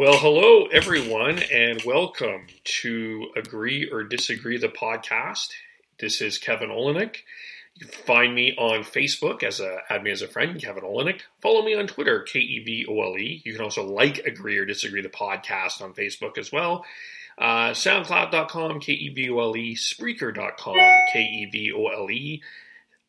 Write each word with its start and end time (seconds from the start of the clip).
Well, 0.00 0.16
hello, 0.16 0.64
everyone, 0.72 1.40
and 1.52 1.82
welcome 1.84 2.46
to 2.80 3.28
Agree 3.36 3.90
or 3.90 4.02
Disagree 4.02 4.56
the 4.56 4.70
podcast. 4.70 5.48
This 5.98 6.22
is 6.22 6.38
Kevin 6.38 6.70
Olenick. 6.70 7.16
You 7.74 7.84
can 7.84 8.04
find 8.06 8.34
me 8.34 8.56
on 8.56 8.82
Facebook 8.82 9.42
as 9.42 9.60
a 9.60 9.80
add 9.90 10.02
me 10.02 10.10
as 10.10 10.22
a 10.22 10.26
friend, 10.26 10.58
Kevin 10.58 10.84
Olenick. 10.84 11.20
Follow 11.42 11.62
me 11.62 11.74
on 11.74 11.86
Twitter, 11.86 12.22
K 12.22 12.38
E 12.38 12.64
V 12.64 12.86
O 12.88 13.02
L 13.02 13.18
E. 13.18 13.42
You 13.44 13.52
can 13.52 13.60
also 13.60 13.84
like 13.84 14.20
Agree 14.20 14.56
or 14.56 14.64
Disagree 14.64 15.02
the 15.02 15.10
podcast 15.10 15.82
on 15.82 15.92
Facebook 15.92 16.38
as 16.38 16.50
well. 16.50 16.86
Uh, 17.36 17.72
SoundCloud.com, 17.72 18.80
K 18.80 18.94
E 18.94 19.10
V 19.10 19.28
O 19.28 19.38
L 19.38 19.54
E, 19.54 19.76
Spreaker.com, 19.76 20.78
K 21.12 21.20
E 21.20 21.48
V 21.52 21.72
O 21.76 21.88
L 21.88 22.10
E. 22.10 22.42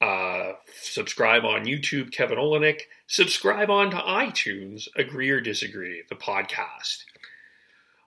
Uh, 0.02 0.54
subscribe 0.82 1.46
on 1.46 1.64
YouTube, 1.64 2.12
Kevin 2.12 2.38
Olenick. 2.38 2.82
Subscribe 3.12 3.70
on 3.70 3.92
to 3.92 3.98
iTunes, 3.98 4.88
Agree 4.96 5.30
or 5.32 5.42
Disagree, 5.42 6.02
the 6.08 6.16
podcast. 6.16 7.04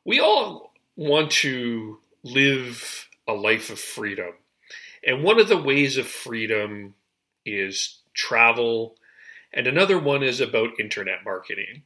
We 0.02 0.18
all 0.18 0.72
want 0.96 1.30
to 1.32 1.98
live 2.22 3.06
a 3.28 3.34
life 3.34 3.68
of 3.68 3.78
freedom. 3.78 4.32
And 5.06 5.22
one 5.22 5.38
of 5.38 5.48
the 5.48 5.60
ways 5.60 5.98
of 5.98 6.06
freedom 6.06 6.94
is 7.44 7.98
travel, 8.14 8.96
and 9.52 9.66
another 9.66 9.98
one 9.98 10.22
is 10.22 10.40
about 10.40 10.80
internet 10.80 11.22
marketing. 11.22 11.82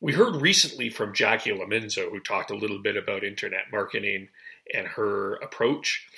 We 0.00 0.14
heard 0.14 0.36
recently 0.36 0.88
from 0.88 1.12
Jackie 1.12 1.50
Laminzo, 1.50 2.10
who 2.10 2.20
talked 2.20 2.50
a 2.50 2.56
little 2.56 2.80
bit 2.80 2.96
about 2.96 3.22
internet 3.22 3.70
marketing 3.70 4.28
and 4.72 4.86
her 4.86 5.34
approach. 5.34 6.08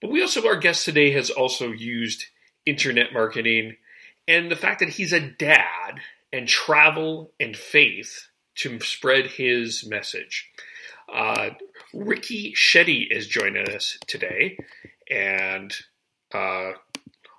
But 0.00 0.10
we 0.10 0.22
also, 0.22 0.44
our 0.44 0.56
guest 0.56 0.84
today 0.84 1.12
has 1.12 1.30
also 1.30 1.70
used 1.70 2.24
internet 2.66 3.12
marketing 3.12 3.76
and 4.28 4.50
the 4.50 4.56
fact 4.56 4.80
that 4.80 4.90
he's 4.90 5.12
a 5.12 5.20
dad 5.20 6.00
and 6.32 6.46
travel 6.46 7.32
and 7.40 7.56
faith 7.56 8.28
to 8.56 8.78
spread 8.80 9.26
his 9.26 9.86
message. 9.88 10.50
Uh, 11.12 11.50
Ricky 11.94 12.52
Shetty 12.52 13.10
is 13.10 13.26
joining 13.26 13.66
us 13.70 13.98
today, 14.06 14.58
and 15.10 15.72
uh, 16.34 16.72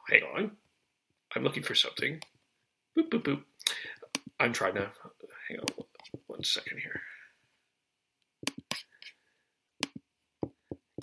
hang 0.10 0.24
on, 0.36 0.52
I'm 1.36 1.44
looking 1.44 1.62
for 1.62 1.76
something. 1.76 2.20
Boop 2.98 3.10
boop 3.10 3.24
boop. 3.24 3.44
I'm 4.40 4.54
trying 4.54 4.74
to 4.74 4.90
hang 5.48 5.60
on 5.60 5.86
one 6.26 6.44
second 6.44 6.80
here. 6.80 7.02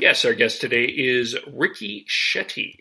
Yes, 0.01 0.25
our 0.25 0.35
guest 0.35 0.61
today 0.61 0.85
is 0.85 1.37
Ricky 1.47 2.05
Shetty. 2.09 2.77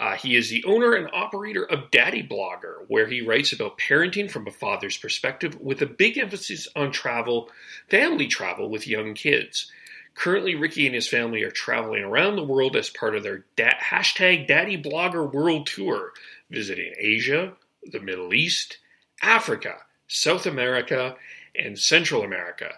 Uh, 0.00 0.16
he 0.16 0.34
is 0.34 0.48
the 0.48 0.64
owner 0.64 0.94
and 0.94 1.10
operator 1.12 1.62
of 1.62 1.90
Daddy 1.90 2.26
Blogger, 2.26 2.86
where 2.88 3.06
he 3.06 3.20
writes 3.20 3.52
about 3.52 3.76
parenting 3.76 4.30
from 4.30 4.46
a 4.46 4.50
father's 4.50 4.96
perspective 4.96 5.60
with 5.60 5.82
a 5.82 5.86
big 5.86 6.16
emphasis 6.16 6.66
on 6.74 6.90
travel, 6.90 7.50
family 7.90 8.26
travel 8.26 8.70
with 8.70 8.86
young 8.86 9.12
kids. 9.12 9.70
Currently, 10.14 10.54
Ricky 10.54 10.86
and 10.86 10.94
his 10.94 11.06
family 11.06 11.42
are 11.42 11.50
traveling 11.50 12.02
around 12.02 12.36
the 12.36 12.44
world 12.44 12.76
as 12.76 12.88
part 12.88 13.14
of 13.14 13.22
their 13.22 13.44
da- 13.56 13.78
hashtag 13.78 14.46
Daddy 14.46 14.82
Blogger 14.82 15.30
World 15.30 15.66
Tour, 15.66 16.14
visiting 16.48 16.94
Asia, 16.96 17.52
the 17.84 18.00
Middle 18.00 18.32
East, 18.32 18.78
Africa, 19.20 19.76
South 20.08 20.46
America, 20.46 21.14
and 21.54 21.78
Central 21.78 22.22
America. 22.22 22.72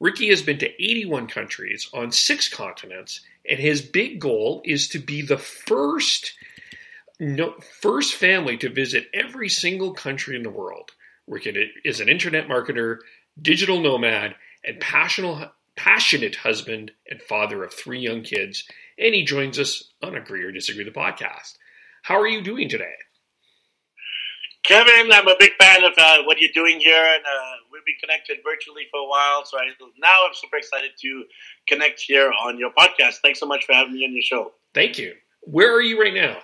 Ricky 0.00 0.28
has 0.30 0.42
been 0.42 0.58
to 0.58 0.82
81 0.82 1.28
countries 1.28 1.88
on 1.94 2.10
six 2.10 2.48
continents, 2.48 3.20
and 3.48 3.60
his 3.60 3.80
big 3.80 4.18
goal 4.18 4.60
is 4.64 4.88
to 4.88 4.98
be 4.98 5.22
the 5.22 5.38
first 5.38 6.34
no, 7.20 7.54
first 7.80 8.14
family 8.14 8.56
to 8.58 8.68
visit 8.68 9.08
every 9.14 9.48
single 9.48 9.94
country 9.94 10.36
in 10.36 10.42
the 10.42 10.50
world. 10.50 10.90
Ricky 11.26 11.70
is 11.84 12.00
an 12.00 12.08
internet 12.08 12.48
marketer, 12.48 12.98
digital 13.40 13.80
nomad, 13.80 14.34
and 14.64 14.80
passionate, 14.80 15.50
passionate 15.76 16.36
husband 16.36 16.92
and 17.08 17.22
father 17.22 17.64
of 17.64 17.72
three 17.72 18.00
young 18.00 18.22
kids. 18.22 18.64
And 18.98 19.14
he 19.14 19.24
joins 19.24 19.58
us 19.58 19.90
on 20.02 20.14
Agree 20.14 20.42
or 20.42 20.52
Disagree 20.52 20.84
the 20.84 20.90
podcast. 20.90 21.56
How 22.02 22.20
are 22.20 22.26
you 22.26 22.42
doing 22.42 22.68
today? 22.68 22.94
Kevin, 24.64 25.12
I'm 25.12 25.28
a 25.28 25.36
big 25.38 25.52
fan 25.60 25.84
of 25.84 25.92
uh, 25.98 26.22
what 26.24 26.40
you're 26.40 26.50
doing 26.54 26.80
here, 26.80 27.04
and 27.14 27.22
uh, 27.22 27.52
we've 27.70 27.84
been 27.84 27.96
connected 28.00 28.38
virtually 28.42 28.84
for 28.90 29.00
a 29.00 29.06
while. 29.06 29.44
So 29.44 29.58
I, 29.58 29.66
now 29.98 30.26
I'm 30.26 30.32
super 30.32 30.56
excited 30.56 30.92
to 31.02 31.24
connect 31.68 32.00
here 32.00 32.32
on 32.42 32.58
your 32.58 32.70
podcast. 32.70 33.16
Thanks 33.22 33.40
so 33.40 33.46
much 33.46 33.66
for 33.66 33.74
having 33.74 33.92
me 33.92 34.06
on 34.06 34.12
your 34.12 34.22
show. 34.22 34.52
Thank 34.72 34.98
you. 34.98 35.14
Where 35.42 35.74
are 35.74 35.82
you 35.82 36.00
right 36.00 36.14
now? 36.14 36.38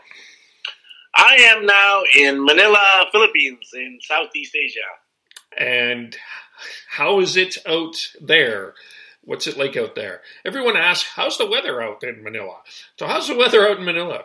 I 1.14 1.36
am 1.36 1.66
now 1.66 2.02
in 2.16 2.44
Manila, 2.44 3.06
Philippines, 3.12 3.70
in 3.74 3.98
Southeast 4.02 4.54
Asia. 4.54 4.80
And 5.58 6.16
how 6.88 7.20
is 7.20 7.36
it 7.36 7.58
out 7.66 7.96
there? 8.20 8.74
What's 9.22 9.46
it 9.46 9.58
like 9.58 9.76
out 9.76 9.94
there? 9.94 10.22
Everyone 10.44 10.76
asks, 10.76 11.08
how's 11.14 11.36
the 11.36 11.46
weather 11.46 11.82
out 11.82 12.02
in 12.02 12.22
Manila? 12.22 12.58
So, 12.96 13.06
how's 13.06 13.28
the 13.28 13.36
weather 13.36 13.68
out 13.68 13.78
in 13.78 13.84
Manila? 13.84 14.24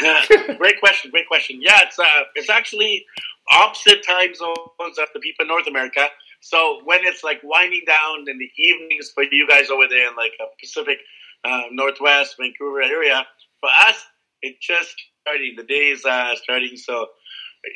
great 0.58 0.80
question, 0.80 1.10
great 1.10 1.26
question. 1.26 1.60
Yeah, 1.60 1.80
it's 1.82 1.98
uh, 1.98 2.24
it's 2.34 2.48
actually 2.48 3.04
opposite 3.50 4.04
time 4.06 4.34
zones 4.34 4.98
of 4.98 5.08
the 5.12 5.20
people 5.20 5.44
in 5.44 5.48
North 5.48 5.66
America. 5.66 6.08
So 6.40 6.80
when 6.84 7.00
it's 7.02 7.22
like 7.22 7.40
winding 7.42 7.82
down 7.86 8.28
in 8.28 8.38
the 8.38 8.50
evenings 8.56 9.10
for 9.10 9.22
you 9.22 9.46
guys 9.48 9.70
over 9.70 9.86
there 9.88 10.08
in 10.08 10.16
like 10.16 10.32
a 10.40 10.44
Pacific 10.60 10.98
uh, 11.44 11.62
Northwest 11.70 12.36
Vancouver 12.38 12.82
area, 12.82 13.26
for 13.60 13.70
us 13.86 14.06
it 14.42 14.60
just 14.60 14.94
starting. 15.22 15.54
The 15.56 15.64
day 15.64 15.90
is 15.90 16.04
uh, 16.04 16.34
starting, 16.36 16.76
so 16.76 17.06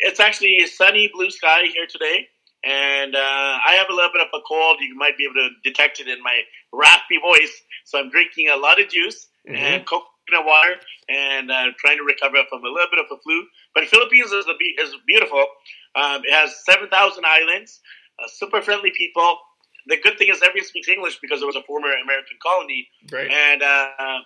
it's 0.00 0.20
actually 0.20 0.58
a 0.58 0.66
sunny, 0.66 1.10
blue 1.12 1.30
sky 1.30 1.62
here 1.72 1.86
today. 1.88 2.26
And 2.64 3.14
uh, 3.14 3.18
I 3.62 3.76
have 3.78 3.86
a 3.88 3.94
little 3.94 4.10
bit 4.12 4.22
of 4.22 4.28
a 4.34 4.42
cold. 4.46 4.78
You 4.80 4.96
might 4.96 5.16
be 5.16 5.24
able 5.24 5.34
to 5.34 5.50
detect 5.62 6.00
it 6.00 6.08
in 6.08 6.22
my 6.22 6.40
raspy 6.72 7.18
voice. 7.22 7.54
So 7.84 7.98
I'm 7.98 8.10
drinking 8.10 8.48
a 8.48 8.56
lot 8.56 8.80
of 8.80 8.88
juice 8.88 9.28
mm-hmm. 9.48 9.56
and 9.56 9.86
coconut 9.86 10.44
water 10.44 10.74
and 11.08 11.50
uh, 11.50 11.66
trying 11.78 11.98
to 11.98 12.02
recover 12.02 12.38
from 12.50 12.64
a 12.64 12.68
little 12.68 12.90
bit 12.90 12.98
of 12.98 13.06
a 13.12 13.20
flu. 13.22 13.44
But 13.74 13.86
Philippines 13.86 14.32
is, 14.32 14.46
a, 14.46 14.82
is 14.82 14.94
beautiful. 15.06 15.46
Um, 15.94 16.22
it 16.24 16.32
has 16.32 16.64
7,000 16.64 16.90
islands, 17.24 17.80
uh, 18.18 18.26
super 18.26 18.60
friendly 18.60 18.90
people. 18.96 19.38
The 19.86 19.98
good 20.02 20.18
thing 20.18 20.28
is 20.28 20.42
everyone 20.42 20.66
speaks 20.66 20.88
English 20.88 21.18
because 21.22 21.42
it 21.42 21.46
was 21.46 21.54
a 21.54 21.62
former 21.62 21.92
American 22.02 22.36
colony. 22.42 22.88
Right. 23.12 23.30
And 23.30 23.62
uh, 23.62 24.18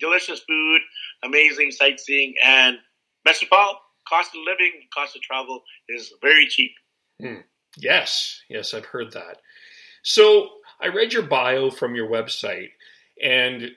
delicious 0.00 0.40
food, 0.40 0.80
amazing 1.22 1.70
sightseeing, 1.70 2.34
and 2.44 2.76
best 3.24 3.42
of 3.42 3.48
all, 3.52 3.80
cost 4.08 4.30
of 4.34 4.40
living, 4.46 4.72
cost 4.94 5.16
of 5.16 5.22
travel 5.22 5.62
is 5.88 6.12
very 6.20 6.46
cheap. 6.46 6.72
Mm. 7.22 7.42
Yes, 7.76 8.40
yes, 8.48 8.74
I've 8.74 8.86
heard 8.86 9.12
that. 9.12 9.38
So 10.02 10.48
I 10.80 10.88
read 10.88 11.12
your 11.12 11.22
bio 11.22 11.70
from 11.70 11.94
your 11.94 12.08
website, 12.08 12.70
and 13.22 13.70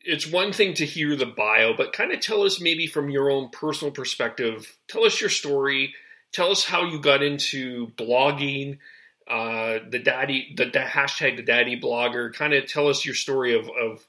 it's 0.00 0.30
one 0.30 0.52
thing 0.52 0.74
to 0.74 0.86
hear 0.86 1.16
the 1.16 1.26
bio, 1.26 1.76
but 1.76 1.92
kind 1.92 2.12
of 2.12 2.20
tell 2.20 2.42
us 2.42 2.60
maybe 2.60 2.86
from 2.86 3.10
your 3.10 3.30
own 3.30 3.50
personal 3.50 3.92
perspective. 3.92 4.78
Tell 4.88 5.04
us 5.04 5.20
your 5.20 5.30
story. 5.30 5.94
Tell 6.32 6.50
us 6.50 6.64
how 6.64 6.84
you 6.84 7.00
got 7.00 7.22
into 7.22 7.88
blogging, 7.96 8.78
uh, 9.28 9.78
the 9.90 9.98
daddy, 9.98 10.54
the, 10.56 10.66
the 10.66 10.80
hashtag 10.80 11.36
the 11.36 11.42
daddy 11.42 11.78
blogger. 11.78 12.32
Kind 12.32 12.54
of 12.54 12.66
tell 12.66 12.88
us 12.88 13.04
your 13.04 13.14
story 13.14 13.54
of, 13.54 13.68
of 13.68 14.06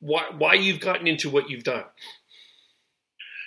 why 0.00 0.24
why 0.36 0.54
you've 0.54 0.80
gotten 0.80 1.06
into 1.06 1.30
what 1.30 1.48
you've 1.50 1.64
done. 1.64 1.84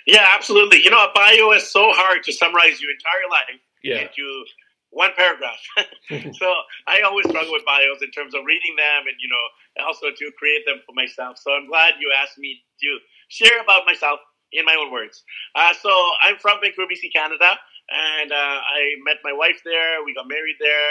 Yeah, 0.06 0.26
absolutely. 0.34 0.82
You 0.82 0.90
know, 0.90 1.04
a 1.04 1.12
bio 1.14 1.52
is 1.52 1.70
so 1.70 1.92
hard 1.92 2.24
to 2.24 2.32
summarize 2.32 2.80
your 2.80 2.90
entire 2.90 3.28
life 3.30 3.60
yeah. 3.82 4.08
into 4.08 4.44
one 4.90 5.10
paragraph. 5.16 5.60
so 6.34 6.54
I 6.86 7.02
always 7.02 7.28
struggle 7.28 7.52
with 7.52 7.64
bios 7.64 8.02
in 8.02 8.10
terms 8.10 8.34
of 8.34 8.44
reading 8.44 8.74
them 8.76 9.06
and, 9.06 9.16
you 9.20 9.28
know, 9.28 9.84
also 9.86 10.06
to 10.10 10.32
create 10.38 10.66
them 10.66 10.80
for 10.86 10.92
myself. 10.94 11.38
So 11.38 11.52
I'm 11.52 11.68
glad 11.68 11.94
you 12.00 12.12
asked 12.16 12.38
me 12.38 12.62
to 12.80 12.98
share 13.28 13.60
about 13.62 13.86
myself 13.86 14.20
in 14.52 14.64
my 14.64 14.74
own 14.74 14.90
words. 14.90 15.22
Uh, 15.54 15.72
so 15.80 15.90
I'm 16.24 16.38
from 16.38 16.58
Vancouver, 16.60 16.90
BC, 16.90 17.12
Canada. 17.12 17.54
and 17.90 18.32
uh, 18.32 18.58
I 18.66 18.94
met 19.04 19.18
my 19.22 19.32
wife 19.32 19.60
there. 19.64 20.02
We 20.04 20.14
got 20.14 20.26
married 20.28 20.56
there. 20.58 20.90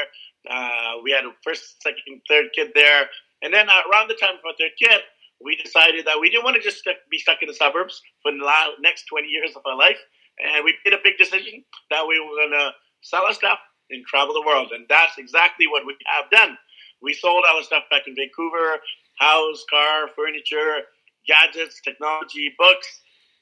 Uh, 0.49 1.03
we 1.03 1.11
had 1.11 1.25
a 1.25 1.31
first, 1.43 1.81
second, 1.83 2.21
third 2.27 2.47
kid 2.55 2.71
there, 2.73 3.09
and 3.41 3.53
then 3.53 3.67
uh, 3.69 3.83
around 3.91 4.07
the 4.07 4.15
time 4.15 4.35
of 4.35 4.45
our 4.45 4.53
third 4.57 4.71
kid, 4.79 5.01
we 5.43 5.55
decided 5.55 6.05
that 6.05 6.19
we 6.19 6.29
didn't 6.29 6.43
want 6.43 6.55
to 6.55 6.61
just 6.61 6.87
be 7.09 7.17
stuck 7.17 7.41
in 7.41 7.47
the 7.47 7.53
suburbs 7.53 8.01
for 8.21 8.31
the 8.31 8.43
next 8.81 9.05
20 9.05 9.27
years 9.27 9.55
of 9.55 9.61
our 9.65 9.77
life. 9.77 9.99
And 10.39 10.63
we 10.63 10.75
made 10.85 10.93
a 10.93 11.03
big 11.03 11.17
decision 11.17 11.63
that 11.91 12.07
we 12.07 12.19
were 12.19 12.35
going 12.35 12.51
to 12.51 12.71
sell 13.01 13.23
our 13.23 13.33
stuff 13.33 13.59
and 13.89 14.05
travel 14.05 14.33
the 14.33 14.45
world. 14.45 14.71
And 14.73 14.85
that's 14.89 15.17
exactly 15.17 15.67
what 15.67 15.85
we 15.85 15.95
have 16.05 16.29
done. 16.31 16.57
We 17.01 17.13
sold 17.13 17.43
our 17.47 17.63
stuff 17.63 17.83
back 17.89 18.03
in 18.07 18.15
Vancouver 18.15 18.79
house, 19.19 19.65
car, 19.69 20.07
furniture, 20.15 20.87
gadgets, 21.27 21.81
technology, 21.81 22.53
books, 22.57 22.87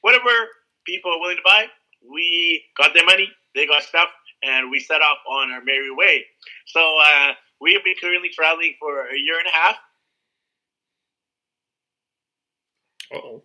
whatever 0.00 0.30
people 0.86 1.12
are 1.12 1.20
willing 1.20 1.36
to 1.36 1.42
buy. 1.44 1.66
We 2.02 2.62
got 2.76 2.94
their 2.94 3.04
money, 3.04 3.28
they 3.54 3.66
got 3.66 3.82
stuff, 3.82 4.08
and 4.42 4.70
we 4.70 4.80
set 4.80 5.00
off 5.00 5.18
on 5.28 5.50
our 5.50 5.62
merry 5.64 5.94
way. 5.94 6.24
So 6.66 6.80
uh, 6.80 7.32
we 7.60 7.74
have 7.74 7.84
been 7.84 7.94
currently 8.00 8.30
traveling 8.34 8.74
for 8.78 9.06
a 9.06 9.18
year 9.18 9.38
and 9.38 9.46
a 9.46 9.56
half. 9.56 9.76
Oh. 13.14 13.42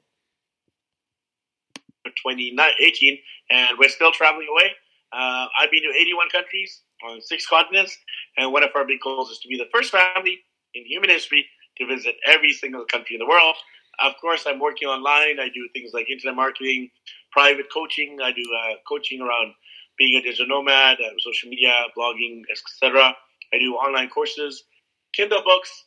2018, 2.05 3.17
and 3.49 3.77
we're 3.79 3.89
still 3.89 4.11
traveling 4.11 4.47
away. 4.51 4.71
Uh, 5.11 5.47
I've 5.59 5.71
been 5.71 5.83
to 5.83 5.89
81 5.95 6.29
countries 6.29 6.81
on 7.05 7.21
six 7.21 7.47
continents, 7.47 7.97
and 8.37 8.51
one 8.51 8.63
of 8.63 8.69
our 8.75 8.85
big 8.85 8.99
goals 9.03 9.29
is 9.29 9.39
to 9.39 9.47
be 9.47 9.57
the 9.57 9.69
first 9.73 9.91
family 9.91 10.39
in 10.73 10.85
human 10.85 11.09
history 11.09 11.45
to 11.77 11.85
visit 11.85 12.15
every 12.27 12.51
single 12.51 12.85
country 12.85 13.15
in 13.15 13.19
the 13.19 13.27
world. 13.27 13.55
Of 13.99 14.13
course, 14.19 14.45
I'm 14.47 14.59
working 14.59 14.87
online. 14.87 15.39
I 15.39 15.49
do 15.53 15.67
things 15.73 15.91
like 15.93 16.09
internet 16.09 16.35
marketing, 16.35 16.89
private 17.31 17.67
coaching. 17.71 18.17
I 18.23 18.31
do 18.31 18.41
uh, 18.41 18.75
coaching 18.87 19.21
around 19.21 19.53
being 19.97 20.19
a 20.19 20.23
digital 20.23 20.47
nomad, 20.47 20.97
uh, 20.99 21.09
social 21.19 21.49
media, 21.49 21.73
blogging, 21.95 22.41
etc. 22.49 23.15
I 23.53 23.59
do 23.59 23.73
online 23.75 24.09
courses, 24.09 24.63
Kindle 25.13 25.43
books, 25.45 25.85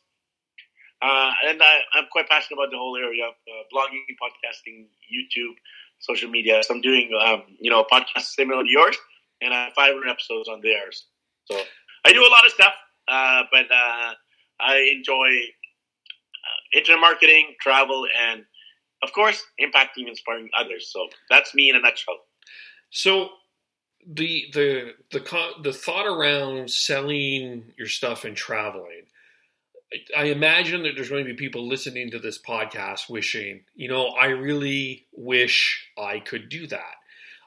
uh, 1.01 1.31
and 1.47 1.61
I, 1.61 1.99
am 1.99 2.05
quite 2.11 2.27
passionate 2.27 2.59
about 2.59 2.71
the 2.71 2.77
whole 2.77 2.97
area 2.97 3.25
of 3.25 3.35
uh, 3.47 3.63
blogging, 3.73 4.03
podcasting, 4.21 4.85
YouTube, 5.05 5.53
social 5.99 6.29
media. 6.29 6.61
So 6.63 6.73
I'm 6.73 6.81
doing, 6.81 7.11
um, 7.23 7.43
you 7.59 7.69
know, 7.69 7.81
a 7.81 7.85
podcast 7.85 8.23
similar 8.23 8.63
to 8.63 8.69
yours, 8.69 8.97
and 9.41 9.53
I 9.53 9.65
have 9.65 9.73
500 9.73 10.09
episodes 10.09 10.49
on 10.49 10.61
theirs. 10.61 11.05
So 11.45 11.59
I 12.05 12.13
do 12.13 12.21
a 12.21 12.31
lot 12.31 12.45
of 12.45 12.51
stuff, 12.51 12.73
uh, 13.07 13.43
but 13.51 13.65
uh, 13.71 14.13
I 14.59 14.91
enjoy 14.95 15.27
uh, 15.27 16.77
internet 16.77 16.99
marketing, 16.99 17.55
travel, 17.61 18.07
and 18.19 18.43
of 19.03 19.13
course, 19.13 19.43
impacting, 19.61 20.07
inspiring 20.07 20.49
others. 20.57 20.89
So 20.91 21.07
that's 21.29 21.53
me 21.53 21.69
in 21.69 21.75
a 21.75 21.79
nutshell. 21.79 22.17
So 22.89 23.29
the 24.05 24.45
the 24.53 24.93
the 25.11 25.51
the 25.61 25.73
thought 25.73 26.07
around 26.07 26.71
selling 26.71 27.73
your 27.77 27.87
stuff 27.87 28.25
and 28.25 28.35
traveling 28.35 29.03
I 30.15 30.25
imagine 30.25 30.83
that 30.83 30.93
there's 30.95 31.09
going 31.09 31.25
to 31.25 31.31
be 31.31 31.37
people 31.37 31.67
listening 31.67 32.11
to 32.11 32.19
this 32.19 32.37
podcast 32.37 33.09
wishing, 33.09 33.61
you 33.75 33.87
know, 33.87 34.07
I 34.07 34.27
really 34.27 35.05
wish 35.13 35.89
I 35.97 36.19
could 36.19 36.49
do 36.49 36.67
that. 36.67 36.95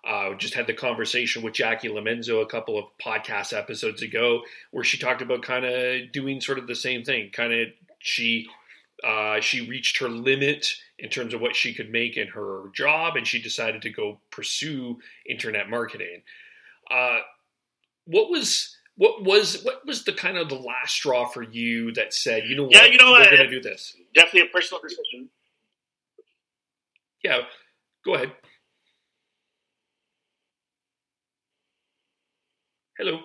Uh, 0.07 0.35
just 0.35 0.55
had 0.55 0.67
the 0.67 0.73
conversation 0.73 1.43
with 1.43 1.53
Jackie 1.53 1.89
Lamenzo 1.89 2.43
a 2.43 2.47
couple 2.47 2.79
of 2.79 2.87
podcast 2.99 3.57
episodes 3.57 4.01
ago, 4.01 4.41
where 4.71 4.85
she 4.85 4.97
talked 4.97 5.21
about 5.21 5.43
kind 5.43 5.67
of 5.67 6.11
doing 6.13 6.41
sort 6.41 6.59
of 6.59 6.67
the 6.67 6.75
same 6.75 7.05
thing. 7.05 7.31
Kind 7.31 7.53
of 7.53 7.69
she 7.99 8.47
uh, 9.05 9.41
she 9.41 9.69
reached 9.69 9.99
her 9.99 10.09
limit 10.09 10.75
in 10.99 11.11
terms 11.11 11.35
of 11.35 11.43
what 11.43 11.55
she 11.55 11.75
could 11.75 11.91
make 11.91 12.17
in 12.17 12.29
her 12.29 12.65
job, 12.75 13.17
and 13.17 13.27
she 13.27 13.43
decided 13.43 13.83
to 13.83 13.91
go 13.91 14.21
pursue 14.31 14.99
internet 15.29 15.69
marketing. 15.69 16.23
Uh, 16.91 17.19
what 18.07 18.31
was 18.31 18.77
what 19.01 19.25
was 19.25 19.63
what 19.63 19.81
was 19.87 20.05
the 20.05 20.13
kind 20.13 20.37
of 20.37 20.51
the 20.51 20.61
last 20.61 20.93
straw 20.93 21.25
for 21.25 21.43
you 21.43 21.91
that 21.93 22.13
said, 22.13 22.43
you 22.45 22.55
know 22.55 22.65
what, 22.65 22.77
yeah, 22.77 22.85
you 22.85 22.99
know, 22.99 23.13
we're 23.13 23.23
uh, 23.23 23.31
going 23.31 23.49
to 23.49 23.49
do 23.49 23.63
this? 23.63 23.97
Definitely 24.15 24.51
a 24.51 24.53
personal 24.53 24.83
decision. 24.83 25.31
Yeah, 27.25 27.49
go 28.05 28.13
ahead. 28.13 28.33
Hello. 32.99 33.21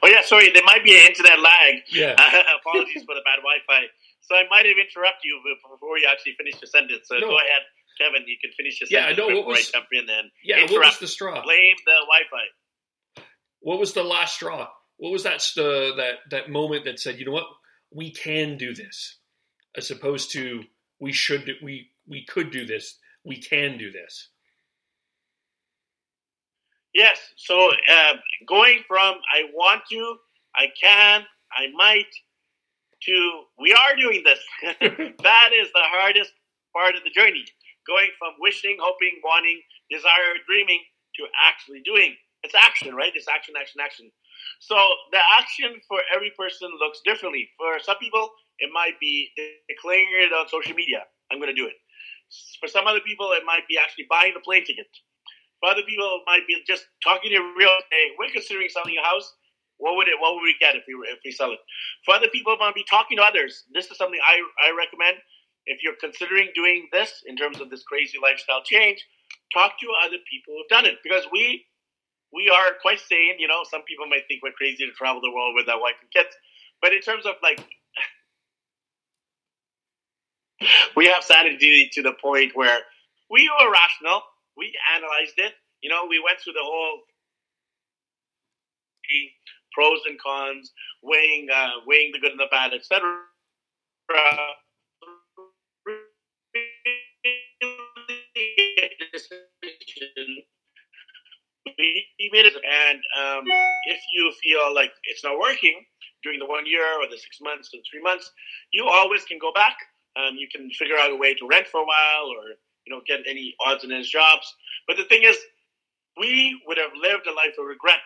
Oh 0.00 0.06
yeah, 0.06 0.22
sorry, 0.22 0.50
there 0.54 0.62
might 0.64 0.84
be 0.84 0.94
an 0.94 1.08
internet 1.08 1.40
lag. 1.40 1.82
Yeah. 1.90 2.14
apologies 2.62 3.02
for 3.02 3.18
the 3.18 3.26
bad 3.26 3.42
Wi-Fi. 3.42 3.90
So 4.20 4.36
I 4.36 4.44
might 4.48 4.66
have 4.66 4.78
interrupted 4.78 5.24
you 5.24 5.42
before 5.68 5.98
you 5.98 6.06
actually 6.06 6.38
finished 6.38 6.62
your 6.62 6.70
sentence. 6.70 7.10
So 7.10 7.18
no. 7.18 7.26
go 7.26 7.38
ahead, 7.38 7.66
Kevin. 7.98 8.22
You 8.28 8.36
can 8.38 8.54
finish 8.56 8.80
your 8.80 8.86
yeah, 8.86 9.10
sentence 9.10 9.18
no, 9.18 9.34
before 9.34 9.58
was, 9.58 9.70
I 9.74 9.82
jump 9.82 9.90
in 9.90 10.06
and 10.06 10.30
yeah, 10.44 10.62
interrupt. 10.62 10.70
what 10.70 10.86
was 10.94 10.98
the 11.00 11.08
straw? 11.08 11.42
Blame 11.42 11.74
the 11.82 11.98
Wi-Fi. 12.06 12.46
What 13.66 13.80
was 13.80 13.94
the 13.94 14.04
last 14.04 14.36
straw? 14.36 14.68
What 14.98 15.10
was 15.10 15.24
that 15.24 15.42
uh, 15.58 15.96
that 15.96 16.18
that 16.30 16.50
moment 16.50 16.84
that 16.84 17.00
said, 17.00 17.18
you 17.18 17.26
know 17.26 17.32
what, 17.32 17.48
we 17.92 18.12
can 18.12 18.56
do 18.56 18.72
this, 18.72 19.18
as 19.76 19.90
opposed 19.90 20.30
to 20.34 20.62
we 21.00 21.10
should 21.10 21.50
we 21.60 21.90
we 22.06 22.24
could 22.26 22.52
do 22.52 22.64
this, 22.64 22.96
we 23.24 23.42
can 23.42 23.76
do 23.76 23.90
this. 23.90 24.30
Yes. 26.94 27.18
So 27.34 27.72
uh, 27.90 28.12
going 28.46 28.84
from 28.86 29.16
I 29.34 29.50
want 29.52 29.82
to, 29.90 30.16
I 30.54 30.66
can, 30.80 31.24
I 31.50 31.66
might, 31.74 32.12
to 33.02 33.42
we 33.58 33.72
are 33.72 33.96
doing 33.96 34.22
this. 34.22 34.38
that 34.80 35.50
is 35.60 35.68
the 35.74 35.86
hardest 35.90 36.30
part 36.72 36.94
of 36.94 37.02
the 37.02 37.10
journey. 37.10 37.44
Going 37.84 38.10
from 38.20 38.34
wishing, 38.38 38.76
hoping, 38.80 39.20
wanting, 39.24 39.60
desire, 39.90 40.38
dreaming 40.46 40.84
to 41.16 41.24
actually 41.44 41.82
doing. 41.84 42.14
It's 42.46 42.54
action, 42.54 42.94
right? 42.94 43.10
It's 43.10 43.26
action, 43.26 43.58
action, 43.58 43.82
action. 43.82 44.06
So 44.62 44.78
the 45.10 45.18
action 45.34 45.82
for 45.90 45.98
every 46.14 46.30
person 46.38 46.70
looks 46.78 47.02
differently. 47.02 47.50
For 47.58 47.82
some 47.82 47.98
people, 47.98 48.30
it 48.62 48.70
might 48.70 48.94
be 49.02 49.34
declaring 49.66 50.06
it 50.22 50.30
on 50.30 50.46
social 50.46 50.78
media. 50.78 51.02
I'm 51.34 51.42
going 51.42 51.50
to 51.50 51.58
do 51.58 51.66
it. 51.66 51.74
For 52.62 52.70
some 52.70 52.86
other 52.86 53.02
people, 53.02 53.34
it 53.34 53.42
might 53.42 53.66
be 53.66 53.74
actually 53.82 54.06
buying 54.06 54.30
the 54.30 54.46
plane 54.46 54.62
ticket. 54.62 54.86
For 55.58 55.74
other 55.74 55.82
people, 55.82 56.06
it 56.22 56.24
might 56.30 56.46
be 56.46 56.54
just 56.70 56.86
talking 57.02 57.34
to 57.34 57.40
real 57.58 57.74
estate. 57.82 58.14
We're 58.14 58.30
considering 58.30 58.70
selling 58.70 58.94
a 58.94 59.02
house. 59.02 59.26
What 59.78 59.96
would 59.96 60.06
it? 60.06 60.14
What 60.22 60.38
would 60.38 60.46
we 60.46 60.54
get 60.62 60.76
if 60.76 60.84
we 60.86 60.94
if 61.10 61.18
we 61.24 61.32
sell 61.32 61.50
it? 61.52 61.58
For 62.06 62.14
other 62.14 62.28
people, 62.28 62.54
it 62.54 62.62
might 62.62 62.74
be 62.78 62.86
talking 62.88 63.18
to 63.18 63.24
others. 63.26 63.64
This 63.74 63.90
is 63.90 63.98
something 63.98 64.20
I 64.22 64.40
I 64.62 64.70
recommend. 64.72 65.18
If 65.66 65.82
you're 65.82 65.98
considering 66.00 66.48
doing 66.54 66.88
this 66.92 67.26
in 67.26 67.36
terms 67.36 67.60
of 67.60 67.68
this 67.68 67.82
crazy 67.82 68.16
lifestyle 68.22 68.62
change, 68.62 69.04
talk 69.52 69.78
to 69.80 69.86
other 70.06 70.16
people 70.30 70.54
who've 70.54 70.70
done 70.70 70.86
it 70.86 71.02
because 71.02 71.26
we 71.32 71.66
we 72.36 72.52
are 72.52 72.76
quite 72.82 73.00
sane. 73.00 73.36
You 73.38 73.48
know, 73.48 73.62
some 73.68 73.82
people 73.82 74.06
might 74.06 74.28
think 74.28 74.42
we're 74.42 74.52
crazy 74.52 74.84
to 74.84 74.92
travel 74.92 75.20
the 75.22 75.32
world 75.32 75.54
with 75.56 75.68
our 75.68 75.80
wife 75.80 75.96
and 76.00 76.10
kids, 76.12 76.36
but 76.82 76.92
in 76.92 77.00
terms 77.00 77.24
of 77.24 77.34
like, 77.42 77.58
we 80.96 81.06
have 81.06 81.24
sanity 81.24 81.90
to 81.94 82.02
the 82.02 82.12
point 82.20 82.52
where 82.54 82.78
we 83.30 83.50
were 83.58 83.72
rational. 83.72 84.20
We 84.56 84.72
analyzed 84.94 85.38
it. 85.38 85.54
You 85.82 85.90
know, 85.90 86.06
we 86.08 86.22
went 86.22 86.38
through 86.44 86.52
the 86.52 86.62
whole 86.62 87.00
pros 89.72 90.00
and 90.06 90.18
cons, 90.20 90.72
weighing 91.02 91.48
uh, 91.52 91.80
weighing 91.86 92.12
the 92.12 92.20
good 92.20 92.32
and 92.32 92.40
the 92.40 92.46
bad, 92.50 92.72
etc 92.74 93.00
it. 101.94 102.54
And 102.54 102.98
um, 103.18 103.44
if 103.88 104.00
you 104.14 104.32
feel 104.42 104.74
like 104.74 104.92
it's 105.04 105.24
not 105.24 105.38
working 105.38 105.84
during 106.22 106.38
the 106.38 106.46
one 106.46 106.66
year 106.66 106.86
or 107.00 107.06
the 107.10 107.18
six 107.18 107.38
months 107.40 107.70
or 107.72 107.78
the 107.78 107.84
three 107.90 108.02
months, 108.02 108.30
you 108.72 108.86
always 108.86 109.24
can 109.24 109.38
go 109.38 109.52
back. 109.52 109.76
Um, 110.16 110.36
you 110.36 110.48
can 110.50 110.70
figure 110.70 110.96
out 110.96 111.10
a 111.10 111.16
way 111.16 111.34
to 111.34 111.46
rent 111.46 111.66
for 111.66 111.80
a 111.80 111.84
while 111.84 112.26
or 112.30 112.56
you 112.86 112.94
know 112.94 113.00
get 113.06 113.20
any 113.28 113.54
odds 113.64 113.84
and 113.84 113.92
ends 113.92 114.08
jobs. 114.08 114.54
But 114.88 114.96
the 114.96 115.04
thing 115.04 115.22
is, 115.22 115.36
we 116.18 116.60
would 116.66 116.78
have 116.78 116.92
lived 117.00 117.26
a 117.26 117.32
life 117.32 117.54
of 117.58 117.66
regret 117.66 118.00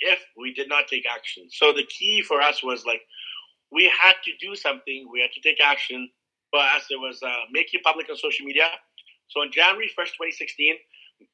if 0.00 0.20
we 0.36 0.52
did 0.52 0.68
not 0.68 0.88
take 0.88 1.04
action. 1.10 1.44
So 1.50 1.72
the 1.72 1.84
key 1.84 2.22
for 2.22 2.42
us 2.42 2.62
was 2.62 2.84
like 2.84 3.00
we 3.72 3.84
had 3.84 4.14
to 4.24 4.32
do 4.40 4.54
something. 4.54 5.08
We 5.10 5.20
had 5.20 5.32
to 5.32 5.40
take 5.40 5.60
action. 5.60 6.10
For 6.50 6.60
us, 6.60 6.86
it 6.90 7.00
was 7.00 7.22
uh, 7.22 7.48
make 7.50 7.72
it 7.72 7.82
public 7.82 8.08
on 8.10 8.16
social 8.16 8.46
media. 8.46 8.68
So 9.28 9.40
on 9.40 9.50
January 9.50 9.90
1st, 9.98 10.14
2016, 10.30 10.74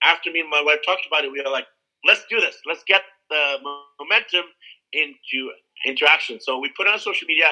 after 0.03 0.31
me 0.31 0.41
and 0.41 0.51
my 0.51 0.63
wife 0.63 0.81
talked 0.85 1.07
about 1.07 1.25
it, 1.25 1.33
we 1.33 1.43
were 1.43 1.51
like, 1.51 1.67
let's 2.05 2.25
do 2.29 2.41
this. 2.41 2.57
Let's 2.67 2.83
get 2.87 3.03
the 3.31 3.59
momentum 3.99 4.45
into 4.93 5.51
into 5.85 6.07
action. 6.07 6.39
So 6.41 6.59
we 6.59 6.71
put 6.77 6.87
on 6.87 6.99
social 6.99 7.27
media. 7.27 7.51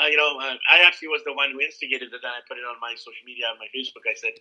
Uh, 0.00 0.08
you 0.08 0.16
know, 0.16 0.38
uh, 0.40 0.56
I 0.72 0.80
actually 0.86 1.08
was 1.08 1.20
the 1.26 1.34
one 1.34 1.52
who 1.52 1.60
instigated 1.60 2.08
it, 2.08 2.22
and 2.24 2.32
I 2.32 2.40
put 2.48 2.56
it 2.56 2.64
on 2.64 2.80
my 2.80 2.94
social 2.96 3.24
media, 3.26 3.52
on 3.52 3.60
my 3.60 3.68
Facebook. 3.74 4.08
I 4.08 4.16
said, 4.16 4.32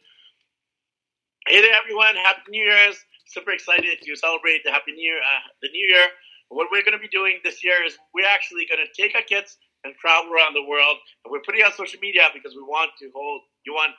"Hey 1.48 1.60
there, 1.60 1.76
everyone! 1.76 2.16
Happy 2.16 2.48
New 2.50 2.64
Year's! 2.64 2.96
Super 3.28 3.52
excited 3.52 4.00
to 4.00 4.16
celebrate 4.16 4.64
the 4.64 4.72
Happy 4.72 4.94
New 4.94 5.04
Year, 5.04 5.20
uh, 5.20 5.44
the 5.62 5.70
New 5.70 5.88
Year. 5.88 6.08
What 6.50 6.70
we're 6.72 6.86
going 6.86 6.96
to 6.96 7.02
be 7.02 7.12
doing 7.12 7.40
this 7.44 7.64
year 7.64 7.84
is 7.84 7.98
we're 8.14 8.30
actually 8.30 8.68
going 8.70 8.84
to 8.84 8.92
take 8.94 9.16
our 9.16 9.26
kids 9.26 9.58
and 9.84 9.96
travel 10.00 10.32
around 10.32 10.54
the 10.54 10.64
world, 10.64 10.96
and 11.26 11.32
we're 11.32 11.44
putting 11.44 11.64
on 11.66 11.74
social 11.74 12.00
media 12.00 12.30
because 12.32 12.56
we 12.56 12.64
want 12.64 12.92
to 13.00 13.12
hold. 13.12 13.42
You 13.66 13.74
want 13.74 13.92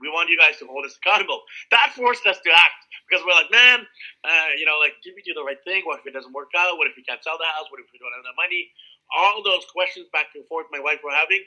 we 0.00 0.08
want 0.08 0.30
you 0.30 0.38
guys 0.38 0.58
to 0.62 0.66
hold 0.66 0.86
us 0.86 0.96
accountable. 0.96 1.42
That 1.70 1.92
forced 1.94 2.26
us 2.26 2.38
to 2.46 2.50
act 2.50 2.80
because 3.06 3.24
we're 3.26 3.34
like, 3.34 3.50
man, 3.50 3.82
uh, 4.24 4.50
you 4.56 4.64
know, 4.64 4.78
like, 4.78 4.94
did 5.02 5.14
we 5.14 5.22
do 5.26 5.34
the 5.34 5.42
right 5.42 5.58
thing? 5.66 5.82
What 5.84 6.00
if 6.00 6.06
it 6.06 6.14
doesn't 6.14 6.32
work 6.32 6.54
out? 6.56 6.78
What 6.78 6.86
if 6.86 6.94
we 6.94 7.02
can't 7.02 7.22
sell 7.22 7.38
the 7.38 7.50
house? 7.58 7.66
What 7.70 7.82
if 7.82 7.90
we 7.90 7.98
don't 7.98 8.14
have 8.14 8.26
the 8.26 8.36
money? 8.38 8.70
All 9.10 9.42
those 9.42 9.66
questions 9.74 10.06
back 10.12 10.30
and 10.34 10.46
forth 10.46 10.66
my 10.70 10.80
wife 10.80 11.02
were 11.02 11.14
having, 11.14 11.42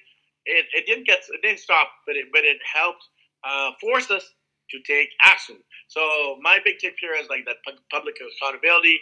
it, 0.45 0.65
it 0.73 0.85
didn't 0.85 1.05
get, 1.05 1.23
it 1.31 1.41
didn't 1.41 1.59
stop, 1.59 1.87
but 2.05 2.15
it, 2.15 2.27
but 2.33 2.43
it 2.43 2.57
helped 2.65 3.05
uh, 3.45 3.71
force 3.79 4.09
us 4.11 4.25
to 4.71 4.77
take 4.83 5.09
action. 5.23 5.57
So 5.87 6.37
my 6.41 6.59
big 6.63 6.79
tip 6.79 6.95
here 6.99 7.13
is 7.13 7.29
like 7.29 7.45
that 7.45 7.57
public 7.91 8.15
accountability, 8.17 8.99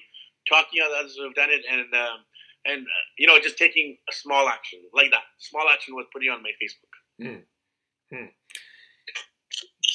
talking 0.48 0.82
to 0.82 0.86
others 0.86 1.15
who 1.15 1.24
have 1.24 1.36
done 1.36 1.50
it, 1.51 1.62
and 1.70 1.88
um, 1.94 2.25
and 2.65 2.82
uh, 2.82 3.03
you 3.18 3.27
know 3.27 3.38
just 3.39 3.58
taking 3.58 3.96
a 4.10 4.13
small 4.13 4.50
action 4.50 4.79
like 4.94 5.12
that. 5.12 5.22
Small 5.38 5.70
action 5.72 5.94
was 5.96 6.08
putting 6.12 6.29
on 6.29 6.41
my 6.41 6.51
Facebook. 6.58 6.94
Hmm. 7.22 7.46
Hmm 8.10 8.34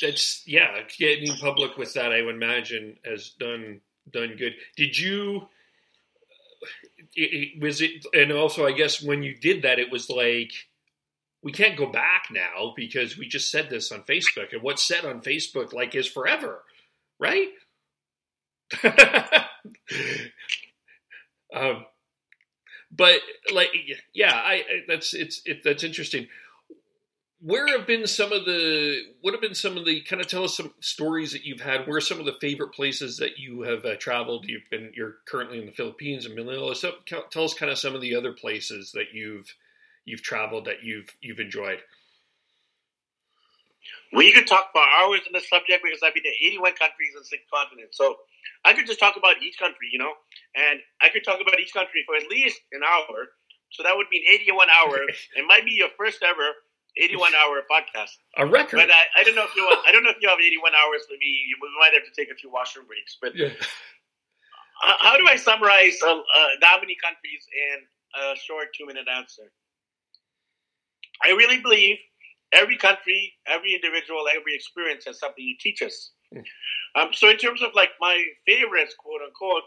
that's 0.01 0.43
yeah, 0.47 0.81
getting 0.99 1.37
public 1.37 1.77
with 1.77 1.95
that, 1.95 2.13
I 2.13 2.23
would 2.23 2.37
imagine, 2.37 2.97
has 3.05 3.31
done 3.31 3.81
done 4.11 4.35
good. 4.37 4.55
Did 4.77 4.99
you? 4.99 5.49
It, 7.17 7.53
it, 7.55 7.63
was 7.63 7.81
it, 7.81 8.07
and 8.13 8.33
also 8.33 8.67
I 8.67 8.73
guess 8.73 9.03
when 9.03 9.23
you 9.23 9.37
did 9.37 9.63
that, 9.63 9.79
it 9.79 9.91
was 9.93 10.09
like 10.11 10.53
we 11.43 11.53
can't 11.53 11.77
go 11.77 11.87
back 11.87 12.29
now 12.31 12.73
because 12.75 13.19
we 13.19 13.29
just 13.29 13.51
said 13.51 13.69
this 13.71 13.93
on 13.93 14.03
Facebook, 14.03 14.53
and 14.53 14.63
what's 14.63 14.83
said 14.83 15.05
on 15.05 15.21
Facebook 15.21 15.73
like 15.73 15.95
is 15.95 16.07
forever, 16.07 16.63
right? 17.19 17.49
um, 21.55 21.85
but 22.91 23.21
like, 23.53 23.69
yeah, 24.15 24.33
I 24.33 24.63
that's 24.89 25.15
it's 25.15 25.43
it, 25.45 25.63
that's 25.65 25.85
interesting 25.85 26.29
where 27.45 27.69
have 27.69 27.87
been 27.87 28.07
some 28.07 28.33
of 28.33 28.47
the 28.47 29.03
what 29.21 29.35
have 29.35 29.41
been 29.43 29.55
some 29.55 29.77
of 29.77 29.85
the 29.85 30.01
kind 30.01 30.23
of 30.23 30.29
tell 30.29 30.45
us 30.45 30.57
some 30.57 30.73
stories 30.81 31.33
that 31.33 31.45
you've 31.45 31.61
had. 31.61 31.87
Where 31.87 31.99
are 31.99 32.01
some 32.01 32.19
of 32.19 32.25
the 32.25 32.37
favorite 32.41 32.73
places 32.73 33.19
that 33.19 33.39
you 33.39 33.63
have 33.63 33.85
uh, 33.85 33.97
traveled? 33.97 34.47
You've 34.49 34.69
been 34.71 34.93
you're 34.97 35.17
currently 35.29 35.59
in 35.59 35.67
the 35.67 35.73
philippines 35.73 36.25
and 36.25 36.35
manila. 36.35 36.75
So 36.75 36.93
tell 37.07 37.45
us 37.45 37.53
kind 37.53 37.71
of 37.71 37.79
some 37.79 37.95
of 37.95 38.01
the 38.01 38.17
other 38.17 38.33
places 38.33 38.93
that 38.93 39.13
you've 39.13 39.55
you've 40.07 40.23
traveled 40.23 40.65
that 40.65 40.83
you've 40.83 41.09
you've 41.21 41.39
enjoyed. 41.39 41.81
We 44.15 44.33
could 44.33 44.47
talk 44.47 44.71
for 44.73 44.81
hours 44.81 45.21
on 45.27 45.35
this 45.35 45.49
subject 45.49 45.85
because 45.85 46.01
i've 46.03 46.15
been 46.15 46.23
to 46.23 46.47
81 46.47 46.73
countries 46.81 47.13
and 47.15 47.27
six 47.27 47.43
continents. 47.53 47.99
So 47.99 48.17
i 48.65 48.73
could 48.73 48.87
just 48.87 49.01
talk 49.01 49.17
about 49.19 49.43
each 49.43 49.59
country 49.59 49.91
you 49.93 49.99
know? 49.99 50.15
And 50.57 50.81
i 51.03 51.11
could 51.11 51.25
talk 51.25 51.41
about 51.43 51.61
each 51.61 51.75
country 51.75 52.05
for 52.07 52.17
at 52.17 52.27
least 52.31 52.59
an 52.73 52.81
hour. 52.81 53.37
So 53.69 53.83
that 53.83 53.95
would 53.97 54.07
mean 54.11 54.23
81 54.33 54.69
hours. 54.71 55.13
It 55.37 55.45
might 55.47 55.67
be 55.67 55.73
your 55.73 55.91
first 55.99 56.23
ever 56.23 56.55
81 56.97 57.33
hour 57.35 57.63
podcast. 57.71 58.15
A 58.39 58.47
record. 58.47 58.79
But 58.79 58.91
I, 58.91 59.21
I 59.21 59.25
don't 59.25 59.35
know 59.35 59.45
if 59.45 59.55
you 59.57 59.65
I 59.87 59.93
don't 59.93 60.05
know 60.05 60.11
if 60.11 60.19
you 60.21 60.29
have 60.29 60.39
81 60.39 60.73
hours 60.75 61.03
for 61.07 61.15
me. 61.19 61.47
You 61.49 61.57
might 61.81 61.95
have 61.95 62.05
to 62.05 62.15
take 62.15 62.31
a 62.31 62.37
few 62.37 62.51
washroom 62.51 62.87
breaks. 62.87 63.17
But 63.21 63.35
yeah. 63.35 63.51
how 64.81 65.17
do 65.17 65.27
I 65.29 65.37
summarize 65.37 65.99
uh, 66.03 66.15
uh, 66.15 66.49
that 66.61 66.79
many 66.81 66.97
countries 67.03 67.43
in 67.51 67.83
a 68.21 68.37
short 68.37 68.69
two 68.79 68.87
minute 68.87 69.07
answer? 69.09 69.51
I 71.25 71.31
really 71.31 71.59
believe 71.61 71.97
every 72.53 72.77
country, 72.77 73.33
every 73.47 73.75
individual, 73.75 74.25
every 74.29 74.55
experience 74.55 75.05
has 75.07 75.19
something 75.19 75.45
you 75.45 75.57
teach 75.59 75.83
us. 75.83 76.13
Mm. 76.35 76.45
Um, 76.97 77.09
so 77.13 77.29
in 77.29 77.39
terms 77.39 77.63
of 77.63 77.71
like 77.75 77.91
my 78.01 78.23
favorites, 78.47 78.95
quote 78.99 79.21
unquote, 79.27 79.65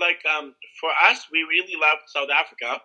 like 0.00 0.20
um, 0.24 0.54
for 0.80 0.90
us, 1.08 1.26
we 1.30 1.42
really 1.42 1.74
love 1.80 1.98
South 2.06 2.30
Africa 2.30 2.80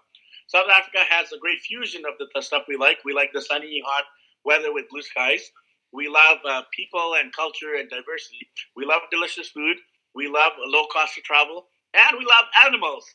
South 0.48 0.68
Africa 0.74 1.00
has 1.10 1.32
a 1.32 1.39
great 1.39 1.60
fusion 1.60 2.04
of 2.08 2.18
the, 2.20 2.27
the 2.34 2.42
stuff 2.42 2.63
we 2.68 2.77
like. 2.77 3.00
We 3.06 3.13
like 3.13 3.32
the 3.34 3.42
sunny, 3.42 3.82
hot 3.86 4.06
weather 4.46 4.74
with 4.74 4.86
blue 4.89 5.01
skies. 5.01 5.51
We 5.94 6.08
love 6.08 6.39
uh, 6.48 6.63
people 6.75 7.16
and 7.20 7.34
culture 7.34 7.75
and 7.77 7.89
diversity. 7.89 8.48
We 8.75 8.86
love 8.86 9.01
delicious 9.12 9.50
food. 9.50 9.77
We 10.16 10.27
love 10.27 10.54
low 10.58 10.86
cost 10.92 11.18
of 11.18 11.24
travel, 11.24 11.68
and 11.94 12.18
we 12.18 12.25
love 12.25 12.46
animals. 12.66 13.06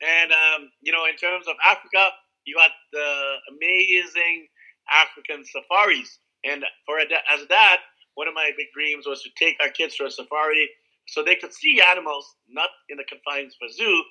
And 0.00 0.32
um, 0.32 0.70
you 0.80 0.92
know, 0.92 1.06
in 1.06 1.16
terms 1.16 1.46
of 1.48 1.56
Africa, 1.64 2.10
you 2.44 2.54
got 2.54 2.70
the 2.92 3.34
amazing 3.50 4.46
African 4.90 5.44
safaris. 5.44 6.18
And 6.44 6.64
for 6.86 6.98
a, 6.98 7.04
as 7.32 7.42
a 7.42 7.46
dad, 7.46 7.78
one 8.14 8.28
of 8.28 8.34
my 8.34 8.50
big 8.56 8.68
dreams 8.72 9.06
was 9.06 9.22
to 9.22 9.30
take 9.36 9.56
our 9.60 9.68
kids 9.68 9.96
to 9.96 10.06
a 10.06 10.10
safari 10.10 10.68
so 11.08 11.22
they 11.22 11.36
could 11.36 11.52
see 11.52 11.80
animals 11.90 12.26
not 12.48 12.70
in 12.88 12.96
the 12.96 13.04
confines 13.04 13.56
of 13.60 13.68
a 13.68 13.72
zoo, 13.72 14.02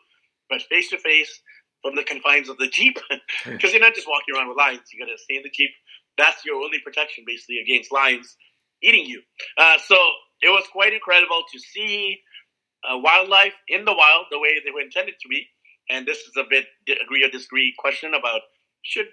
but 0.50 0.62
face 0.63 0.89
to 0.89 0.98
face 0.98 1.41
from 1.85 1.95
the 1.95 2.03
confines 2.03 2.49
of 2.49 2.57
the 2.57 2.67
Jeep 2.67 2.97
because 3.45 3.71
you're 3.71 3.81
not 3.81 3.93
just 3.93 4.07
walking 4.07 4.33
around 4.33 4.47
with 4.47 4.57
lions. 4.57 4.89
You 4.91 4.97
got 4.97 5.11
to 5.11 5.21
stay 5.21 5.37
in 5.37 5.43
the 5.43 5.53
Jeep. 5.53 5.69
That's 6.17 6.43
your 6.43 6.55
only 6.55 6.79
protection, 6.83 7.25
basically, 7.27 7.59
against 7.59 7.91
lions 7.91 8.35
eating 8.81 9.05
you. 9.05 9.21
Uh, 9.55 9.77
so 9.85 9.95
it 10.41 10.49
was 10.49 10.65
quite 10.71 10.93
incredible 10.93 11.43
to 11.53 11.59
see 11.59 12.19
uh, 12.83 12.97
wildlife 12.97 13.53
in 13.67 13.85
the 13.85 13.93
wild 13.93 14.25
the 14.31 14.39
way 14.39 14.57
they 14.65 14.71
were 14.71 14.81
intended 14.81 15.13
to 15.21 15.27
be. 15.29 15.45
And 15.89 16.07
this 16.07 16.17
is 16.17 16.33
a 16.37 16.43
bit 16.49 16.65
agree 17.03 17.23
or 17.23 17.29
disagree 17.29 17.73
question 17.77 18.15
about 18.15 18.41
should 18.81 19.05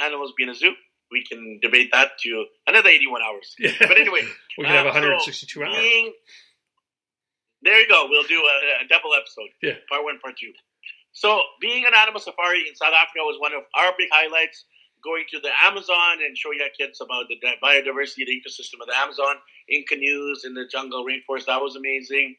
animals 0.00 0.32
be 0.36 0.44
in 0.44 0.48
a 0.48 0.54
zoo. 0.54 0.72
We 1.10 1.24
can 1.24 1.58
debate 1.60 1.90
that 1.92 2.18
to 2.24 2.44
another 2.66 2.88
81 2.88 3.20
hours. 3.22 3.54
Yeah. 3.58 3.72
But 3.80 3.98
anyway, 3.98 4.22
we 4.58 4.64
can 4.64 4.74
have 4.74 4.86
162 4.86 5.60
uh, 5.60 5.64
so 5.64 5.70
hours. 5.70 5.78
Being, 5.78 6.12
there 7.62 7.80
you 7.80 7.88
go. 7.88 8.06
We'll 8.08 8.24
do 8.24 8.40
a, 8.40 8.84
a 8.84 8.88
double 8.88 9.14
episode. 9.14 9.48
Yeah. 9.62 9.74
Part 9.88 10.04
one, 10.04 10.18
part 10.20 10.36
two. 10.38 10.52
So, 11.12 11.42
being 11.60 11.84
an 11.86 11.94
animal 11.96 12.20
safari 12.20 12.68
in 12.68 12.74
South 12.76 12.94
Africa 12.94 13.24
was 13.24 13.40
one 13.40 13.52
of 13.54 13.62
our 13.74 13.92
big 13.98 14.08
highlights. 14.12 14.64
Going 15.02 15.24
to 15.30 15.38
the 15.38 15.50
Amazon 15.62 16.26
and 16.26 16.36
showing 16.36 16.58
our 16.60 16.74
kids 16.74 17.00
about 17.00 17.26
the 17.30 17.38
biodiversity, 17.62 18.26
the 18.26 18.34
ecosystem 18.34 18.82
of 18.82 18.88
the 18.88 18.98
Amazon 18.98 19.36
in 19.68 19.84
canoes 19.88 20.42
in 20.44 20.54
the 20.54 20.66
jungle 20.66 21.06
rainforest, 21.06 21.46
that 21.46 21.62
was 21.62 21.76
amazing. 21.76 22.34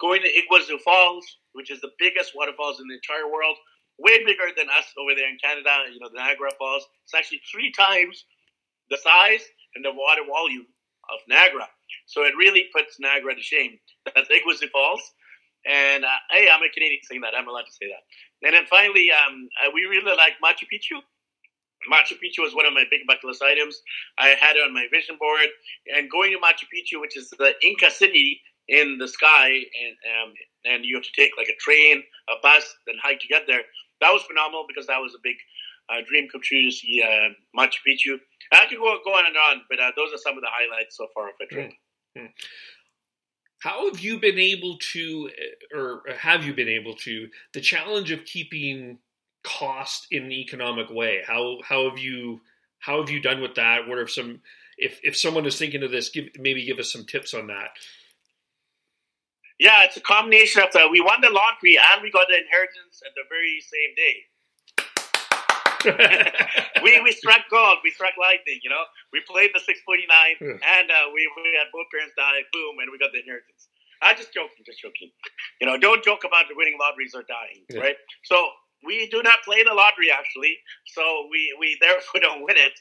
Going 0.00 0.22
to 0.22 0.30
Iguazu 0.30 0.78
Falls, 0.80 1.26
which 1.52 1.70
is 1.70 1.80
the 1.80 1.90
biggest 1.98 2.32
waterfalls 2.36 2.78
in 2.80 2.86
the 2.86 2.94
entire 2.94 3.26
world, 3.26 3.56
way 3.98 4.22
bigger 4.24 4.54
than 4.56 4.68
us 4.70 4.86
over 4.98 5.16
there 5.16 5.28
in 5.28 5.38
Canada, 5.42 5.90
you 5.92 5.98
know, 5.98 6.08
the 6.08 6.18
Niagara 6.18 6.50
Falls. 6.58 6.86
It's 7.04 7.14
actually 7.14 7.40
three 7.50 7.72
times 7.72 8.24
the 8.90 8.98
size 8.98 9.42
and 9.74 9.84
the 9.84 9.92
water 9.92 10.22
volume 10.28 10.66
of 11.10 11.18
Niagara. 11.28 11.66
So 12.06 12.22
it 12.22 12.34
really 12.38 12.68
puts 12.74 13.00
Niagara 13.00 13.34
to 13.34 13.42
shame. 13.42 13.78
That's 14.14 14.28
Iguazu 14.30 14.70
Falls. 14.70 15.02
And 15.66 16.04
uh, 16.04 16.20
hey, 16.30 16.48
I'm 16.48 16.62
a 16.62 16.70
Canadian 16.72 17.00
saying 17.02 17.20
that. 17.22 17.34
I'm 17.36 17.48
allowed 17.48 17.66
to 17.66 17.72
say 17.74 17.90
that. 17.90 18.06
And 18.46 18.54
then 18.54 18.66
finally, 18.70 19.10
um, 19.10 19.48
uh, 19.60 19.70
we 19.74 19.84
really 19.84 20.16
like 20.16 20.38
Machu 20.42 20.64
Picchu. 20.70 21.02
Machu 21.90 22.14
Picchu 22.22 22.42
was 22.42 22.54
one 22.54 22.66
of 22.66 22.72
my 22.72 22.84
big 22.90 23.06
bucket 23.06 23.24
list 23.24 23.42
items. 23.42 23.82
I 24.18 24.28
had 24.38 24.56
it 24.56 24.62
on 24.62 24.72
my 24.72 24.86
vision 24.92 25.16
board. 25.18 25.48
And 25.94 26.10
going 26.10 26.32
to 26.32 26.38
Machu 26.38 26.70
Picchu, 26.70 27.00
which 27.00 27.16
is 27.16 27.30
the 27.30 27.52
Inca 27.62 27.90
city 27.90 28.40
in 28.68 28.98
the 28.98 29.06
sky, 29.06 29.48
and 29.48 29.96
um, 30.10 30.34
and 30.64 30.84
you 30.84 30.96
have 30.96 31.04
to 31.04 31.14
take 31.14 31.30
like 31.38 31.48
a 31.48 31.56
train, 31.60 32.02
a 32.28 32.34
bus, 32.42 32.64
then 32.86 32.96
hike 33.02 33.20
to 33.20 33.28
get 33.28 33.46
there. 33.46 33.62
That 34.00 34.10
was 34.10 34.22
phenomenal 34.22 34.64
because 34.66 34.86
that 34.88 34.98
was 34.98 35.14
a 35.14 35.22
big 35.22 35.36
uh, 35.88 36.02
dream 36.06 36.28
come 36.30 36.40
true 36.42 36.62
to 36.62 36.70
see 36.70 37.02
uh, 37.02 37.30
Machu 37.58 37.78
Picchu. 37.86 38.18
I 38.52 38.66
could 38.66 38.78
go, 38.78 38.98
go 39.04 39.12
on 39.14 39.26
and 39.26 39.36
on, 39.36 39.62
but 39.70 39.78
uh, 39.78 39.92
those 39.96 40.12
are 40.12 40.18
some 40.18 40.36
of 40.36 40.42
the 40.42 40.50
highlights 40.50 40.96
so 40.96 41.06
far 41.14 41.28
of 41.28 41.34
a 41.40 41.46
trip. 41.46 41.70
Mm-hmm. 42.18 42.26
How 43.58 43.90
have 43.90 44.00
you 44.00 44.20
been 44.20 44.38
able 44.38 44.78
to, 44.92 45.30
eh, 45.36 45.76
or 45.76 46.02
have 46.18 46.44
you 46.44 46.54
been 46.54 46.68
able 46.68 46.94
to, 46.96 47.28
the 47.54 47.60
challenge 47.60 48.10
of 48.10 48.24
keeping 48.24 48.98
cost 49.42 50.08
in 50.10 50.24
an 50.24 50.32
economic 50.32 50.90
way? 50.90 51.22
How 51.26 51.58
how 51.64 51.88
have 51.88 51.98
you 51.98 52.40
how 52.78 53.00
have 53.00 53.10
you 53.10 53.20
done 53.20 53.40
with 53.40 53.54
that? 53.54 53.88
What 53.88 53.98
are 53.98 54.08
some 54.08 54.40
if 54.76 55.00
if 55.02 55.16
someone 55.16 55.46
is 55.46 55.58
thinking 55.58 55.82
of 55.82 55.90
this, 55.90 56.10
give 56.10 56.28
maybe 56.38 56.64
give 56.66 56.78
us 56.78 56.92
some 56.92 57.06
tips 57.06 57.32
on 57.32 57.46
that. 57.46 57.70
Yeah, 59.58 59.84
it's 59.84 59.96
a 59.96 60.02
combination 60.02 60.62
of 60.62 60.72
the 60.72 60.88
we 60.90 61.00
won 61.00 61.20
the 61.22 61.30
lottery 61.30 61.78
and 61.78 62.02
we 62.02 62.10
got 62.10 62.26
the 62.28 62.36
inheritance 62.36 63.00
at 63.06 63.14
the 63.14 63.22
very 63.28 63.60
same 63.60 63.94
day. 63.96 64.26
we 66.82 67.00
we 67.02 67.12
struck 67.12 67.44
gold, 67.50 67.78
we 67.84 67.90
struck 67.90 68.14
lightning. 68.18 68.60
You 68.62 68.70
know, 68.70 68.84
we 69.12 69.20
played 69.28 69.50
the 69.54 69.60
six 69.60 69.80
forty 69.84 70.06
nine, 70.08 70.36
yeah. 70.40 70.78
and 70.78 70.90
uh, 70.90 71.10
we 71.12 71.28
we 71.36 71.52
had 71.56 71.68
both 71.72 71.86
parents 71.92 72.14
die. 72.16 72.44
Boom, 72.52 72.78
and 72.80 72.90
we 72.90 72.98
got 72.98 73.12
the 73.12 73.20
inheritance. 73.20 73.68
I'm 74.02 74.16
just 74.16 74.32
joking, 74.32 74.60
just 74.64 74.80
joking. 74.80 75.10
You 75.60 75.66
know, 75.66 75.78
don't 75.78 76.04
joke 76.04 76.24
about 76.24 76.44
winning 76.52 76.76
lotteries 76.78 77.14
or 77.14 77.24
dying, 77.24 77.64
yeah. 77.70 77.80
right? 77.80 77.96
So 78.24 78.36
we 78.84 79.08
do 79.08 79.22
not 79.22 79.40
play 79.44 79.64
the 79.64 79.72
lottery 79.72 80.10
actually, 80.12 80.58
so 80.86 81.28
we 81.30 81.54
we 81.58 81.76
therefore 81.80 82.20
don't 82.26 82.42
win 82.44 82.56
it. 82.56 82.76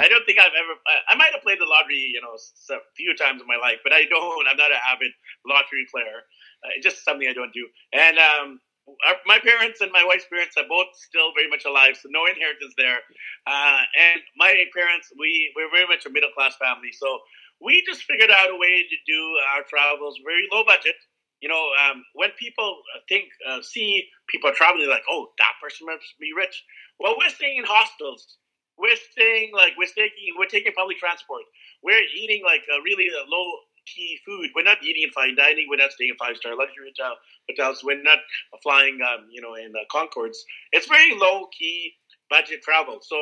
I 0.00 0.08
don't 0.08 0.24
think 0.24 0.38
I've 0.38 0.56
ever. 0.56 0.74
I 1.08 1.14
might 1.14 1.32
have 1.32 1.42
played 1.42 1.60
the 1.60 1.68
lottery, 1.68 2.10
you 2.12 2.20
know, 2.20 2.34
a 2.34 2.80
few 2.96 3.14
times 3.16 3.40
in 3.40 3.46
my 3.46 3.56
life, 3.56 3.78
but 3.84 3.92
I 3.92 4.04
don't. 4.08 4.46
I'm 4.48 4.56
not 4.56 4.72
an 4.72 4.80
avid 4.88 5.12
lottery 5.46 5.86
player. 5.90 6.24
Uh, 6.64 6.72
it's 6.76 6.84
just 6.84 7.04
something 7.04 7.28
I 7.28 7.36
don't 7.36 7.52
do. 7.52 7.68
And 7.92 8.18
um, 8.18 8.60
our, 8.86 9.16
my 9.26 9.38
parents 9.38 9.80
and 9.80 9.90
my 9.92 10.04
wife's 10.04 10.26
parents 10.30 10.56
are 10.56 10.68
both 10.68 10.94
still 10.94 11.32
very 11.34 11.48
much 11.50 11.64
alive, 11.64 11.96
so 11.98 12.08
no 12.10 12.26
inheritance 12.26 12.74
there. 12.76 13.00
Uh, 13.46 13.82
and 13.98 14.20
my 14.36 14.54
parents, 14.74 15.12
we 15.18 15.52
we're 15.56 15.70
very 15.70 15.86
much 15.86 16.06
a 16.06 16.10
middle 16.10 16.30
class 16.36 16.56
family, 16.56 16.92
so 16.92 17.18
we 17.60 17.82
just 17.86 18.02
figured 18.04 18.30
out 18.30 18.50
a 18.50 18.58
way 18.58 18.84
to 18.86 18.96
do 19.06 19.20
our 19.54 19.62
travels 19.68 20.18
very 20.24 20.46
low 20.52 20.64
budget. 20.64 20.96
You 21.40 21.48
know, 21.50 21.68
um, 21.84 22.02
when 22.14 22.30
people 22.38 22.80
think 23.08 23.28
uh, 23.46 23.60
see 23.62 24.08
people 24.28 24.52
traveling, 24.54 24.88
like, 24.88 25.04
oh, 25.10 25.28
that 25.38 25.54
person 25.62 25.86
must 25.86 26.04
be 26.18 26.32
rich. 26.36 26.64
Well, 26.98 27.16
we're 27.18 27.30
staying 27.30 27.58
in 27.58 27.64
hostels 27.66 28.38
we're 28.78 28.96
staying 29.12 29.52
like 29.56 29.72
we're 29.78 29.88
taking 29.88 30.36
we're 30.38 30.52
taking 30.52 30.72
public 30.72 30.98
transport. 30.98 31.42
We're 31.82 32.04
eating 32.14 32.42
like 32.44 32.62
a 32.68 32.80
really 32.84 33.08
low 33.28 33.46
key 33.86 34.18
food. 34.26 34.50
We're 34.54 34.64
not 34.64 34.82
eating 34.82 35.04
in 35.04 35.10
fine 35.10 35.36
dining. 35.36 35.66
We're 35.68 35.80
not 35.80 35.92
staying 35.92 36.10
in 36.10 36.16
five 36.16 36.36
star 36.36 36.56
luxury 36.56 36.92
hotel, 36.92 37.16
hotels. 37.48 37.82
We're 37.84 38.02
not 38.02 38.18
flying, 38.62 38.98
um, 39.02 39.26
you 39.30 39.40
know, 39.40 39.54
in 39.54 39.72
uh, 39.74 39.86
Concordes. 39.92 40.38
It's 40.72 40.86
very 40.86 41.14
low 41.16 41.46
key 41.56 41.94
budget 42.30 42.62
travel. 42.62 42.98
So 43.02 43.16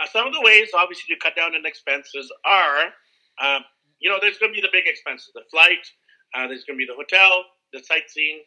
uh, 0.00 0.06
some 0.12 0.26
of 0.26 0.32
the 0.32 0.42
ways, 0.42 0.68
obviously, 0.74 1.14
to 1.14 1.20
cut 1.20 1.36
down 1.36 1.54
on 1.54 1.64
expenses 1.64 2.30
are, 2.44 2.92
um, 3.40 3.62
you 4.00 4.10
know, 4.10 4.18
there's 4.20 4.38
going 4.38 4.52
to 4.52 4.56
be 4.56 4.62
the 4.64 4.72
big 4.72 4.86
expenses: 4.86 5.30
the 5.34 5.42
flight. 5.50 5.84
Uh, 6.34 6.46
there's 6.48 6.64
going 6.64 6.76
to 6.76 6.82
be 6.82 6.88
the 6.88 6.98
hotel, 6.98 7.44
the 7.72 7.80
sightseeing. 7.80 8.42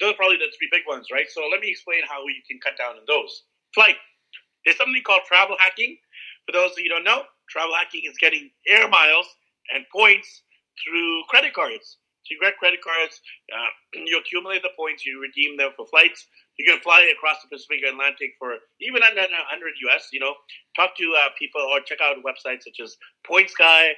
Those 0.00 0.14
are 0.14 0.16
probably 0.16 0.38
the 0.38 0.50
three 0.56 0.68
big 0.70 0.82
ones, 0.88 1.08
right? 1.12 1.26
So 1.28 1.42
let 1.50 1.60
me 1.60 1.70
explain 1.70 2.00
how 2.08 2.22
you 2.22 2.42
can 2.48 2.58
cut 2.62 2.78
down 2.78 2.96
on 2.96 3.04
those. 3.06 3.44
Flight. 3.74 3.96
There's 4.64 4.76
something 4.76 5.02
called 5.04 5.22
travel 5.26 5.56
hacking. 5.58 5.98
For 6.46 6.52
those 6.52 6.72
of 6.72 6.78
you 6.78 6.84
who 6.84 6.96
don't 6.96 7.04
know, 7.04 7.22
travel 7.50 7.74
hacking 7.74 8.02
is 8.06 8.16
getting 8.18 8.50
air 8.66 8.88
miles 8.88 9.26
and 9.74 9.84
points 9.92 10.42
through 10.82 11.22
credit 11.28 11.54
cards. 11.54 11.98
So 12.28 12.34
you 12.34 12.40
get 12.42 12.58
credit 12.58 12.84
cards, 12.84 13.20
uh, 13.48 13.72
you 14.04 14.18
accumulate 14.18 14.60
the 14.60 14.74
points, 14.76 15.06
you 15.06 15.16
redeem 15.16 15.56
them 15.56 15.70
for 15.76 15.86
flights. 15.86 16.26
You 16.58 16.70
can 16.70 16.80
fly 16.80 17.08
across 17.08 17.40
the 17.40 17.48
Pacific 17.48 17.80
Atlantic 17.88 18.36
for 18.38 18.52
even 18.80 19.02
under 19.02 19.22
100 19.22 19.72
US. 19.88 20.08
You 20.12 20.20
know, 20.20 20.34
talk 20.76 20.96
to 20.98 21.06
uh, 21.24 21.30
people 21.38 21.62
or 21.62 21.80
check 21.80 21.98
out 22.02 22.16
websites 22.20 22.68
such 22.68 22.80
as 22.82 22.96
Points 23.24 23.54
Guy. 23.56 23.96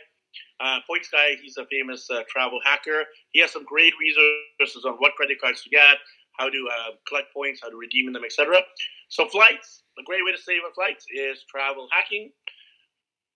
Uh, 0.60 0.78
Points 0.86 1.08
Guy, 1.10 1.36
he's 1.42 1.56
a 1.56 1.66
famous 1.66 2.06
uh, 2.10 2.22
travel 2.28 2.60
hacker. 2.62 3.04
He 3.32 3.40
has 3.40 3.50
some 3.50 3.64
great 3.64 3.94
resources 3.98 4.84
on 4.84 4.94
what 5.02 5.14
credit 5.14 5.40
cards 5.40 5.62
to 5.64 5.70
get, 5.70 5.98
how 6.38 6.48
to 6.48 6.68
uh, 6.70 6.90
collect 7.08 7.34
points, 7.34 7.60
how 7.62 7.70
to 7.70 7.76
redeem 7.76 8.12
them, 8.12 8.22
etc. 8.24 8.62
So 9.08 9.26
flights, 9.26 9.82
a 9.98 10.04
great 10.04 10.24
way 10.24 10.30
to 10.30 10.38
save 10.38 10.62
on 10.64 10.72
flights 10.72 11.04
is 11.10 11.42
travel 11.50 11.88
hacking. 11.90 12.30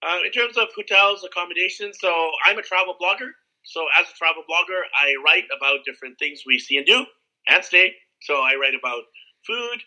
Uh, 0.06 0.18
in 0.24 0.30
terms 0.32 0.58
of 0.58 0.68
hotels, 0.76 1.24
accommodations, 1.24 1.96
so 2.00 2.30
I'm 2.44 2.58
a 2.58 2.62
travel 2.62 2.94
blogger. 3.00 3.30
So 3.64 3.86
as 3.98 4.06
a 4.10 4.14
travel 4.14 4.42
blogger, 4.48 4.82
I 4.94 5.14
write 5.24 5.44
about 5.56 5.84
different 5.86 6.18
things 6.18 6.42
we 6.46 6.58
see 6.58 6.76
and 6.76 6.86
do 6.86 7.06
and 7.48 7.64
stay. 7.64 7.94
So 8.22 8.34
I 8.42 8.54
write 8.60 8.74
about 8.78 9.02
food, 9.46 9.80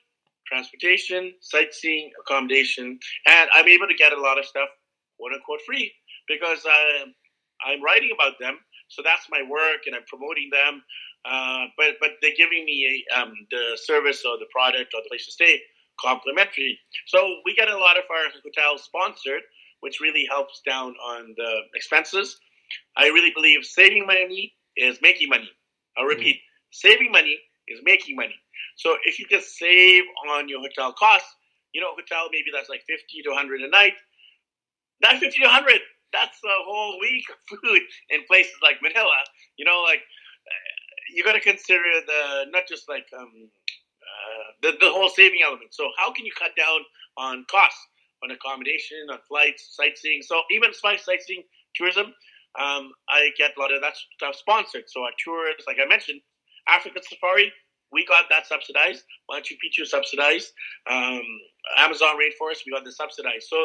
transportation, 0.48 1.34
sightseeing, 1.42 2.12
accommodation, 2.20 3.00
and 3.28 3.50
I'm 3.54 3.68
able 3.68 3.88
to 3.88 3.94
get 3.96 4.12
a 4.14 4.20
lot 4.20 4.40
of 4.40 4.46
stuff 4.46 4.70
quote 5.20 5.34
unquote 5.34 5.62
free 5.68 5.94
because 6.28 6.66
uh, 6.66 7.06
I'm 7.66 7.84
writing 7.84 8.12
about 8.14 8.40
them. 8.40 8.58
So 8.90 9.02
that's 9.04 9.28
my 9.30 9.44
work, 9.48 9.86
and 9.86 9.96
I'm 9.96 10.06
promoting 10.08 10.50
them. 10.52 10.82
Uh, 11.26 11.66
but 11.78 11.96
but 12.00 12.12
they're 12.22 12.38
giving 12.38 12.66
me 12.66 13.06
a, 13.14 13.20
um, 13.20 13.34
the 13.52 13.78
service 13.84 14.24
or 14.26 14.38
the 14.40 14.48
product 14.52 14.94
or 14.96 15.02
the 15.04 15.10
place 15.10 15.26
to 15.26 15.32
stay 15.32 15.62
complimentary. 16.02 16.80
So 17.08 17.38
we 17.46 17.54
get 17.56 17.70
a 17.70 17.78
lot 17.78 17.98
of 17.98 18.04
our 18.10 18.32
hotels 18.44 18.84
sponsored 18.84 19.42
which 19.82 20.00
really 20.00 20.28
helps 20.30 20.62
down 20.66 20.94
on 21.06 21.34
the 21.38 21.62
expenses. 21.76 22.40
I 22.96 23.08
really 23.08 23.32
believe 23.34 23.64
saving 23.64 24.06
money 24.06 24.54
is 24.76 25.00
making 25.02 25.30
money. 25.30 25.50
I'll 25.98 26.04
mm-hmm. 26.04 26.18
repeat, 26.18 26.36
mm-hmm. 26.36 26.72
saving 26.72 27.12
money 27.12 27.38
is 27.68 27.80
making 27.84 28.16
money. 28.16 28.36
So 28.78 28.98
if 29.06 29.20
you 29.20 29.26
just 29.30 29.58
save 29.58 30.04
on 30.30 30.50
your 30.50 30.62
hotel 30.62 30.94
costs, 30.94 31.34
you 31.74 31.82
know, 31.82 31.92
hotel 31.92 32.30
maybe 32.32 32.48
that's 32.54 32.70
like 32.70 32.84
50 32.88 33.22
to 33.24 33.30
100 33.30 33.62
a 33.62 33.70
night. 33.70 33.94
That 35.02 35.20
50 35.20 35.38
to 35.40 35.46
100, 35.46 35.80
that's 36.12 36.38
a 36.44 36.58
whole 36.66 37.00
week 37.00 37.26
of 37.30 37.60
food 37.62 37.82
in 38.10 38.24
places 38.28 38.56
like 38.64 38.78
Manila. 38.82 39.18
You 39.58 39.66
know, 39.66 39.84
like 39.84 40.02
you 41.14 41.24
got 41.24 41.34
to 41.34 41.40
consider 41.40 41.84
the 42.06 42.46
not 42.52 42.64
just 42.68 42.90
like 42.90 43.06
um, 43.18 43.50
uh, 44.02 44.46
the 44.62 44.78
the 44.80 44.92
whole 44.92 45.10
saving 45.10 45.40
element. 45.46 45.74
So 45.74 45.90
how 45.98 46.12
can 46.12 46.26
you 46.26 46.32
cut 46.38 46.52
down 46.56 46.80
on 47.18 47.46
costs? 47.50 47.80
On 48.24 48.32
accommodation, 48.32 48.98
on 49.12 49.20
flights, 49.28 49.76
sightseeing. 49.76 50.22
So 50.22 50.42
even 50.52 50.74
flight 50.74 51.00
sightseeing, 51.00 51.44
tourism, 51.76 52.14
um, 52.58 52.92
I 53.10 53.30
get 53.38 53.52
a 53.56 53.60
lot 53.60 53.74
of 53.74 53.82
that 53.82 53.94
stuff 54.16 54.36
sponsored. 54.36 54.86
So 54.88 55.04
our 55.04 55.12
tours, 55.24 55.64
like 55.68 55.78
I 55.84 55.88
mentioned, 55.88 56.22
Africa 56.68 57.00
Safari, 57.04 57.52
we 57.92 58.06
got 58.06 58.26
that 58.30 58.48
subsidized. 58.48 59.04
Machu 59.32 59.54
Picchu 59.62 59.86
subsidized. 59.86 60.52
Um, 60.90 61.22
Amazon 61.78 62.16
Rainforest, 62.18 62.64
we 62.66 62.72
got 62.72 62.84
the 62.84 62.92
subsidized. 62.92 63.48
So 63.48 63.58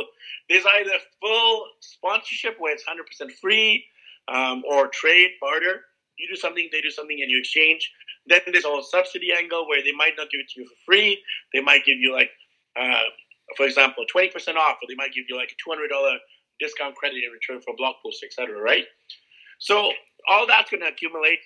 there's 0.49 0.65
either 0.79 0.93
full 1.21 1.67
sponsorship 1.81 2.57
where 2.59 2.73
it's 2.73 2.85
100% 2.85 3.31
free 3.41 3.85
um, 4.29 4.63
or 4.69 4.89
trade, 4.89 5.31
barter. 5.41 5.83
You 6.19 6.29
do 6.29 6.37
something, 6.37 6.69
they 6.71 6.81
do 6.81 6.91
something, 6.91 7.19
and 7.21 7.31
you 7.31 7.39
exchange. 7.39 7.91
Then 8.27 8.41
there's 8.47 8.65
a 8.65 8.69
whole 8.69 8.83
subsidy 8.83 9.33
angle 9.37 9.67
where 9.69 9.83
they 9.83 9.93
might 9.93 10.13
not 10.17 10.31
give 10.31 10.41
it 10.41 10.49
to 10.51 10.61
you 10.61 10.67
for 10.69 10.77
free. 10.87 11.21
They 11.53 11.61
might 11.61 11.85
give 11.85 11.99
you 11.99 12.13
like 12.13 12.31
uh, 12.79 13.03
for 13.57 13.67
example, 13.67 14.05
20% 14.15 14.31
off, 14.57 14.77
or 14.83 14.87
they 14.89 14.95
might 14.97 15.13
give 15.13 15.25
you 15.29 15.37
like 15.37 15.53
a 15.53 15.59
$200 15.69 16.17
discount 16.61 16.95
credit 16.95 17.23
in 17.25 17.31
return 17.33 17.61
for 17.63 17.73
a 17.73 17.77
blog 17.77 17.97
posts, 18.03 18.23
etc. 18.23 18.61
Right? 18.61 18.85
So 19.59 19.93
all 20.29 20.47
that's 20.47 20.71
going 20.71 20.83
to 20.83 20.89
accumulate. 20.89 21.39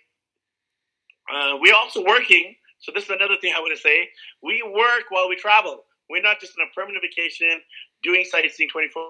Uh, 1.32 1.56
we're 1.60 1.74
also 1.74 2.04
working. 2.04 2.54
So 2.78 2.92
this 2.94 3.04
is 3.04 3.10
another 3.10 3.36
thing 3.40 3.52
I 3.56 3.60
want 3.60 3.74
to 3.76 3.80
say. 3.80 4.08
We 4.42 4.62
work 4.62 5.04
while 5.10 5.28
we 5.28 5.36
travel. 5.36 5.84
We're 6.08 6.22
not 6.22 6.40
just 6.40 6.54
on 6.58 6.66
a 6.66 6.74
permanent 6.74 7.02
vacation 7.02 7.60
doing 8.02 8.24
sightseeing 8.24 8.70
24. 8.70 9.02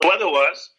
The 0.00 0.08
weather 0.08 0.26
was 0.26 0.70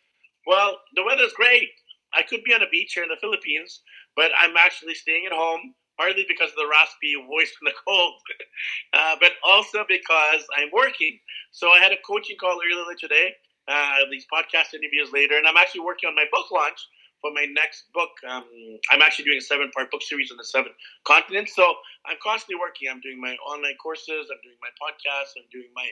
well. 0.48 0.78
The 0.96 1.04
weather's 1.04 1.34
great. 1.34 1.70
I 2.14 2.24
could 2.24 2.44
be 2.44 2.54
on 2.54 2.62
a 2.62 2.70
beach 2.70 2.94
here 2.94 3.04
in 3.04 3.10
the 3.10 3.22
Philippines, 3.22 3.82
but 4.16 4.32
I'm 4.38 4.58
actually 4.58 4.96
staying 4.96 5.26
at 5.26 5.32
home 5.32 5.74
partly 5.98 6.26
because 6.28 6.50
of 6.50 6.58
the 6.58 6.70
raspy 6.70 7.16
voice 7.28 7.52
from 7.56 7.72
the 7.72 7.78
cold, 7.86 8.16
uh, 8.94 9.16
but 9.20 9.34
also 9.44 9.86
because 9.88 10.44
I'm 10.58 10.70
working. 10.74 11.20
So 11.52 11.70
I 11.70 11.80
had 11.80 11.92
a 11.92 12.02
coaching 12.06 12.38
call 12.40 12.58
earlier 12.60 12.96
today, 13.00 13.36
uh, 13.68 14.08
these 14.10 14.26
podcast 14.32 14.74
interviews 14.74 15.12
later, 15.14 15.38
and 15.38 15.48
I'm 15.48 15.58
actually 15.58 15.82
working 15.82 16.08
on 16.10 16.16
my 16.16 16.26
book 16.32 16.52
launch 16.52 16.80
for 17.22 17.32
my 17.32 17.46
next 17.54 17.86
book. 17.94 18.10
Um, 18.28 18.44
I'm 18.92 19.02
actually 19.02 19.26
doing 19.26 19.38
a 19.38 19.46
seven 19.46 19.70
part 19.72 19.92
book 19.92 20.02
series 20.02 20.32
on 20.32 20.38
the 20.38 20.44
seven 20.44 20.72
continents. 21.06 21.56
So 21.56 21.64
I'm 22.06 22.18
constantly 22.22 22.60
working. 22.60 22.90
I'm 22.90 23.00
doing 23.00 23.22
my 23.22 23.36
online 23.46 23.78
courses, 23.82 24.28
I'm 24.34 24.42
doing 24.44 24.58
my 24.60 24.74
podcasts, 24.82 25.38
I'm 25.38 25.48
doing 25.54 25.70
my 25.76 25.88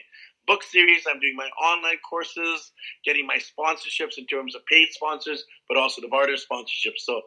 book 0.46 0.62
series, 0.62 1.06
I'm 1.08 1.20
doing 1.20 1.36
my 1.36 1.48
online 1.62 2.02
courses, 2.08 2.72
getting 3.04 3.26
my 3.26 3.38
sponsorships 3.38 4.18
in 4.18 4.26
terms 4.26 4.54
of 4.54 4.66
paid 4.66 4.88
sponsors, 4.90 5.44
but 5.68 5.78
also 5.78 6.02
the 6.02 6.08
barter 6.08 6.34
sponsorships. 6.34 7.06
So 7.06 7.22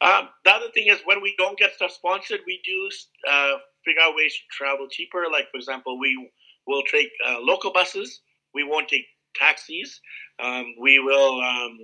um, 0.00 0.28
the 0.44 0.50
other 0.50 0.70
thing 0.74 0.88
is 0.88 1.00
when 1.04 1.22
we 1.22 1.34
don't 1.38 1.58
get 1.58 1.74
stuff 1.74 1.92
sponsored, 1.92 2.40
we 2.46 2.60
do 2.64 2.88
uh, 3.30 3.56
figure 3.84 4.02
out 4.02 4.14
ways 4.16 4.34
to 4.34 4.56
travel 4.56 4.86
cheaper. 4.90 5.24
Like 5.30 5.50
for 5.50 5.56
example, 5.56 5.98
we 5.98 6.30
will 6.66 6.82
take 6.90 7.10
uh, 7.26 7.38
local 7.40 7.72
buses. 7.72 8.20
We 8.54 8.64
won't 8.64 8.88
take 8.88 9.06
taxis. 9.34 10.00
Um, 10.42 10.74
we 10.80 10.98
will 10.98 11.40
um, 11.40 11.78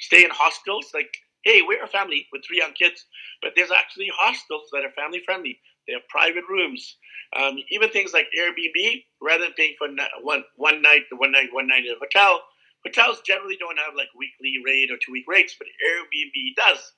stay 0.00 0.24
in 0.24 0.30
hostels. 0.30 0.86
Like, 0.94 1.12
hey, 1.44 1.62
we're 1.66 1.84
a 1.84 1.88
family 1.88 2.26
with 2.32 2.42
three 2.46 2.58
young 2.58 2.72
kids, 2.72 3.04
but 3.42 3.52
there's 3.56 3.70
actually 3.70 4.10
hostels 4.16 4.68
that 4.72 4.84
are 4.84 4.92
family 4.92 5.22
friendly. 5.24 5.58
They 5.86 5.94
have 5.94 6.08
private 6.08 6.44
rooms. 6.48 6.96
Um, 7.38 7.58
even 7.70 7.90
things 7.90 8.12
like 8.12 8.26
Airbnb, 8.38 9.04
rather 9.20 9.44
than 9.44 9.52
paying 9.54 9.74
for 9.78 9.88
one 10.22 10.44
one 10.56 10.82
night, 10.82 11.02
one 11.16 11.32
night, 11.32 11.48
one 11.52 11.68
night 11.68 11.84
at 11.84 11.96
a 11.96 12.00
hotel. 12.00 12.40
Hotels 12.84 13.20
generally 13.26 13.56
don't 13.58 13.78
have 13.78 13.96
like 13.96 14.08
weekly 14.16 14.62
rate 14.64 14.90
or 14.92 14.96
two 14.96 15.10
week 15.12 15.24
rates, 15.26 15.56
but 15.58 15.66
Airbnb 15.66 16.54
does. 16.56 16.92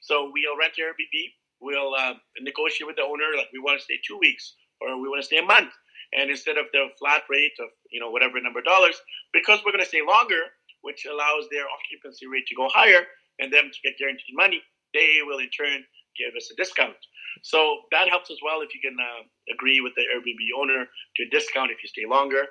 So 0.00 0.32
we'll 0.32 0.58
rent 0.58 0.74
Airbnb. 0.80 1.16
We'll 1.60 1.94
uh, 1.94 2.14
negotiate 2.40 2.86
with 2.86 2.96
the 2.96 3.02
owner 3.02 3.36
like 3.36 3.52
we 3.52 3.60
want 3.60 3.78
to 3.78 3.84
stay 3.84 4.00
two 4.06 4.18
weeks 4.18 4.54
or 4.80 4.96
we 5.00 5.08
want 5.08 5.20
to 5.20 5.26
stay 5.26 5.38
a 5.38 5.44
month. 5.44 5.70
And 6.12 6.30
instead 6.30 6.58
of 6.58 6.66
the 6.72 6.88
flat 6.98 7.22
rate 7.30 7.54
of 7.60 7.68
you 7.92 8.00
know 8.00 8.10
whatever 8.10 8.40
number 8.40 8.58
of 8.58 8.64
dollars, 8.64 9.00
because 9.32 9.60
we're 9.64 9.72
going 9.72 9.84
to 9.84 9.88
stay 9.88 10.02
longer, 10.02 10.40
which 10.82 11.06
allows 11.06 11.46
their 11.52 11.64
occupancy 11.68 12.26
rate 12.26 12.46
to 12.48 12.56
go 12.56 12.68
higher 12.68 13.06
and 13.38 13.52
them 13.52 13.70
to 13.70 13.78
get 13.84 13.98
guaranteed 13.98 14.34
money, 14.34 14.60
they 14.92 15.20
will 15.24 15.38
in 15.38 15.50
turn 15.50 15.84
give 16.18 16.34
us 16.36 16.50
a 16.50 16.56
discount. 16.56 16.96
So 17.42 17.86
that 17.92 18.08
helps 18.08 18.30
as 18.30 18.38
well 18.42 18.60
if 18.60 18.74
you 18.74 18.80
can 18.82 18.96
uh, 18.98 19.22
agree 19.52 19.80
with 19.80 19.94
the 19.94 20.02
Airbnb 20.02 20.42
owner 20.58 20.88
to 21.16 21.22
a 21.22 21.30
discount 21.30 21.70
if 21.70 21.78
you 21.82 21.88
stay 21.88 22.06
longer. 22.08 22.44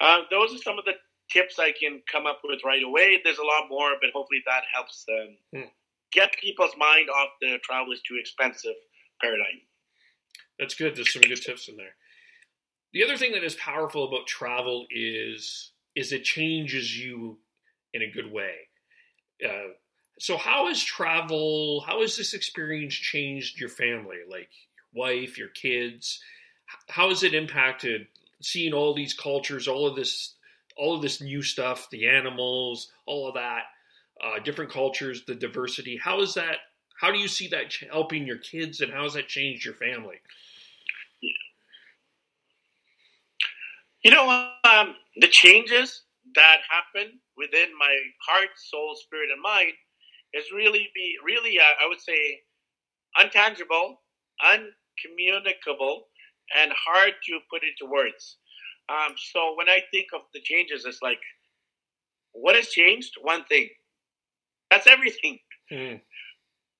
Uh, 0.00 0.22
those 0.30 0.54
are 0.54 0.58
some 0.58 0.78
of 0.78 0.84
the 0.84 0.94
tips 1.30 1.58
I 1.58 1.72
can 1.72 2.02
come 2.10 2.26
up 2.26 2.40
with 2.42 2.60
right 2.64 2.82
away. 2.82 3.20
There's 3.22 3.38
a 3.38 3.44
lot 3.44 3.68
more, 3.68 3.92
but 4.00 4.10
hopefully 4.12 4.42
that 4.46 4.62
helps 4.74 5.04
hmm 5.54 5.70
get 6.12 6.32
people's 6.40 6.76
mind 6.78 7.08
off 7.08 7.30
the 7.40 7.58
travel 7.62 7.92
is 7.92 8.00
too 8.02 8.16
expensive 8.20 8.74
paradigm. 9.20 9.60
That's 10.58 10.74
good. 10.74 10.96
There's 10.96 11.12
some 11.12 11.22
good 11.22 11.40
tips 11.40 11.68
in 11.68 11.76
there. 11.76 11.94
The 12.92 13.04
other 13.04 13.16
thing 13.16 13.32
that 13.32 13.44
is 13.44 13.54
powerful 13.54 14.08
about 14.08 14.26
travel 14.26 14.86
is 14.90 15.72
is 15.94 16.12
it 16.12 16.24
changes 16.24 16.96
you 16.96 17.38
in 17.92 18.02
a 18.02 18.10
good 18.10 18.30
way. 18.30 18.54
Uh, 19.44 19.72
so 20.18 20.36
how 20.36 20.68
has 20.68 20.82
travel? 20.82 21.80
How 21.86 22.00
has 22.00 22.16
this 22.16 22.34
experience 22.34 22.94
changed 22.94 23.60
your 23.60 23.68
family? 23.68 24.18
Like 24.28 24.48
your 24.94 25.06
wife, 25.06 25.38
your 25.38 25.48
kids. 25.48 26.20
How 26.88 27.08
has 27.08 27.22
it 27.22 27.34
impacted 27.34 28.06
seeing 28.40 28.72
all 28.72 28.94
these 28.94 29.14
cultures, 29.14 29.68
all 29.68 29.86
of 29.86 29.96
this, 29.96 30.34
all 30.76 30.94
of 30.94 31.02
this 31.02 31.20
new 31.20 31.42
stuff, 31.42 31.88
the 31.90 32.08
animals, 32.08 32.90
all 33.06 33.28
of 33.28 33.34
that? 33.34 33.62
Uh, 34.24 34.38
different 34.40 34.70
cultures, 34.70 35.24
the 35.26 35.34
diversity. 35.34 35.98
How 36.02 36.20
is 36.20 36.34
that? 36.34 36.56
How 37.00 37.12
do 37.12 37.18
you 37.18 37.28
see 37.28 37.48
that 37.48 37.72
helping 37.90 38.26
your 38.26 38.38
kids, 38.38 38.80
and 38.80 38.92
how 38.92 39.04
has 39.04 39.14
that 39.14 39.28
changed 39.28 39.64
your 39.64 39.74
family? 39.74 40.16
You 44.02 44.10
know, 44.10 44.28
um, 44.64 44.94
the 45.16 45.28
changes 45.28 46.02
that 46.34 46.58
happen 46.68 47.18
within 47.36 47.68
my 47.78 47.94
heart, 48.26 48.50
soul, 48.56 48.96
spirit, 48.96 49.30
and 49.32 49.40
mind 49.40 49.72
is 50.34 50.52
really 50.52 50.88
be 50.94 51.16
really, 51.24 51.58
uh, 51.58 51.84
I 51.84 51.88
would 51.88 52.00
say, 52.00 52.40
untangible, 53.18 53.96
uncommunicable, 54.42 56.06
and 56.56 56.72
hard 56.72 57.12
to 57.26 57.38
put 57.50 57.62
into 57.62 57.90
words. 57.90 58.36
Um, 58.88 59.14
so 59.16 59.54
when 59.56 59.68
I 59.68 59.80
think 59.90 60.08
of 60.14 60.22
the 60.32 60.40
changes, 60.40 60.84
it's 60.84 61.02
like, 61.02 61.20
what 62.32 62.56
has 62.56 62.68
changed? 62.68 63.16
One 63.20 63.44
thing. 63.44 63.68
That's 64.70 64.86
everything. 64.86 65.38
Mm 65.72 66.00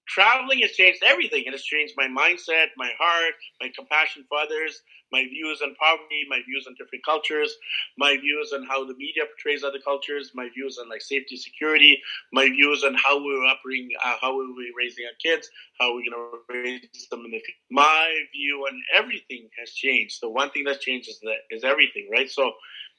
traveling 0.09 0.61
has 0.61 0.73
changed 0.73 1.03
everything. 1.05 1.45
It 1.47 1.53
has 1.53 1.63
changed 1.63 1.95
my 1.97 2.09
mindset, 2.09 2.69
my 2.77 2.91
heart, 2.99 3.35
my 3.61 3.71
compassion 3.77 4.25
for 4.29 4.39
others, 4.39 4.83
my 5.13 5.25
views 5.25 5.61
on 5.63 5.75
poverty, 5.77 6.25
my 6.29 6.41
views 6.47 6.67
on 6.67 6.75
different 6.79 7.05
cultures, 7.05 7.55
my 7.97 8.17
views 8.17 8.53
on 8.53 8.65
how 8.67 8.85
the 8.85 8.95
media 8.95 9.25
portrays 9.27 9.63
other 9.65 9.79
cultures, 9.85 10.33
my 10.35 10.49
views 10.55 10.79
on 10.79 10.89
like 10.89 11.03
safety, 11.03 11.37
security, 11.37 12.01
my 12.33 12.47
views 12.47 12.85
on 12.85 12.95
how 12.95 13.23
we're 13.23 13.45
operating, 13.47 13.91
uh, 14.05 14.17
how 14.21 14.37
we're 14.37 14.73
raising 14.77 15.05
our 15.05 15.17
kids, 15.23 15.49
how 15.79 15.95
we're 15.95 16.03
going 16.11 16.13
to 16.13 16.55
raise 16.55 17.09
them 17.11 17.25
in 17.25 17.31
the 17.31 17.39
future. 17.39 17.59
My 17.71 18.15
view 18.35 18.67
on 18.69 18.81
everything 18.95 19.49
has 19.59 19.71
changed. 19.71 20.19
The 20.23 20.31
one 20.31 20.51
thing 20.51 20.65
that's 20.65 20.85
changed 20.85 21.09
is 21.09 21.21
that 21.21 21.47
is 21.51 21.65
everything, 21.65 22.09
right? 22.11 22.31
So, 22.31 22.53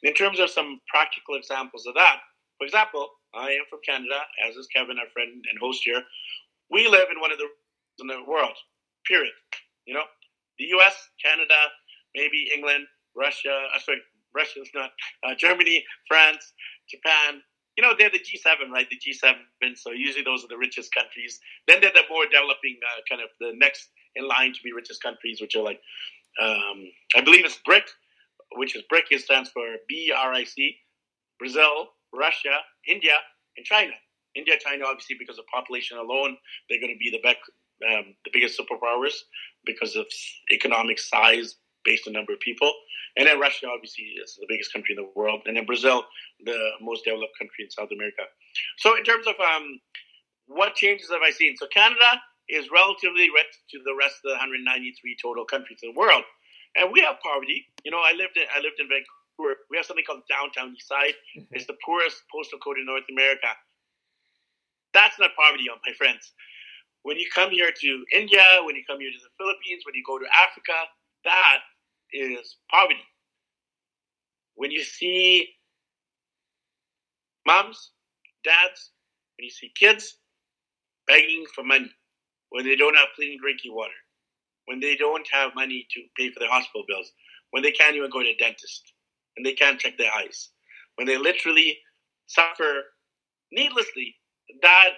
in 0.04 0.14
terms 0.14 0.40
of 0.40 0.50
some 0.50 0.80
practical 0.88 1.36
examples 1.36 1.86
of 1.86 1.96
that, 1.96 2.20
for 2.58 2.66
example, 2.66 3.10
I 3.36 3.52
am 3.52 3.66
from 3.70 3.80
Canada, 3.86 4.20
as 4.48 4.56
is 4.56 4.68
Kevin, 4.68 4.98
our 4.98 5.10
friend 5.14 5.30
and 5.30 5.60
host 5.60 5.82
here. 5.84 6.04
We 6.72 6.88
live 6.88 7.08
in 7.12 7.20
one 7.20 7.32
of 7.32 7.38
the 7.38 7.48
in 8.00 8.08
the 8.08 8.24
world. 8.28 8.56
Period. 9.06 9.34
You 9.86 9.94
know, 9.94 10.04
the 10.58 10.66
U.S., 10.66 10.96
Canada, 11.24 11.56
maybe 12.16 12.50
England, 12.54 12.86
Russia. 13.16 13.68
Uh, 13.76 13.80
sorry, 13.80 14.02
Russia 14.36 14.62
is 14.62 14.70
not. 14.74 14.92
Uh, 15.24 15.36
Germany, 15.36 15.84
France, 16.08 16.54
Japan. 16.90 17.42
You 17.78 17.84
know, 17.84 17.94
they're 17.98 18.10
the 18.10 18.20
G7, 18.20 18.70
right? 18.72 18.88
The 18.90 18.98
G7. 18.98 19.36
So 19.76 19.92
usually 19.92 20.24
those 20.24 20.44
are 20.44 20.50
the 20.50 20.58
richest 20.58 20.94
countries. 20.94 21.40
Then 21.68 21.80
they're 21.82 21.92
the 21.94 22.04
more 22.10 22.26
developing, 22.26 22.78
uh, 22.84 23.02
kind 23.10 23.22
of 23.22 23.30
the 23.40 23.54
next 23.56 23.90
in 24.16 24.28
line 24.28 24.54
to 24.54 24.60
be 24.64 24.74
richest 24.74 25.02
countries, 25.02 25.40
which 25.40 25.56
are 25.56 25.64
like, 25.64 25.80
um, 26.42 26.92
I 27.16 27.22
believe 27.22 27.46
it's 27.46 27.60
BRIC, 27.66 27.84
which 28.56 28.76
is 28.76 28.84
BRIC. 28.90 29.06
It 29.12 29.22
stands 29.22 29.50
for 29.50 29.64
B 29.88 30.12
R 30.16 30.34
I 30.34 30.44
C. 30.44 30.76
Brazil, 31.40 31.90
Russia, 32.14 32.56
India, 32.88 33.16
and 33.58 33.66
China. 33.66 33.94
India, 34.36 34.56
China, 34.60 34.86
obviously, 34.86 35.16
because 35.18 35.40
of 35.40 35.46
population 35.54 35.98
alone, 35.98 36.38
they're 36.70 36.80
going 36.80 36.94
to 36.94 37.00
be 37.00 37.10
the, 37.12 37.28
um, 37.90 38.16
the 38.26 38.32
biggest 38.32 38.60
superpowers 38.60 39.14
because 39.66 39.96
of 39.96 40.06
economic 40.52 41.00
size 41.00 41.56
based 41.84 42.08
on 42.08 42.14
number 42.14 42.34
of 42.34 42.40
people. 42.40 42.72
And 43.18 43.28
then 43.28 43.40
Russia, 43.40 43.68
obviously, 43.74 44.06
is 44.22 44.38
the 44.40 44.46
biggest 44.48 44.72
country 44.72 44.96
in 44.96 45.04
the 45.04 45.10
world. 45.16 45.42
And 45.46 45.58
then 45.58 45.66
Brazil, 45.66 46.04
the 46.46 46.58
most 46.82 47.06
developed 47.06 47.34
country 47.38 47.66
in 47.66 47.72
South 47.72 47.90
America. 47.92 48.24
So, 48.78 48.96
in 48.96 49.04
terms 49.04 49.26
of 49.28 49.36
um, 49.42 49.80
what 50.48 50.76
changes 50.76 51.10
have 51.10 51.22
I 51.26 51.32
seen? 51.32 51.56
So, 51.58 51.68
Canada 51.74 52.22
is 52.48 52.70
relatively 52.72 53.30
rich 53.30 53.54
to 53.72 53.80
the 53.86 53.96
rest 53.98 54.22
of 54.26 54.34
the 54.34 54.38
193 54.38 55.18
total 55.22 55.46
countries 55.46 55.80
in 55.84 55.94
the 55.94 56.00
world. 56.00 56.24
And 56.76 56.92
we 56.94 57.02
have 57.02 57.18
poverty. 57.22 57.66
You 57.84 57.92
know, 57.92 58.02
I 58.02 58.14
lived 58.14 58.38
in 58.38 58.46
I 58.54 58.62
lived 58.62 58.80
in 58.80 58.88
Vancouver. 58.88 59.19
We 59.40 59.78
have 59.78 59.86
something 59.86 60.04
called 60.06 60.24
Downtown 60.30 60.76
East 60.76 60.88
Side. 60.88 61.16
Mm-hmm. 61.38 61.56
It's 61.56 61.66
the 61.66 61.78
poorest 61.86 62.24
postal 62.32 62.60
code 62.60 62.78
in 62.78 62.86
North 62.86 63.08
America. 63.10 63.48
That's 64.94 65.18
not 65.20 65.32
poverty, 65.36 65.66
my 65.70 65.94
friends. 65.94 66.34
When 67.04 67.18
you 67.18 67.28
come 67.34 67.52
here 67.52 67.72
to 67.72 68.06
India, 68.14 68.44
when 68.64 68.76
you 68.76 68.84
come 68.86 69.00
here 69.00 69.12
to 69.12 69.18
the 69.18 69.32
Philippines, 69.38 69.84
when 69.86 69.96
you 69.96 70.04
go 70.06 70.20
to 70.20 70.26
Africa, 70.44 70.74
that 71.24 71.60
is 72.12 72.58
poverty. 72.70 73.06
When 74.56 74.72
you 74.72 74.84
see 74.84 75.48
moms, 77.46 77.92
dads, 78.44 78.92
when 79.38 79.46
you 79.46 79.52
see 79.52 79.72
kids 79.80 80.18
begging 81.08 81.46
for 81.56 81.64
money, 81.64 81.92
when 82.50 82.66
they 82.66 82.76
don't 82.76 82.96
have 82.96 83.08
clean 83.16 83.40
drinking 83.40 83.74
water, 83.74 83.96
when 84.66 84.80
they 84.82 84.96
don't 84.96 85.26
have 85.32 85.56
money 85.56 85.88
to 85.92 86.02
pay 86.18 86.32
for 86.32 86.40
their 86.40 86.50
hospital 86.50 86.84
bills, 86.88 87.12
when 87.52 87.64
they 87.64 87.72
can't 87.72 87.96
even 87.96 88.10
go 88.10 88.22
to 88.22 88.30
a 88.30 88.36
dentist, 88.38 88.92
when 89.36 89.44
they 89.44 89.54
can't 89.54 89.80
check 89.80 89.98
their 89.98 90.12
eyes, 90.18 90.50
when 90.96 91.08
they 91.08 91.18
literally 91.18 91.78
suffer 92.28 92.84
needlessly 93.52 94.16
that 94.62 94.92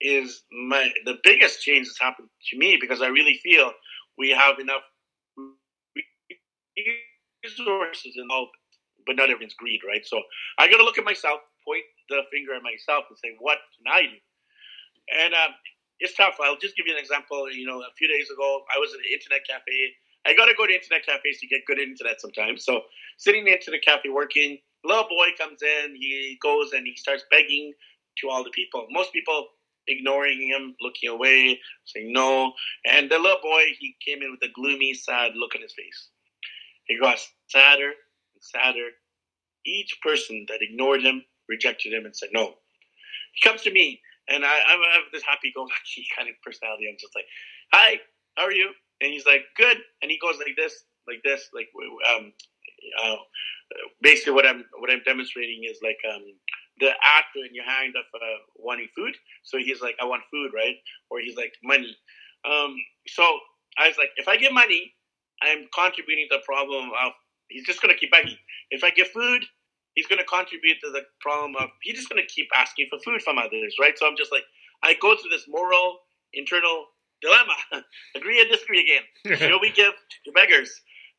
is 0.00 0.42
my 0.68 0.88
the 1.04 1.18
biggest 1.24 1.62
change 1.62 1.86
that's 1.86 2.00
happened 2.00 2.28
to 2.50 2.58
me 2.58 2.78
because 2.80 3.02
I 3.02 3.08
really 3.08 3.38
feel 3.42 3.72
we 4.18 4.30
have 4.30 4.58
enough 4.58 4.82
resources 7.44 8.14
involved, 8.16 8.52
but 9.06 9.16
not 9.16 9.30
everyone's 9.30 9.54
greed, 9.54 9.80
right? 9.86 10.04
So 10.04 10.20
I 10.58 10.68
got 10.68 10.78
to 10.78 10.84
look 10.84 10.98
at 10.98 11.04
myself, 11.04 11.40
point 11.66 11.84
the 12.08 12.22
finger 12.32 12.54
at 12.54 12.62
myself, 12.62 13.04
and 13.08 13.18
say, 13.18 13.36
what 13.40 13.58
can 13.76 13.92
I 13.92 14.02
do? 14.02 14.18
And 15.20 15.34
um, 15.34 15.52
it's 16.00 16.16
tough. 16.16 16.36
I'll 16.42 16.60
just 16.60 16.76
give 16.76 16.86
you 16.86 16.94
an 16.94 17.00
example. 17.00 17.50
You 17.52 17.66
know, 17.66 17.80
a 17.80 17.92
few 17.98 18.08
days 18.08 18.30
ago, 18.30 18.62
I 18.74 18.78
was 18.78 18.92
at 18.92 19.00
an 19.00 19.10
internet 19.12 19.40
cafe. 19.48 19.96
I 20.26 20.34
got 20.34 20.46
to 20.46 20.54
go 20.56 20.66
to 20.66 20.72
internet 20.72 21.06
cafes 21.06 21.40
to 21.40 21.46
get 21.46 21.64
good 21.66 21.78
internet 21.78 22.20
sometimes. 22.20 22.64
So 22.64 22.82
sitting 23.16 23.46
in 23.46 23.58
the 23.66 23.78
cafe 23.78 24.10
working, 24.10 24.58
little 24.84 25.04
boy 25.04 25.28
comes 25.38 25.62
in, 25.62 25.96
he 25.96 26.38
goes 26.42 26.72
and 26.72 26.86
he 26.86 26.94
starts 26.96 27.24
begging 27.30 27.72
to 28.18 28.28
all 28.28 28.44
the 28.44 28.50
people. 28.50 28.86
Most 28.90 29.12
people 29.12 29.48
ignoring 29.86 30.40
him, 30.46 30.74
looking 30.80 31.08
away, 31.08 31.58
saying 31.84 32.12
no. 32.12 32.52
And 32.84 33.10
the 33.10 33.18
little 33.18 33.40
boy, 33.42 33.64
he 33.78 33.96
came 34.06 34.22
in 34.22 34.30
with 34.30 34.48
a 34.48 34.52
gloomy, 34.52 34.94
sad 34.94 35.32
look 35.36 35.54
on 35.54 35.62
his 35.62 35.74
face. 35.74 36.08
He 36.84 36.98
got 36.98 37.18
sadder 37.48 37.88
and 37.88 38.42
sadder. 38.42 38.88
Each 39.64 39.96
person 40.02 40.46
that 40.48 40.58
ignored 40.60 41.02
him, 41.02 41.22
rejected 41.48 41.92
him, 41.92 42.04
and 42.04 42.16
said 42.16 42.30
no. 42.32 42.54
He 43.34 43.48
comes 43.48 43.62
to 43.62 43.70
me, 43.70 44.00
and 44.28 44.44
I, 44.44 44.48
I 44.48 44.72
have 44.94 45.04
this 45.12 45.22
happy-go-lucky 45.22 46.06
kind 46.16 46.28
of 46.28 46.34
personality. 46.44 46.88
I'm 46.88 46.96
just 46.98 47.14
like, 47.14 47.26
"Hi, 47.72 48.00
how 48.36 48.44
are 48.44 48.52
you?" 48.52 48.70
And 49.00 49.12
he's 49.12 49.26
like, 49.26 49.42
"Good." 49.56 49.78
And 50.02 50.10
he 50.10 50.18
goes 50.18 50.36
like 50.38 50.56
this, 50.56 50.84
like 51.06 51.22
this, 51.24 51.48
like 51.54 51.68
um, 52.08 52.32
uh, 53.04 53.16
basically 54.02 54.32
what 54.32 54.46
I'm 54.46 54.64
what 54.78 54.90
I'm 54.90 55.02
demonstrating 55.04 55.62
is 55.70 55.78
like 55.82 55.98
um, 56.12 56.24
the 56.80 56.90
actor 57.04 57.44
in 57.48 57.54
your 57.54 57.64
hand 57.64 57.94
of 57.96 58.04
uh, 58.14 58.38
wanting 58.56 58.88
food. 58.96 59.14
So 59.42 59.58
he's 59.58 59.80
like, 59.80 59.96
I 60.00 60.04
want 60.04 60.22
food, 60.30 60.50
right? 60.54 60.76
Or 61.10 61.20
he's 61.20 61.36
like, 61.36 61.52
money. 61.62 61.96
Um, 62.44 62.74
so 63.06 63.22
I 63.78 63.88
was 63.88 63.98
like, 63.98 64.10
if 64.16 64.28
I 64.28 64.36
give 64.36 64.52
money, 64.52 64.94
I'm 65.42 65.68
contributing 65.74 66.26
to 66.30 66.38
the 66.38 66.42
problem 66.44 66.90
of 67.04 67.12
he's 67.48 67.66
just 67.66 67.80
to 67.80 67.94
keep 67.94 68.10
begging. 68.10 68.36
If 68.70 68.82
I 68.84 68.90
give 68.90 69.08
food, 69.08 69.44
he's 69.94 70.06
to 70.08 70.24
contribute 70.24 70.78
to 70.82 70.90
the 70.90 71.02
problem 71.20 71.56
of 71.56 71.70
he's 71.82 71.96
just 71.96 72.08
to 72.08 72.22
keep 72.26 72.48
asking 72.54 72.88
for 72.90 72.98
food 73.00 73.22
from 73.22 73.38
others, 73.38 73.76
right? 73.80 73.96
So 73.98 74.06
I'm 74.06 74.16
just 74.16 74.32
like, 74.32 74.44
I 74.82 74.94
go 75.00 75.14
through 75.16 75.30
this 75.30 75.46
moral 75.48 75.98
internal 76.32 76.86
dilemma. 77.22 77.56
Agree 78.16 78.40
or 78.40 78.48
disagree 78.48 78.80
again? 78.80 79.38
Should 79.38 79.60
we 79.60 79.70
give 79.70 79.92
to 80.24 80.32
beggars? 80.32 80.70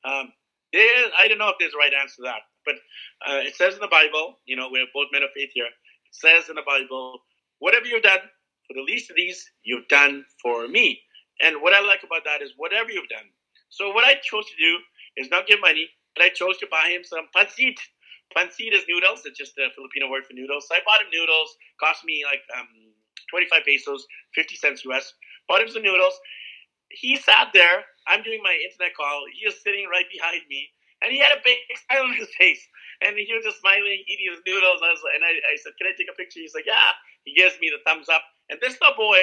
Um, 0.03 0.33
there, 0.73 1.11
I 1.19 1.27
don't 1.27 1.37
know 1.37 1.49
if 1.49 1.55
there's 1.59 1.73
a 1.73 1.77
right 1.77 1.93
answer 1.93 2.17
to 2.17 2.23
that. 2.23 2.41
But 2.65 2.75
uh, 3.25 3.41
it 3.41 3.55
says 3.55 3.73
in 3.73 3.81
the 3.81 3.87
Bible, 3.91 4.39
you 4.45 4.55
know, 4.55 4.69
we're 4.71 4.87
both 4.93 5.07
men 5.11 5.23
of 5.23 5.29
faith 5.35 5.49
here. 5.53 5.65
It 5.65 6.13
says 6.13 6.49
in 6.49 6.55
the 6.55 6.65
Bible, 6.65 7.19
whatever 7.59 7.85
you've 7.85 8.03
done 8.03 8.21
for 8.67 8.73
the 8.73 8.85
least 8.85 9.09
of 9.09 9.15
these, 9.15 9.43
you've 9.63 9.87
done 9.87 10.25
for 10.41 10.67
me. 10.67 10.99
And 11.41 11.61
what 11.61 11.73
I 11.73 11.81
like 11.81 12.03
about 12.03 12.23
that 12.25 12.41
is 12.41 12.53
whatever 12.57 12.91
you've 12.91 13.09
done. 13.09 13.25
So 13.69 13.91
what 13.91 14.05
I 14.05 14.15
chose 14.21 14.45
to 14.45 14.57
do 14.59 14.77
is 15.17 15.29
not 15.31 15.47
give 15.47 15.59
money, 15.59 15.89
but 16.15 16.23
I 16.23 16.29
chose 16.29 16.57
to 16.59 16.67
buy 16.69 16.89
him 16.89 17.03
some 17.03 17.27
pancit. 17.35 17.79
Pancit 18.35 18.73
is 18.73 18.83
noodles. 18.87 19.25
It's 19.25 19.37
just 19.37 19.57
a 19.57 19.67
Filipino 19.75 20.09
word 20.09 20.25
for 20.25 20.33
noodles. 20.33 20.67
So 20.69 20.75
I 20.75 20.79
bought 20.85 21.01
him 21.01 21.11
noodles. 21.11 21.55
Cost 21.79 22.05
me 22.05 22.23
like 22.23 22.43
um, 22.57 22.67
25 23.29 23.65
pesos, 23.65 24.05
50 24.35 24.55
cents 24.55 24.85
US. 24.85 25.13
Bought 25.47 25.61
him 25.61 25.69
some 25.69 25.83
noodles. 25.83 26.17
He 26.89 27.17
sat 27.17 27.49
there. 27.53 27.85
I'm 28.07 28.23
doing 28.23 28.41
my 28.43 28.57
internet 28.65 28.95
call. 28.95 29.23
He 29.33 29.45
was 29.45 29.61
sitting 29.61 29.87
right 29.91 30.05
behind 30.11 30.41
me 30.49 30.69
and 31.01 31.11
he 31.11 31.19
had 31.19 31.33
a 31.33 31.41
big 31.43 31.57
smile 31.85 32.05
on 32.05 32.15
his 32.15 32.29
face. 32.37 32.61
And 33.01 33.17
he 33.17 33.33
was 33.33 33.43
just 33.43 33.59
smiling, 33.59 34.05
eating 34.07 34.29
his 34.29 34.41
noodles. 34.45 34.81
I 34.85 34.93
was, 34.93 35.01
and 35.13 35.25
I, 35.25 35.33
I 35.33 35.57
said, 35.57 35.73
Can 35.77 35.89
I 35.89 35.97
take 35.97 36.09
a 36.09 36.17
picture? 36.17 36.39
He's 36.39 36.55
like, 36.55 36.69
Yeah. 36.69 36.93
He 37.25 37.33
gives 37.33 37.57
me 37.59 37.69
the 37.69 37.81
thumbs 37.85 38.09
up. 38.09 38.23
And 38.49 38.59
this 38.61 38.77
little 38.81 38.97
boy, 38.97 39.21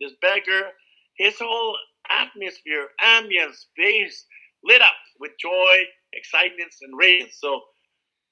this 0.00 0.12
beggar, 0.20 0.70
his 1.16 1.34
whole 1.38 1.76
atmosphere, 2.10 2.88
ambience, 3.04 3.66
face 3.76 4.24
lit 4.64 4.82
up 4.82 4.98
with 5.20 5.32
joy, 5.40 5.86
excitement, 6.12 6.74
and 6.82 6.96
radiance. 6.98 7.38
So 7.38 7.60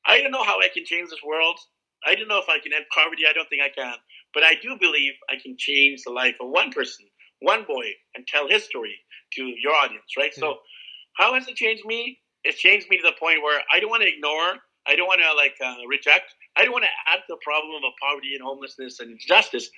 I 0.07 0.21
don't 0.21 0.33
know 0.33 0.45
how 0.45 0.59
I 0.61 0.69
can 0.73 0.85
change 0.85 1.11
this 1.11 1.23
world. 1.27 1.59
I 2.07 2.15
don't 2.15 2.29
know 2.29 2.39
if 2.39 2.49
I 2.49 2.59
can 2.59 2.73
end 2.73 2.87
poverty. 2.95 3.25
I 3.29 3.33
don't 3.33 3.49
think 3.49 3.63
I 3.63 3.69
can. 3.69 3.95
But 4.33 4.45
I 4.45 4.55
do 4.63 4.77
believe 4.79 5.13
I 5.29 5.35
can 5.43 5.57
change 5.59 6.03
the 6.05 6.13
life 6.13 6.37
of 6.41 6.49
one 6.51 6.71
person, 6.71 7.07
one 7.41 7.65
boy, 7.65 7.87
and 8.15 8.27
tell 8.27 8.49
his 8.49 8.65
story 8.65 8.95
to 9.35 9.43
your 9.63 9.75
audience, 9.75 10.17
right? 10.17 10.31
Mm-hmm. 10.31 10.41
So 10.41 10.59
how 11.17 11.35
has 11.35 11.49
it 11.49 11.57
changed 11.57 11.85
me? 11.85 12.19
it's 12.45 12.59
changed 12.59 12.89
me 12.91 12.97
to 12.97 13.03
the 13.03 13.15
point 13.19 13.43
where 13.43 13.61
I 13.73 13.81
don't 13.81 13.91
want 13.91 14.03
to 14.03 14.09
ignore, 14.09 14.55
I 14.87 14.97
don't 14.97 15.07
want 15.07 15.21
to 15.21 15.37
like 15.37 15.57
uh, 15.65 15.87
reject, 15.89 16.35
I 16.57 16.65
don't 16.65 16.73
want 16.73 16.85
to 16.85 17.13
add 17.13 17.19
to 17.19 17.25
the 17.29 17.39
problem 17.43 17.83
of 17.85 17.93
poverty 18.01 18.35
and 18.35 18.43
homelessness 18.43 19.01
and 19.01 19.13
injustice. 19.13 19.69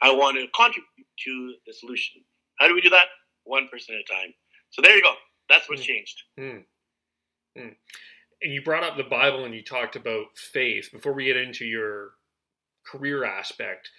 I 0.00 0.12
want 0.12 0.36
to 0.36 0.46
contribute 0.54 1.08
to 1.26 1.54
the 1.66 1.72
solution. 1.72 2.22
How 2.58 2.68
do 2.68 2.74
we 2.74 2.80
do 2.80 2.90
that? 2.90 3.06
One 3.44 3.68
person 3.70 3.94
at 3.94 4.00
a 4.00 4.12
time. 4.12 4.34
So 4.70 4.82
there 4.82 4.96
you 4.96 5.02
go. 5.02 5.14
That's 5.48 5.68
what's 5.68 5.82
mm. 5.82 5.86
changed. 5.86 6.22
Mm. 6.38 6.64
Mm. 7.58 7.74
and 8.40 8.52
you 8.52 8.62
brought 8.62 8.82
up 8.82 8.96
the 8.96 9.02
Bible 9.02 9.44
and 9.44 9.54
you 9.54 9.62
talked 9.62 9.94
about 9.94 10.26
faith. 10.36 10.88
Before 10.90 11.12
we 11.12 11.26
get 11.26 11.36
into 11.36 11.66
your 11.66 12.12
career 12.84 13.24
aspect, 13.24 13.90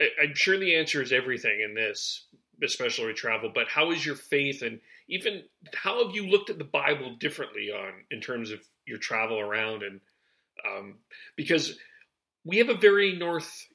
I'm 0.00 0.34
sure 0.34 0.58
the 0.58 0.76
answer 0.76 1.02
is 1.02 1.12
everything 1.12 1.60
in 1.60 1.74
this, 1.74 2.26
especially 2.62 3.12
travel. 3.14 3.50
But 3.54 3.68
how 3.68 3.90
is 3.90 4.04
your 4.04 4.16
faith, 4.16 4.62
and 4.62 4.80
even 5.08 5.42
how 5.74 6.04
have 6.04 6.14
you 6.14 6.26
looked 6.26 6.50
at 6.50 6.58
the 6.58 6.64
Bible 6.64 7.16
differently 7.18 7.70
on 7.70 7.92
in 8.10 8.20
terms 8.20 8.50
of 8.50 8.60
your 8.86 8.98
travel 8.98 9.38
around? 9.38 9.82
And 9.82 10.00
um, 10.66 10.94
because 11.36 11.78
we 12.44 12.58
have 12.58 12.68
a 12.68 12.74
very 12.74 13.16
North, 13.16 13.66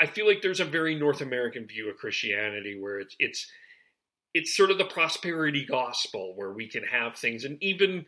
I 0.00 0.06
feel 0.06 0.26
like 0.26 0.42
there's 0.42 0.60
a 0.60 0.64
very 0.64 0.94
North 0.94 1.20
American 1.20 1.66
view 1.66 1.90
of 1.90 1.96
Christianity 1.96 2.78
where 2.80 3.00
it's 3.00 3.16
it's 3.18 3.50
it's 4.34 4.56
sort 4.56 4.70
of 4.70 4.78
the 4.78 4.84
prosperity 4.84 5.64
gospel 5.64 6.34
where 6.36 6.52
we 6.52 6.68
can 6.68 6.84
have 6.84 7.16
things, 7.16 7.44
and 7.44 7.56
even 7.62 8.06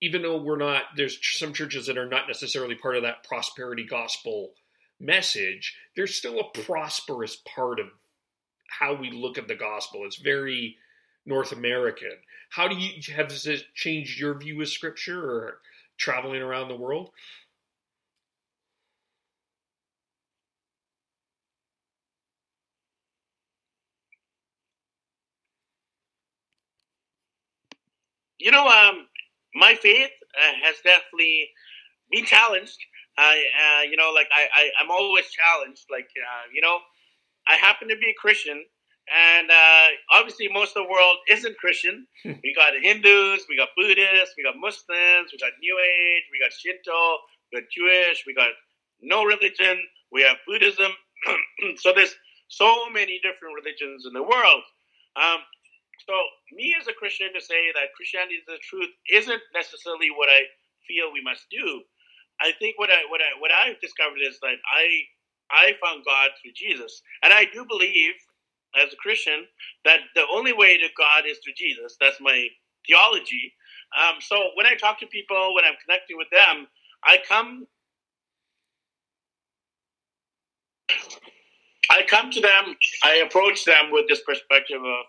even 0.00 0.22
though 0.22 0.40
we're 0.40 0.56
not, 0.56 0.84
there's 0.96 1.18
some 1.38 1.52
churches 1.52 1.86
that 1.86 1.98
are 1.98 2.08
not 2.08 2.28
necessarily 2.28 2.74
part 2.74 2.96
of 2.96 3.02
that 3.02 3.24
prosperity 3.24 3.84
gospel 3.84 4.52
message, 5.00 5.76
there's 5.96 6.14
still 6.14 6.40
a 6.40 6.58
prosperous 6.60 7.36
part 7.36 7.80
of 7.80 7.86
how 8.68 8.94
we 8.94 9.10
look 9.10 9.38
at 9.38 9.48
the 9.48 9.54
gospel. 9.54 10.02
It's 10.04 10.16
very 10.16 10.76
North 11.26 11.52
American. 11.52 12.12
How 12.50 12.68
do 12.68 12.76
you 12.76 13.02
have 13.14 13.28
this 13.28 13.46
changed 13.74 14.18
your 14.18 14.38
view 14.38 14.60
of 14.62 14.68
scripture 14.68 15.20
or 15.20 15.58
traveling 15.98 16.42
around 16.42 16.68
the 16.68 16.76
world? 16.76 17.10
You 28.38 28.52
know, 28.52 28.68
um, 28.68 29.07
my 29.58 29.74
faith 29.74 30.10
uh, 30.36 30.52
has 30.62 30.76
definitely 30.84 31.50
been 32.10 32.24
challenged 32.24 32.78
I, 33.18 33.34
uh, 33.34 33.82
you 33.90 33.96
know, 33.96 34.12
like 34.14 34.28
I, 34.32 34.46
I, 34.54 34.70
I'm 34.80 34.90
always 34.90 35.26
challenged. 35.28 35.86
Like, 35.90 36.06
uh, 36.14 36.46
you 36.54 36.62
know, 36.62 36.78
I 37.48 37.56
happen 37.56 37.88
to 37.88 37.96
be 37.96 38.10
a 38.10 38.14
Christian, 38.14 38.62
and 39.12 39.50
uh, 39.50 39.86
obviously 40.12 40.48
most 40.48 40.76
of 40.76 40.84
the 40.84 40.90
world 40.90 41.16
isn't 41.28 41.58
Christian. 41.58 42.06
Hmm. 42.22 42.38
we 42.44 42.54
got 42.54 42.74
Hindus, 42.80 43.44
we 43.48 43.56
got 43.56 43.70
Buddhists, 43.76 44.34
we 44.38 44.44
got 44.44 44.54
Muslims, 44.56 45.32
we 45.32 45.38
got 45.38 45.50
New 45.60 45.76
Age, 45.82 46.24
we 46.30 46.38
got 46.38 46.52
Shinto, 46.52 47.18
we 47.50 47.60
got 47.60 47.68
Jewish, 47.74 48.22
we 48.24 48.34
got 48.34 48.50
no 49.02 49.24
religion, 49.24 49.82
we 50.12 50.22
have 50.22 50.36
Buddhism. 50.46 50.92
so 51.76 51.92
there's 51.92 52.14
so 52.46 52.88
many 52.90 53.18
different 53.18 53.54
religions 53.58 54.06
in 54.06 54.12
the 54.12 54.22
world. 54.22 54.62
Um, 55.16 55.42
so 56.06 56.14
me 56.52 56.74
as 56.80 56.88
a 56.88 56.94
Christian 56.94 57.32
to 57.34 57.40
say 57.40 57.72
that 57.74 57.94
Christianity 57.96 58.36
is 58.36 58.46
the 58.46 58.58
truth 58.62 58.90
isn't 59.12 59.42
necessarily 59.54 60.10
what 60.14 60.28
I 60.28 60.46
feel 60.86 61.12
we 61.12 61.22
must 61.22 61.46
do. 61.50 61.82
I 62.40 62.52
think 62.58 62.78
what 62.78 62.90
I 62.90 63.02
what 63.08 63.20
I 63.20 63.30
what 63.40 63.50
I've 63.52 63.80
discovered 63.80 64.20
is 64.22 64.38
that 64.42 64.56
I 64.72 64.86
I 65.50 65.74
found 65.82 66.04
God 66.04 66.30
through 66.42 66.52
Jesus, 66.54 67.02
and 67.22 67.32
I 67.32 67.46
do 67.52 67.64
believe 67.66 68.14
as 68.76 68.92
a 68.92 68.96
Christian 68.96 69.46
that 69.84 70.00
the 70.14 70.24
only 70.32 70.52
way 70.52 70.76
to 70.78 70.88
God 70.96 71.24
is 71.26 71.38
through 71.42 71.54
Jesus. 71.56 71.96
That's 72.00 72.20
my 72.20 72.48
theology. 72.86 73.54
Um, 73.96 74.16
so 74.20 74.36
when 74.54 74.66
I 74.66 74.74
talk 74.76 75.00
to 75.00 75.06
people, 75.06 75.54
when 75.54 75.64
I'm 75.64 75.78
connecting 75.84 76.16
with 76.16 76.28
them, 76.30 76.68
I 77.04 77.18
come 77.28 77.66
I 81.90 82.02
come 82.08 82.30
to 82.30 82.40
them, 82.40 82.76
I 83.04 83.16
approach 83.26 83.64
them 83.64 83.90
with 83.92 84.08
this 84.08 84.20
perspective 84.22 84.80
of 84.84 85.04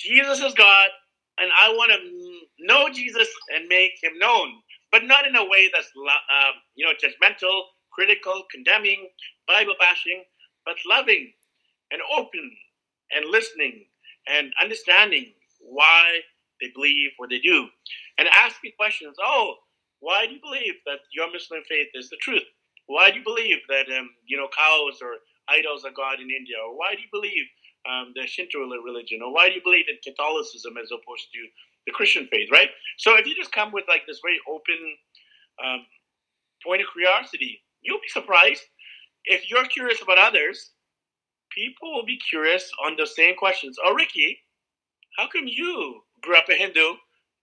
Jesus 0.00 0.40
is 0.40 0.54
God, 0.54 0.90
and 1.38 1.50
I 1.60 1.70
want 1.70 1.92
to 1.92 2.66
know 2.66 2.90
Jesus 2.90 3.28
and 3.56 3.68
make 3.68 3.92
him 4.02 4.18
known 4.18 4.54
but 4.92 5.04
not 5.04 5.26
in 5.26 5.36
a 5.36 5.44
way 5.44 5.70
that's 5.72 5.90
uh, 5.96 6.52
you 6.76 6.86
know 6.86 6.92
judgmental, 6.94 7.62
critical, 7.92 8.44
condemning, 8.52 9.08
Bible 9.48 9.74
bashing, 9.80 10.24
but 10.66 10.76
loving 10.88 11.32
and 11.92 12.02
open 12.16 12.52
and 13.14 13.26
listening 13.30 13.86
and 14.28 14.52
understanding 14.62 15.32
why 15.60 16.20
they 16.60 16.68
believe 16.74 17.10
what 17.18 17.30
they 17.30 17.40
do, 17.40 17.68
and 18.18 18.28
asking 18.28 18.72
questions. 18.78 19.16
Oh, 19.22 19.56
why 20.00 20.26
do 20.26 20.34
you 20.34 20.40
believe 20.42 20.74
that 20.86 21.00
your 21.14 21.32
Muslim 21.32 21.62
faith 21.68 21.88
is 21.94 22.10
the 22.10 22.18
truth? 22.22 22.44
Why 22.86 23.10
do 23.10 23.18
you 23.18 23.24
believe 23.24 23.58
that 23.68 23.86
um, 23.98 24.10
you 24.26 24.38
know 24.38 24.48
cows 24.56 25.00
or 25.02 25.16
idols 25.48 25.84
are 25.84 25.92
God 25.92 26.20
in 26.20 26.30
India? 26.30 26.56
Or 26.66 26.76
why 26.78 26.94
do 26.96 27.02
you 27.02 27.08
believe 27.12 27.46
um, 27.88 28.12
the 28.14 28.26
Shinto 28.26 28.58
religion? 28.60 29.20
Or 29.22 29.32
why 29.32 29.48
do 29.48 29.54
you 29.54 29.62
believe 29.62 29.86
in 29.88 29.98
Catholicism 30.02 30.74
as 30.76 30.90
opposed 30.90 31.28
to 31.32 31.40
the 31.86 31.92
Christian 31.92 32.28
faith, 32.30 32.48
right? 32.52 32.68
So 32.98 33.16
if 33.16 33.26
you 33.26 33.34
just 33.34 33.52
come 33.52 33.72
with 33.72 33.84
like 33.88 34.02
this 34.06 34.20
very 34.22 34.38
open 34.48 34.96
um, 35.64 35.86
point 36.64 36.82
of 36.82 36.88
curiosity, 36.92 37.60
you'll 37.82 38.00
be 38.00 38.08
surprised. 38.08 38.62
If 39.24 39.50
you're 39.50 39.66
curious 39.66 40.02
about 40.02 40.18
others, 40.18 40.72
people 41.50 41.92
will 41.92 42.04
be 42.04 42.18
curious 42.18 42.70
on 42.84 42.96
the 42.96 43.06
same 43.06 43.36
questions. 43.36 43.76
Oh, 43.84 43.94
Ricky, 43.94 44.38
how 45.18 45.28
come 45.28 45.46
you 45.46 46.02
grew 46.22 46.36
up 46.36 46.48
a 46.48 46.54
Hindu 46.54 46.94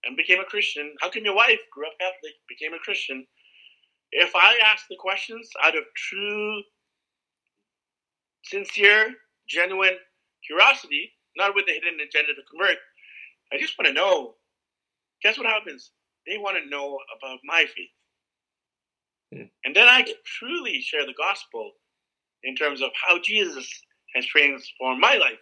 and 0.04 0.16
became 0.16 0.40
a 0.40 0.44
Christian? 0.44 0.94
How 1.00 1.10
come 1.10 1.24
your 1.24 1.34
wife 1.34 1.58
grew 1.72 1.86
up 1.86 1.98
Catholic, 2.00 2.34
became 2.48 2.74
a 2.74 2.78
Christian? 2.78 3.26
If 4.12 4.34
I 4.34 4.58
ask 4.64 4.84
the 4.88 4.96
questions 4.98 5.48
out 5.62 5.76
of 5.76 5.84
true, 5.96 6.62
sincere, 8.44 9.14
genuine 9.48 9.96
curiosity, 10.46 11.12
not 11.36 11.54
with 11.54 11.66
the 11.66 11.72
hidden 11.72 12.00
agenda 12.00 12.34
to 12.34 12.42
convert, 12.50 12.78
I 13.52 13.58
just 13.58 13.78
want 13.78 13.88
to 13.88 13.94
know. 13.94 14.34
Guess 15.22 15.38
what 15.38 15.46
happens? 15.46 15.90
They 16.26 16.38
want 16.38 16.56
to 16.62 16.68
know 16.68 16.98
about 17.16 17.38
my 17.44 17.64
faith. 17.64 17.94
Hmm. 19.32 19.48
And 19.64 19.74
then 19.74 19.88
I 19.88 20.02
can 20.02 20.14
truly 20.24 20.80
share 20.80 21.06
the 21.06 21.14
gospel 21.14 21.72
in 22.44 22.54
terms 22.54 22.82
of 22.82 22.90
how 23.06 23.18
Jesus 23.20 23.68
has 24.14 24.26
transformed 24.26 25.00
my 25.00 25.16
life, 25.16 25.40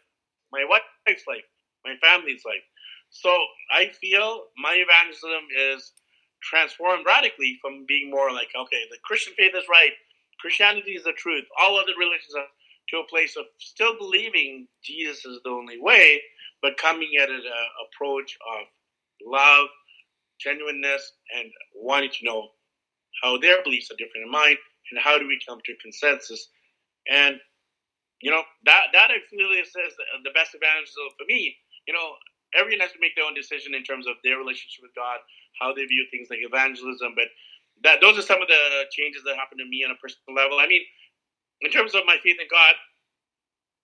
my 0.53 0.65
wife's 0.69 1.25
life, 1.29 1.45
my 1.85 1.95
family's 2.03 2.43
life. 2.45 2.65
So 3.11 3.31
I 3.71 3.91
feel 4.01 4.45
my 4.59 4.75
evangelism 4.75 5.47
is 5.57 5.93
transformed 6.43 7.07
radically 7.07 7.59
from 7.63 7.85
being 7.87 8.11
more 8.11 8.33
like, 8.33 8.49
okay, 8.57 8.83
the 8.91 8.99
Christian 9.05 9.35
faith 9.37 9.55
is 9.55 9.65
right, 9.71 9.93
Christianity 10.41 10.93
is 10.93 11.05
the 11.05 11.13
truth, 11.13 11.45
all 11.61 11.79
other 11.79 11.93
religions 11.99 12.35
are 12.37 12.47
to 12.91 12.99
a 12.99 13.07
place 13.09 13.37
of 13.37 13.45
still 13.59 13.97
believing 13.99 14.69
Jesus 14.83 15.25
is 15.25 15.41
the 15.45 15.51
only 15.51 15.81
way, 15.81 16.21
but 16.63 16.79
coming 16.79 17.11
at 17.21 17.29
an 17.31 17.43
uh, 17.43 17.71
approach 17.87 18.37
of 18.59 18.67
love, 19.27 19.67
genuineness, 20.41 21.13
and 21.37 21.51
wanting 21.75 22.11
to 22.11 22.25
know 22.25 22.49
how 23.23 23.39
their 23.39 23.63
beliefs 23.63 23.91
are 23.91 23.97
different 23.97 24.25
than 24.25 24.33
mine, 24.33 24.57
and 24.91 25.01
how 25.01 25.19
do 25.19 25.27
we 25.27 25.39
come 25.49 25.59
to 25.65 25.73
a 25.73 25.77
consensus. 25.83 26.49
And 27.11 27.37
you 28.23 28.31
know 28.31 28.43
that 28.65 28.93
that 28.93 29.11
I 29.11 29.19
feel 29.31 29.49
the 29.49 30.35
best 30.35 30.55
evangelism 30.55 31.15
for 31.19 31.27
me. 31.29 31.57
You 31.87 31.95
know, 31.95 32.17
everyone 32.57 32.81
has 32.81 32.93
to 32.93 33.01
make 33.01 33.15
their 33.15 33.27
own 33.27 33.35
decision 33.35 33.75
in 33.75 33.85
terms 33.85 34.07
of 34.07 34.17
their 34.25 34.39
relationship 34.39 34.83
with 34.83 34.95
God, 34.97 35.19
how 35.61 35.75
they 35.75 35.85
view 35.85 36.07
things 36.11 36.29
like 36.31 36.41
evangelism. 36.43 37.15
But 37.15 37.31
that 37.85 38.01
those 38.01 38.19
are 38.19 38.27
some 38.27 38.41
of 38.43 38.49
the 38.49 38.89
changes 38.93 39.23
that 39.27 39.37
happen 39.37 39.59
to 39.59 39.69
me 39.69 39.85
on 39.85 39.93
a 39.93 39.99
personal 40.01 40.35
level. 40.35 40.59
I 40.59 40.67
mean, 40.67 40.83
in 41.61 41.71
terms 41.71 41.95
of 41.95 42.03
my 42.07 42.17
faith 42.23 42.37
in 42.41 42.49
God, 42.51 42.75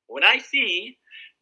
when 0.07 0.25
I 0.25 0.39
see 0.39 0.99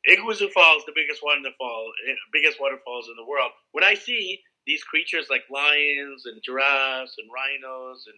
Iguazu 0.09 0.51
Falls, 0.53 0.85
the 0.87 0.93
biggest 0.95 1.23
waterfall, 1.23 1.93
eh, 2.09 2.15
biggest 2.33 2.61
waterfalls 2.61 3.09
in 3.09 3.17
the 3.17 3.25
world. 3.27 3.53
When 3.73 3.85
I 3.85 3.95
see 3.95 4.41
these 4.67 4.83
creatures 4.85 5.27
like 5.31 5.43
lions 5.51 6.27
and 6.27 6.43
giraffes 6.43 7.17
and 7.19 7.29
rhinos 7.35 8.05
and 8.07 8.17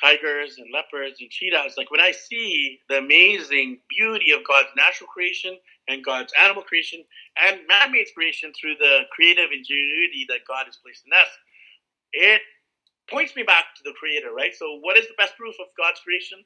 tigers 0.00 0.56
and 0.58 0.66
leopards 0.72 1.20
and 1.20 1.30
cheetahs, 1.30 1.74
like 1.76 1.90
when 1.90 2.00
I 2.00 2.10
see 2.12 2.80
the 2.88 2.98
amazing 2.98 3.80
beauty 3.88 4.32
of 4.32 4.46
God's 4.46 4.70
natural 4.76 5.08
creation 5.08 5.56
and 5.88 6.04
God's 6.04 6.32
animal 6.42 6.62
creation 6.62 7.04
and 7.36 7.60
man-made 7.68 8.08
creation 8.14 8.52
through 8.58 8.76
the 8.80 9.02
creative 9.12 9.50
ingenuity 9.52 10.26
that 10.28 10.46
God 10.48 10.66
has 10.66 10.76
placed 10.76 11.04
in 11.06 11.12
us, 11.12 11.30
it 12.12 12.40
points 13.10 13.36
me 13.36 13.42
back 13.42 13.74
to 13.76 13.82
the 13.84 13.94
Creator, 13.98 14.32
right? 14.32 14.54
So, 14.54 14.78
what 14.80 14.96
is 14.98 15.06
the 15.06 15.18
best 15.18 15.36
proof 15.36 15.54
of 15.60 15.66
God's 15.76 16.00
creation? 16.00 16.38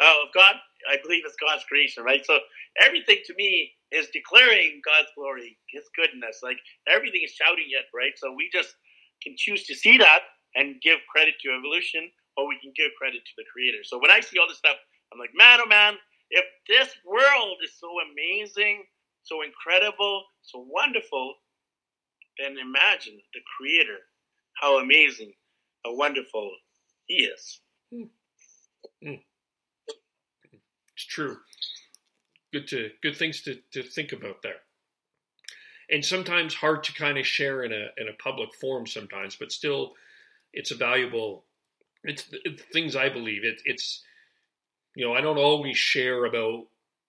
Uh, 0.00 0.26
God, 0.34 0.56
I 0.90 0.96
believe 1.02 1.22
it's 1.26 1.36
God's 1.40 1.64
creation, 1.64 2.04
right? 2.04 2.24
So 2.24 2.38
everything 2.82 3.18
to 3.26 3.34
me 3.36 3.72
is 3.92 4.08
declaring 4.12 4.80
God's 4.84 5.08
glory, 5.16 5.58
His 5.70 5.84
goodness. 5.96 6.40
Like 6.42 6.58
everything 6.88 7.22
is 7.24 7.32
shouting 7.32 7.68
it, 7.70 7.86
right? 7.94 8.12
So 8.16 8.32
we 8.32 8.50
just 8.52 8.74
can 9.22 9.34
choose 9.36 9.64
to 9.66 9.74
see 9.74 9.98
that 9.98 10.20
and 10.56 10.80
give 10.80 10.98
credit 11.12 11.34
to 11.42 11.50
evolution, 11.52 12.10
or 12.36 12.48
we 12.48 12.58
can 12.60 12.72
give 12.76 12.90
credit 12.98 13.22
to 13.24 13.32
the 13.36 13.44
Creator. 13.52 13.84
So 13.84 13.98
when 14.00 14.10
I 14.10 14.20
see 14.20 14.38
all 14.38 14.48
this 14.48 14.58
stuff, 14.58 14.76
I'm 15.12 15.18
like, 15.18 15.34
man, 15.34 15.60
oh 15.62 15.68
man, 15.68 15.94
if 16.30 16.44
this 16.68 16.88
world 17.06 17.58
is 17.64 17.72
so 17.78 17.88
amazing, 18.10 18.84
so 19.22 19.42
incredible, 19.42 20.24
so 20.42 20.64
wonderful, 20.68 21.34
then 22.38 22.56
imagine 22.58 23.18
the 23.34 23.40
Creator, 23.56 23.98
how 24.60 24.78
amazing, 24.78 25.32
how 25.84 25.94
wonderful 25.96 26.50
He 27.06 27.24
is. 27.24 27.60
Mm. 27.92 28.08
Mm. 29.04 29.20
True. 31.10 31.40
Good 32.52 32.68
to 32.68 32.92
good 33.02 33.16
things 33.16 33.42
to, 33.42 33.56
to 33.72 33.82
think 33.82 34.12
about 34.12 34.42
there. 34.42 34.62
and 35.90 36.04
sometimes 36.04 36.54
hard 36.54 36.84
to 36.84 36.92
kind 36.92 37.18
of 37.18 37.26
share 37.26 37.62
in 37.64 37.72
a 37.72 37.88
in 38.00 38.08
a 38.08 38.22
public 38.22 38.54
forum 38.54 38.86
sometimes, 38.86 39.36
but 39.36 39.52
still, 39.52 39.94
it's 40.52 40.70
a 40.70 40.76
valuable. 40.76 41.44
It's, 42.04 42.24
it's 42.44 42.62
things 42.72 42.96
I 42.96 43.08
believe. 43.10 43.44
It, 43.44 43.60
it's 43.64 44.04
you 44.96 45.06
know 45.06 45.14
I 45.14 45.20
don't 45.20 45.38
always 45.38 45.78
share 45.78 46.24
about. 46.26 46.66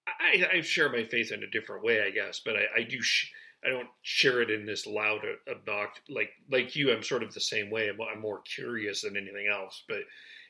I, 0.07 0.57
I 0.57 0.61
share 0.61 0.91
my 0.91 1.03
faith 1.05 1.31
in 1.31 1.43
a 1.43 1.49
different 1.49 1.83
way, 1.83 2.03
I 2.03 2.11
guess, 2.11 2.41
but 2.45 2.55
I, 2.57 2.81
I 2.81 2.83
do. 2.83 3.01
Sh- 3.01 3.31
I 3.65 3.69
don't 3.69 3.89
share 4.01 4.41
it 4.41 4.51
in 4.51 4.65
this 4.65 4.87
loud 4.87 5.21
obnoxious 5.49 6.03
like 6.09 6.31
like 6.51 6.75
you. 6.75 6.91
I'm 6.93 7.03
sort 7.03 7.23
of 7.23 7.33
the 7.33 7.41
same 7.41 7.71
way. 7.71 7.89
I'm, 7.89 7.97
I'm 8.01 8.21
more 8.21 8.41
curious 8.41 9.03
than 9.03 9.17
anything 9.17 9.47
else, 9.51 9.83
but 9.87 9.99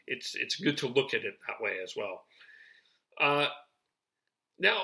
it's 0.07 0.35
it's 0.35 0.55
good 0.57 0.77
to 0.79 0.87
look 0.87 1.13
at 1.13 1.25
it 1.25 1.35
that 1.47 1.61
way 1.63 1.77
as 1.83 1.93
well. 1.97 2.23
Uh, 3.21 3.47
now, 4.59 4.81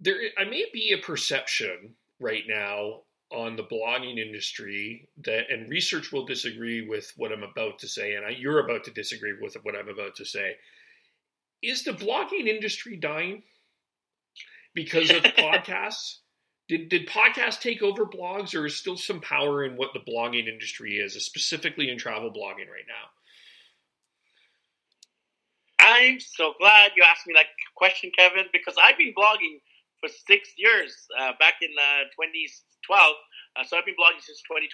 there 0.00 0.16
I 0.38 0.44
may 0.44 0.66
be 0.72 0.92
a 0.92 1.04
perception 1.04 1.94
right 2.20 2.44
now 2.46 3.00
on 3.32 3.56
the 3.56 3.62
blogging 3.62 4.18
industry 4.18 5.08
that, 5.24 5.50
and 5.50 5.70
research 5.70 6.12
will 6.12 6.26
disagree 6.26 6.86
with 6.86 7.12
what 7.16 7.32
I'm 7.32 7.42
about 7.42 7.78
to 7.78 7.88
say, 7.88 8.14
and 8.14 8.26
I, 8.26 8.30
you're 8.30 8.64
about 8.64 8.84
to 8.84 8.90
disagree 8.90 9.34
with 9.40 9.56
what 9.62 9.76
I'm 9.76 9.88
about 9.88 10.16
to 10.16 10.24
say. 10.24 10.56
Is 11.62 11.84
the 11.84 11.92
blogging 11.92 12.48
industry 12.48 12.96
dying 12.96 13.44
because 14.74 15.10
of 15.10 15.22
podcasts? 15.22 16.16
Did, 16.68 16.88
did 16.88 17.08
podcasts 17.08 17.60
take 17.60 17.82
over 17.82 18.04
blogs, 18.04 18.54
or 18.54 18.66
is 18.66 18.76
still 18.76 18.96
some 18.96 19.20
power 19.20 19.64
in 19.64 19.76
what 19.76 19.90
the 19.92 20.00
blogging 20.00 20.48
industry 20.48 20.98
is, 20.98 21.14
specifically 21.24 21.90
in 21.90 21.98
travel 21.98 22.30
blogging 22.30 22.68
right 22.70 22.86
now? 22.86 23.19
I'm 25.90 26.22
so 26.22 26.54
glad 26.62 26.94
you 26.94 27.02
asked 27.02 27.26
me 27.26 27.34
that 27.34 27.50
question, 27.74 28.14
Kevin, 28.14 28.46
because 28.54 28.78
I've 28.78 28.94
been 28.94 29.10
blogging 29.10 29.58
for 29.98 30.06
six 30.06 30.54
years, 30.54 30.94
uh, 31.18 31.34
back 31.42 31.58
in 31.66 31.74
uh, 31.74 32.06
2012. 32.14 32.94
Uh, 32.94 33.66
so 33.66 33.74
I've 33.74 33.82
been 33.82 33.98
blogging 33.98 34.22
since 34.22 34.38
2012, 34.46 34.70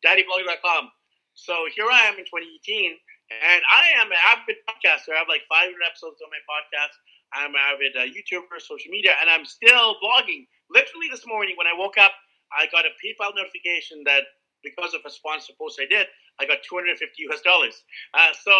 daddyblogger.com. 0.00 0.88
So 1.36 1.52
here 1.76 1.92
I 1.92 2.08
am 2.08 2.16
in 2.16 2.24
2018, 2.24 2.96
and 3.36 3.60
I 3.68 4.00
am 4.00 4.08
an 4.08 4.16
avid 4.32 4.56
podcaster. 4.64 5.12
I 5.12 5.20
have 5.20 5.28
like 5.28 5.44
500 5.44 5.76
episodes 5.84 6.24
on 6.24 6.32
my 6.32 6.40
podcast. 6.48 6.96
I'm 7.36 7.52
an 7.52 7.60
avid 7.60 7.92
uh, 7.92 8.08
YouTuber, 8.08 8.56
social 8.56 8.88
media, 8.88 9.12
and 9.20 9.28
I'm 9.28 9.44
still 9.44 10.00
blogging. 10.00 10.48
Literally 10.72 11.12
this 11.12 11.28
morning 11.28 11.52
when 11.60 11.68
I 11.68 11.76
woke 11.76 12.00
up, 12.00 12.16
I 12.48 12.64
got 12.72 12.88
a 12.88 12.96
PayPal 12.96 13.36
notification 13.36 14.00
that 14.08 14.24
because 14.64 14.96
of 14.96 15.04
a 15.04 15.12
sponsor 15.12 15.52
post 15.60 15.76
I 15.76 15.84
did, 15.84 16.08
I 16.40 16.48
got 16.48 16.64
250 16.64 16.96
US 17.28 17.44
dollars. 17.44 17.76
Uh, 18.16 18.32
so 18.32 18.56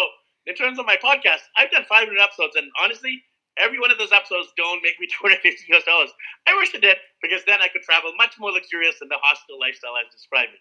in 0.47 0.55
terms 0.55 0.79
of 0.79 0.85
my 0.85 0.95
podcast, 0.95 1.43
I've 1.57 1.71
done 1.71 1.83
500 1.87 2.07
episodes, 2.19 2.55
and 2.55 2.71
honestly, 2.81 3.21
every 3.59 3.79
one 3.79 3.91
of 3.91 3.97
those 3.97 4.15
episodes 4.15 4.47
don't 4.55 4.81
make 4.81 4.95
me 4.99 5.07
250 5.21 5.43
US 5.75 5.83
dollars. 5.83 6.09
I 6.47 6.55
wish 6.55 6.73
it 6.73 6.81
did, 6.81 6.97
because 7.21 7.43
then 7.45 7.59
I 7.61 7.67
could 7.67 7.83
travel 7.83 8.15
much 8.17 8.39
more 8.39 8.51
luxurious 8.51 8.99
than 8.99 9.09
the 9.09 9.19
hostel 9.21 9.59
lifestyle 9.59 9.99
I've 9.99 10.11
described. 10.11 10.55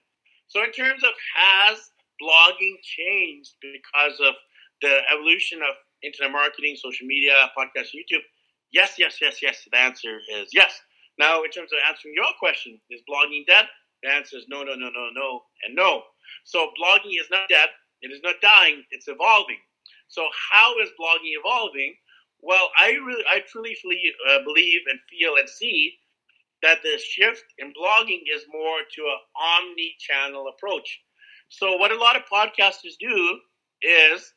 So, 0.48 0.62
in 0.62 0.72
terms 0.72 1.02
of 1.02 1.10
has 1.34 1.90
blogging 2.22 2.82
changed 2.82 3.54
because 3.62 4.18
of 4.20 4.34
the 4.82 5.00
evolution 5.12 5.62
of 5.62 5.74
internet 6.02 6.32
marketing, 6.32 6.76
social 6.76 7.06
media, 7.06 7.34
podcast, 7.56 7.94
YouTube? 7.94 8.26
Yes, 8.72 8.98
yes, 8.98 9.18
yes, 9.20 9.38
yes. 9.42 9.62
The 9.70 9.78
answer 9.78 10.18
is 10.34 10.50
yes. 10.52 10.80
Now, 11.18 11.42
in 11.42 11.50
terms 11.50 11.70
of 11.72 11.78
answering 11.88 12.14
your 12.14 12.30
question, 12.38 12.78
is 12.90 13.00
blogging 13.08 13.46
dead? 13.46 13.66
The 14.02 14.10
answer 14.10 14.36
is 14.36 14.44
no, 14.48 14.62
no, 14.62 14.74
no, 14.74 14.90
no, 14.90 15.08
no, 15.14 15.42
and 15.64 15.74
no. 15.74 16.02
So, 16.44 16.70
blogging 16.78 17.18
is 17.18 17.30
not 17.30 17.48
dead. 17.48 17.70
It 18.02 18.12
is 18.12 18.20
not 18.22 18.36
dying. 18.42 18.84
It's 18.90 19.08
evolving. 19.08 19.58
So, 20.08 20.26
how 20.50 20.74
is 20.82 20.90
blogging 21.00 21.34
evolving? 21.38 21.94
Well, 22.40 22.70
I 22.78 22.90
really, 22.92 23.24
I 23.30 23.40
truly 23.50 23.76
uh, 24.30 24.38
believe 24.44 24.82
and 24.88 24.98
feel 25.10 25.36
and 25.36 25.48
see 25.48 25.94
that 26.62 26.82
the 26.82 26.98
shift 26.98 27.44
in 27.58 27.72
blogging 27.72 28.20
is 28.34 28.44
more 28.52 28.78
to 28.94 29.02
an 29.02 29.18
omni-channel 29.60 30.48
approach. 30.56 31.00
So, 31.48 31.76
what 31.76 31.90
a 31.90 31.96
lot 31.96 32.16
of 32.16 32.22
podcasters 32.32 32.94
do 33.00 33.38
is, 33.82 34.32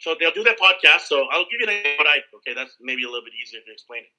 so 0.00 0.14
they'll 0.18 0.32
do 0.32 0.44
their 0.44 0.56
podcast. 0.56 1.02
So, 1.02 1.26
I'll 1.30 1.46
give 1.50 1.60
you 1.60 1.68
an 1.68 2.06
I 2.06 2.18
okay. 2.36 2.54
That's 2.54 2.76
maybe 2.80 3.04
a 3.04 3.06
little 3.06 3.24
bit 3.24 3.34
easier 3.42 3.60
to 3.64 3.72
explain 3.72 4.02
it. 4.02 4.12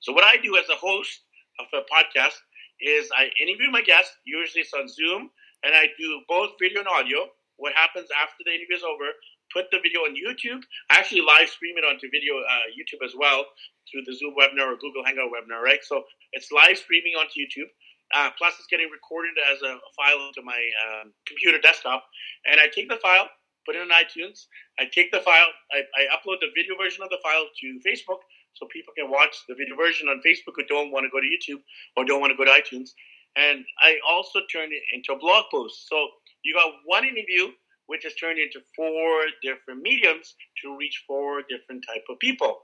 So, 0.00 0.12
what 0.12 0.24
I 0.24 0.36
do 0.36 0.56
as 0.56 0.68
a 0.68 0.76
host 0.76 1.20
of 1.58 1.66
a 1.72 1.82
podcast 1.92 2.36
is 2.80 3.10
I 3.16 3.30
interview 3.42 3.70
my 3.70 3.82
guest. 3.82 4.12
Usually, 4.24 4.62
it's 4.62 4.72
on 4.74 4.88
Zoom, 4.88 5.30
and 5.64 5.74
I 5.74 5.88
do 5.98 6.20
both 6.28 6.50
video 6.60 6.80
and 6.80 6.88
audio. 6.88 7.26
What 7.58 7.74
happens 7.74 8.08
after 8.14 8.40
the 8.46 8.54
interview 8.54 8.78
is 8.78 8.86
over? 8.86 9.10
put 9.52 9.70
the 9.70 9.80
video 9.82 10.04
on 10.04 10.12
YouTube. 10.12 10.60
I 10.90 11.00
actually 11.00 11.22
live 11.22 11.48
stream 11.48 11.76
it 11.76 11.84
onto 11.84 12.08
video 12.12 12.36
uh, 12.38 12.68
YouTube 12.72 13.04
as 13.04 13.14
well 13.16 13.44
through 13.88 14.04
the 14.04 14.14
Zoom 14.16 14.36
webinar 14.36 14.68
or 14.68 14.76
Google 14.76 15.04
Hangout 15.04 15.32
webinar, 15.32 15.62
right? 15.62 15.80
So 15.82 16.04
it's 16.32 16.52
live 16.52 16.76
streaming 16.76 17.16
onto 17.16 17.40
YouTube. 17.40 17.68
Uh, 18.14 18.30
plus, 18.38 18.56
it's 18.56 18.68
getting 18.72 18.88
recorded 18.88 19.36
as 19.52 19.60
a 19.60 19.76
file 19.92 20.20
onto 20.24 20.40
my 20.40 20.56
um, 20.56 21.12
computer 21.26 21.60
desktop, 21.60 22.04
and 22.48 22.58
I 22.58 22.64
take 22.72 22.88
the 22.88 22.96
file, 22.96 23.28
put 23.66 23.76
it 23.76 23.84
on 23.84 23.92
iTunes. 23.92 24.48
I 24.80 24.88
take 24.88 25.12
the 25.12 25.20
file, 25.20 25.52
I, 25.72 25.84
I 25.92 26.08
upload 26.16 26.40
the 26.40 26.48
video 26.56 26.72
version 26.80 27.04
of 27.04 27.10
the 27.10 27.20
file 27.22 27.44
to 27.44 27.66
Facebook, 27.84 28.24
so 28.54 28.64
people 28.72 28.96
can 28.96 29.10
watch 29.10 29.36
the 29.46 29.54
video 29.54 29.76
version 29.76 30.08
on 30.08 30.24
Facebook 30.24 30.56
who 30.56 30.64
don't 30.64 30.90
want 30.90 31.04
to 31.04 31.12
go 31.12 31.20
to 31.20 31.28
YouTube 31.28 31.60
or 31.96 32.04
don't 32.06 32.20
want 32.20 32.32
to 32.32 32.36
go 32.36 32.48
to 32.48 32.50
iTunes. 32.50 32.96
And 33.36 33.62
I 33.78 34.00
also 34.08 34.40
turn 34.50 34.72
it 34.72 34.82
into 34.96 35.12
a 35.12 35.18
blog 35.18 35.44
post. 35.52 35.86
So 35.86 36.08
you 36.44 36.54
got 36.54 36.72
one 36.84 37.04
interview 37.04 37.52
which 37.88 38.04
has 38.04 38.14
turned 38.14 38.38
into 38.38 38.60
four 38.76 39.24
different 39.42 39.80
mediums 39.80 40.36
to 40.62 40.76
reach 40.76 41.04
four 41.06 41.40
different 41.48 41.82
type 41.88 42.04
of 42.08 42.18
people. 42.20 42.60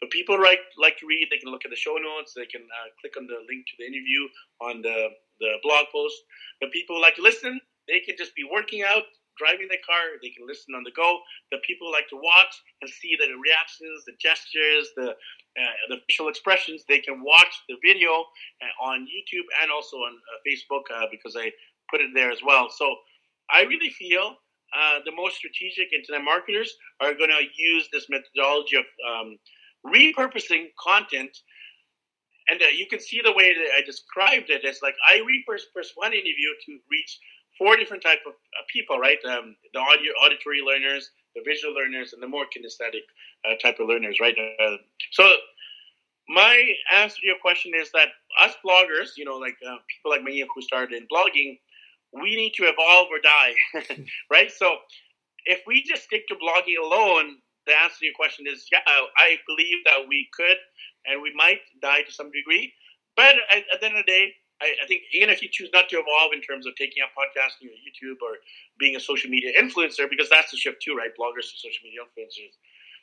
But 0.00 0.10
people 0.10 0.40
like 0.40 0.64
like 0.80 0.98
to 0.98 1.06
read, 1.06 1.28
they 1.30 1.38
can 1.38 1.52
look 1.52 1.64
at 1.64 1.70
the 1.70 1.76
show 1.76 1.94
notes, 1.94 2.32
they 2.34 2.48
can 2.48 2.64
uh, 2.64 2.88
click 3.00 3.14
on 3.16 3.28
the 3.28 3.38
link 3.46 3.68
to 3.68 3.74
the 3.78 3.86
interview 3.86 4.26
on 4.60 4.82
the, 4.82 5.14
the 5.38 5.60
blog 5.62 5.86
post. 5.92 6.16
But 6.60 6.72
people 6.72 7.00
like 7.00 7.14
to 7.16 7.22
listen, 7.22 7.60
they 7.86 8.00
can 8.00 8.16
just 8.18 8.34
be 8.34 8.48
working 8.48 8.82
out, 8.82 9.04
driving 9.38 9.68
their 9.68 9.84
car, 9.84 10.18
they 10.24 10.32
can 10.32 10.48
listen 10.48 10.74
on 10.74 10.82
the 10.82 10.90
go. 10.96 11.20
The 11.52 11.60
people 11.68 11.92
like 11.92 12.08
to 12.08 12.16
watch 12.16 12.54
and 12.80 12.90
see 12.90 13.14
the 13.14 13.28
reactions, 13.36 14.02
the 14.08 14.16
gestures, 14.18 14.88
the 14.96 15.12
uh, 15.12 15.74
the 15.92 16.00
facial 16.08 16.32
expressions. 16.32 16.82
They 16.88 16.98
can 16.98 17.22
watch 17.22 17.54
the 17.68 17.76
video 17.84 18.24
uh, 18.64 18.88
on 18.88 19.04
YouTube 19.04 19.46
and 19.60 19.70
also 19.70 20.00
on 20.00 20.16
uh, 20.16 20.40
Facebook 20.48 20.88
uh, 20.88 21.06
because 21.12 21.36
I 21.36 21.52
put 21.92 22.00
it 22.00 22.10
there 22.16 22.32
as 22.32 22.40
well. 22.40 22.72
So 22.72 22.96
I 23.52 23.62
really 23.62 23.90
feel 23.90 24.36
uh, 24.76 25.00
the 25.04 25.12
most 25.12 25.36
strategic 25.36 25.92
internet 25.92 26.24
marketers 26.24 26.72
are 27.00 27.14
going 27.14 27.30
to 27.30 27.44
use 27.56 27.88
this 27.92 28.06
methodology 28.08 28.76
of 28.76 28.84
um, 29.08 29.38
repurposing 29.86 30.68
content. 30.82 31.36
And 32.48 32.60
uh, 32.60 32.66
you 32.74 32.86
can 32.86 32.98
see 32.98 33.20
the 33.22 33.32
way 33.32 33.54
that 33.54 33.68
I 33.76 33.82
described 33.84 34.50
it. 34.50 34.62
It's 34.64 34.82
like 34.82 34.94
I 35.06 35.18
repurpose 35.18 35.90
one 35.94 36.12
interview 36.12 36.50
to 36.66 36.78
reach 36.90 37.18
four 37.58 37.76
different 37.76 38.02
type 38.02 38.20
of 38.26 38.32
uh, 38.32 38.62
people, 38.72 38.98
right? 38.98 39.18
Um, 39.28 39.54
the 39.74 39.80
audio, 39.80 40.12
auditory 40.24 40.60
learners, 40.60 41.10
the 41.36 41.42
visual 41.44 41.74
learners, 41.74 42.12
and 42.12 42.22
the 42.22 42.28
more 42.28 42.44
kinesthetic 42.44 43.04
uh, 43.46 43.56
type 43.62 43.78
of 43.78 43.88
learners, 43.88 44.18
right? 44.20 44.34
Uh, 44.60 44.76
so 45.12 45.30
my 46.28 46.72
answer 46.92 47.16
to 47.20 47.26
your 47.26 47.38
question 47.40 47.72
is 47.76 47.90
that 47.92 48.08
us 48.40 48.54
bloggers, 48.64 49.10
you 49.16 49.24
know, 49.24 49.36
like 49.36 49.56
uh, 49.66 49.76
people 49.88 50.10
like 50.10 50.22
me 50.22 50.44
who 50.54 50.62
started 50.62 50.94
in 50.94 51.06
blogging, 51.12 51.58
we 52.12 52.36
need 52.36 52.52
to 52.54 52.64
evolve 52.64 53.08
or 53.10 53.20
die, 53.20 54.04
right? 54.30 54.50
So 54.50 54.76
if 55.44 55.60
we 55.66 55.82
just 55.82 56.04
stick 56.04 56.28
to 56.28 56.34
blogging 56.34 56.78
alone, 56.82 57.36
the 57.66 57.72
answer 57.78 57.96
to 58.00 58.06
your 58.06 58.14
question 58.14 58.46
is 58.46 58.66
yeah, 58.70 58.80
I 58.86 59.36
believe 59.46 59.78
that 59.86 60.06
we 60.08 60.28
could 60.36 60.56
and 61.06 61.22
we 61.22 61.32
might 61.34 61.60
die 61.80 62.02
to 62.02 62.12
some 62.12 62.30
degree. 62.30 62.72
But 63.16 63.36
at, 63.50 63.64
at 63.72 63.80
the 63.80 63.86
end 63.86 63.96
of 63.98 64.06
the 64.06 64.12
day, 64.12 64.32
I, 64.60 64.72
I, 64.82 64.86
think 64.86 65.02
even 65.12 65.30
if 65.30 65.42
you 65.42 65.48
choose 65.50 65.70
not 65.72 65.88
to 65.90 65.96
evolve 65.96 66.32
in 66.32 66.40
terms 66.40 66.66
of 66.66 66.74
taking 66.76 67.02
up 67.02 67.10
podcasting 67.18 67.68
or 67.68 67.76
YouTube 67.82 68.22
or 68.22 68.38
being 68.78 68.96
a 68.96 69.00
social 69.00 69.28
media 69.28 69.52
influencer, 69.60 70.08
because 70.08 70.30
that's 70.30 70.50
the 70.50 70.56
shift 70.56 70.82
too, 70.82 70.94
right? 70.94 71.10
Bloggers 71.18 71.50
to 71.50 71.56
social 71.58 71.82
media 71.84 72.00
influencers. 72.06 72.54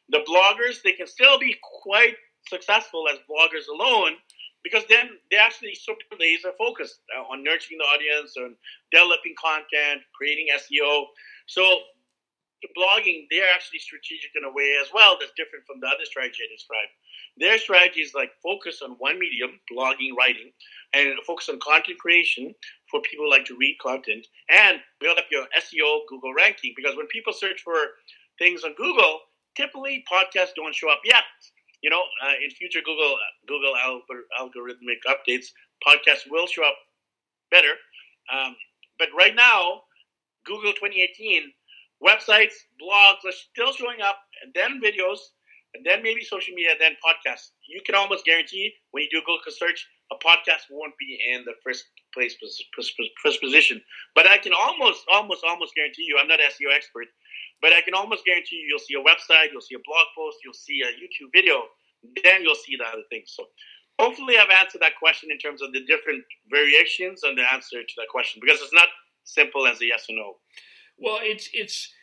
The 0.10 0.24
bloggers, 0.28 0.82
they 0.82 0.94
can 0.94 1.06
still 1.06 1.38
be 1.38 1.56
quite 1.84 2.16
successful 2.48 3.06
as 3.12 3.20
bloggers 3.30 3.68
alone 3.68 4.16
because 4.64 4.84
then 4.90 5.10
they 5.32 5.38
actually 5.38 5.76
super 5.76 6.16
laser 6.20 6.52
focused 6.58 7.02
uh, 7.16 7.24
on 7.32 7.44
nurturing 7.44 7.80
the 7.80 7.86
audience 7.86 8.34
and 8.36 8.56
developing 8.92 9.36
content, 9.40 10.02
creating 10.16 10.48
SEO. 10.56 11.06
So 11.48 11.64
blogging, 12.76 13.26
they're 13.32 13.48
actually 13.56 13.80
strategic 13.80 14.32
in 14.36 14.44
a 14.44 14.52
way 14.52 14.76
as 14.82 14.92
well 14.94 15.16
that's 15.20 15.32
different 15.38 15.66
from 15.66 15.80
the 15.80 15.88
other 15.88 16.04
strategy 16.04 16.44
I 16.44 16.52
described. 16.52 16.92
Their 17.38 17.58
strategy 17.58 18.02
is 18.02 18.14
like 18.14 18.32
focus 18.44 18.82
on 18.84 19.00
one 19.00 19.18
medium, 19.18 19.60
blogging, 19.72 20.12
writing, 20.18 20.52
and 20.94 21.16
focus 21.26 21.48
on 21.48 21.60
content 21.64 21.98
creation 22.00 22.54
for 22.92 23.00
people 23.02 23.26
who 23.26 23.32
like 23.32 23.46
to 23.46 23.58
read 23.58 23.78
content 23.82 24.28
and 24.50 24.80
build 25.00 25.18
up 25.18 25.32
your 25.32 25.46
SEO 25.56 26.02
Google 26.10 26.34
ranking. 26.34 26.74
Because 26.76 26.98
when 26.98 27.08
people 27.08 27.32
search 27.32 27.62
for 27.64 27.96
things 28.38 28.64
on 28.64 28.74
Google, 28.76 29.22
typically 29.56 30.04
podcasts 30.12 30.56
don't 30.56 30.76
show 30.76 30.90
up 30.92 31.00
yet 31.06 31.24
you 31.82 31.90
know, 31.90 32.02
uh, 32.24 32.34
in 32.44 32.50
future 32.52 32.82
Google 32.84 33.16
Google 33.48 33.74
algorithmic 34.40 35.00
updates, 35.08 35.48
podcasts 35.86 36.30
will 36.30 36.48
show 36.48 36.64
up 36.64 36.76
better. 37.52 37.74
Um, 38.32 38.56
but 38.98 39.10
right 39.18 39.36
now, 39.36 39.84
Google 40.46 40.74
2018 40.74 41.52
websites, 42.04 42.54
blogs 42.82 43.26
are 43.26 43.32
still 43.32 43.74
showing 43.74 44.02
up, 44.02 44.18
and 44.44 44.54
then 44.54 44.82
videos, 44.82 45.20
and 45.74 45.86
then 45.86 46.02
maybe 46.04 46.24
social 46.24 46.54
media, 46.54 46.74
then 46.80 46.94
podcasts. 47.04 47.52
You 47.68 47.82
can 47.86 47.96
almost 47.96 48.26
guarantee 48.26 48.74
when 48.92 49.04
you 49.04 49.10
do 49.12 49.20
a 49.20 49.22
Google 49.22 49.52
search, 49.52 49.88
a 50.12 50.16
podcast 50.16 50.68
won't 50.70 50.94
be 51.00 51.20
in 51.32 51.44
the 51.46 51.54
first 51.64 51.86
place 52.20 53.38
position. 53.38 53.82
But 54.16 54.28
I 54.28 54.38
can 54.38 54.54
almost, 54.54 55.06
almost, 55.12 55.44
almost 55.48 55.76
guarantee 55.76 56.06
you, 56.08 56.18
I'm 56.20 56.28
not 56.28 56.40
SEO 56.40 56.74
expert, 56.74 57.08
but 57.62 57.74
I 57.74 57.82
can 57.82 57.94
almost 57.94 58.26
guarantee 58.26 58.58
you, 58.58 58.68
you'll 58.70 58.80
see 58.80 58.96
a 58.96 59.04
website, 59.04 59.52
you'll 59.52 59.62
see 59.62 59.76
a 59.76 59.86
blog 59.86 60.08
post, 60.16 60.38
you'll 60.44 60.54
see 60.54 60.82
a 60.82 60.92
YouTube 60.92 61.32
video, 61.34 61.64
then 62.24 62.44
you'll 62.44 62.56
see 62.56 62.76
the 62.78 62.86
other 62.86 63.04
things. 63.10 63.34
So 63.36 63.46
hopefully, 64.00 64.38
I've 64.38 64.50
answered 64.62 64.82
that 64.82 64.98
question 65.00 65.30
in 65.32 65.38
terms 65.38 65.62
of 65.62 65.74
the 65.74 65.86
different 65.86 66.24
variations 66.50 67.24
and 67.24 67.38
the 67.38 67.44
answer 67.54 67.82
to 67.84 67.94
that 67.98 68.08
question 68.10 68.42
because 68.44 68.62
it's 68.62 68.74
not 68.74 68.88
simple 69.24 69.68
as 69.68 69.82
a 69.82 69.86
yes 69.86 70.06
or 70.10 70.16
no. 70.16 70.36
Well, 70.98 71.20
it's 71.22 71.50
it's 71.54 71.94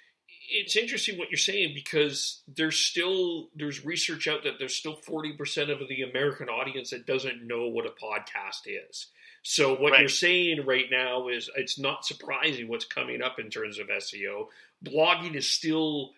it's 0.48 0.76
interesting 0.76 1.18
what 1.18 1.30
you're 1.30 1.38
saying 1.38 1.72
because 1.74 2.42
there's 2.46 2.76
still 2.76 3.48
there's 3.54 3.84
research 3.84 4.28
out 4.28 4.44
that 4.44 4.54
there's 4.58 4.76
still 4.76 4.96
40% 4.96 5.70
of 5.70 5.88
the 5.88 6.02
American 6.02 6.48
audience 6.48 6.90
that 6.90 7.06
doesn't 7.06 7.46
know 7.46 7.66
what 7.68 7.86
a 7.86 7.90
podcast 7.90 8.66
is. 8.66 9.08
So 9.48 9.76
what 9.76 9.92
right. 9.92 10.00
you're 10.00 10.08
saying 10.08 10.66
right 10.66 10.86
now 10.90 11.28
is 11.28 11.48
it's 11.54 11.78
not 11.78 12.04
surprising 12.04 12.66
what's 12.66 12.84
coming 12.84 13.22
up 13.22 13.38
in 13.38 13.48
terms 13.48 13.78
of 13.78 13.86
SEO. 13.86 14.48
Blogging 14.84 15.36
is 15.36 15.48
still 15.48 16.10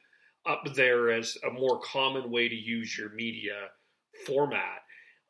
up 0.46 0.64
there 0.74 1.10
as 1.10 1.36
a 1.46 1.52
more 1.52 1.78
common 1.78 2.30
way 2.30 2.48
to 2.48 2.54
use 2.54 2.96
your 2.96 3.10
media 3.10 3.68
format. 4.24 4.80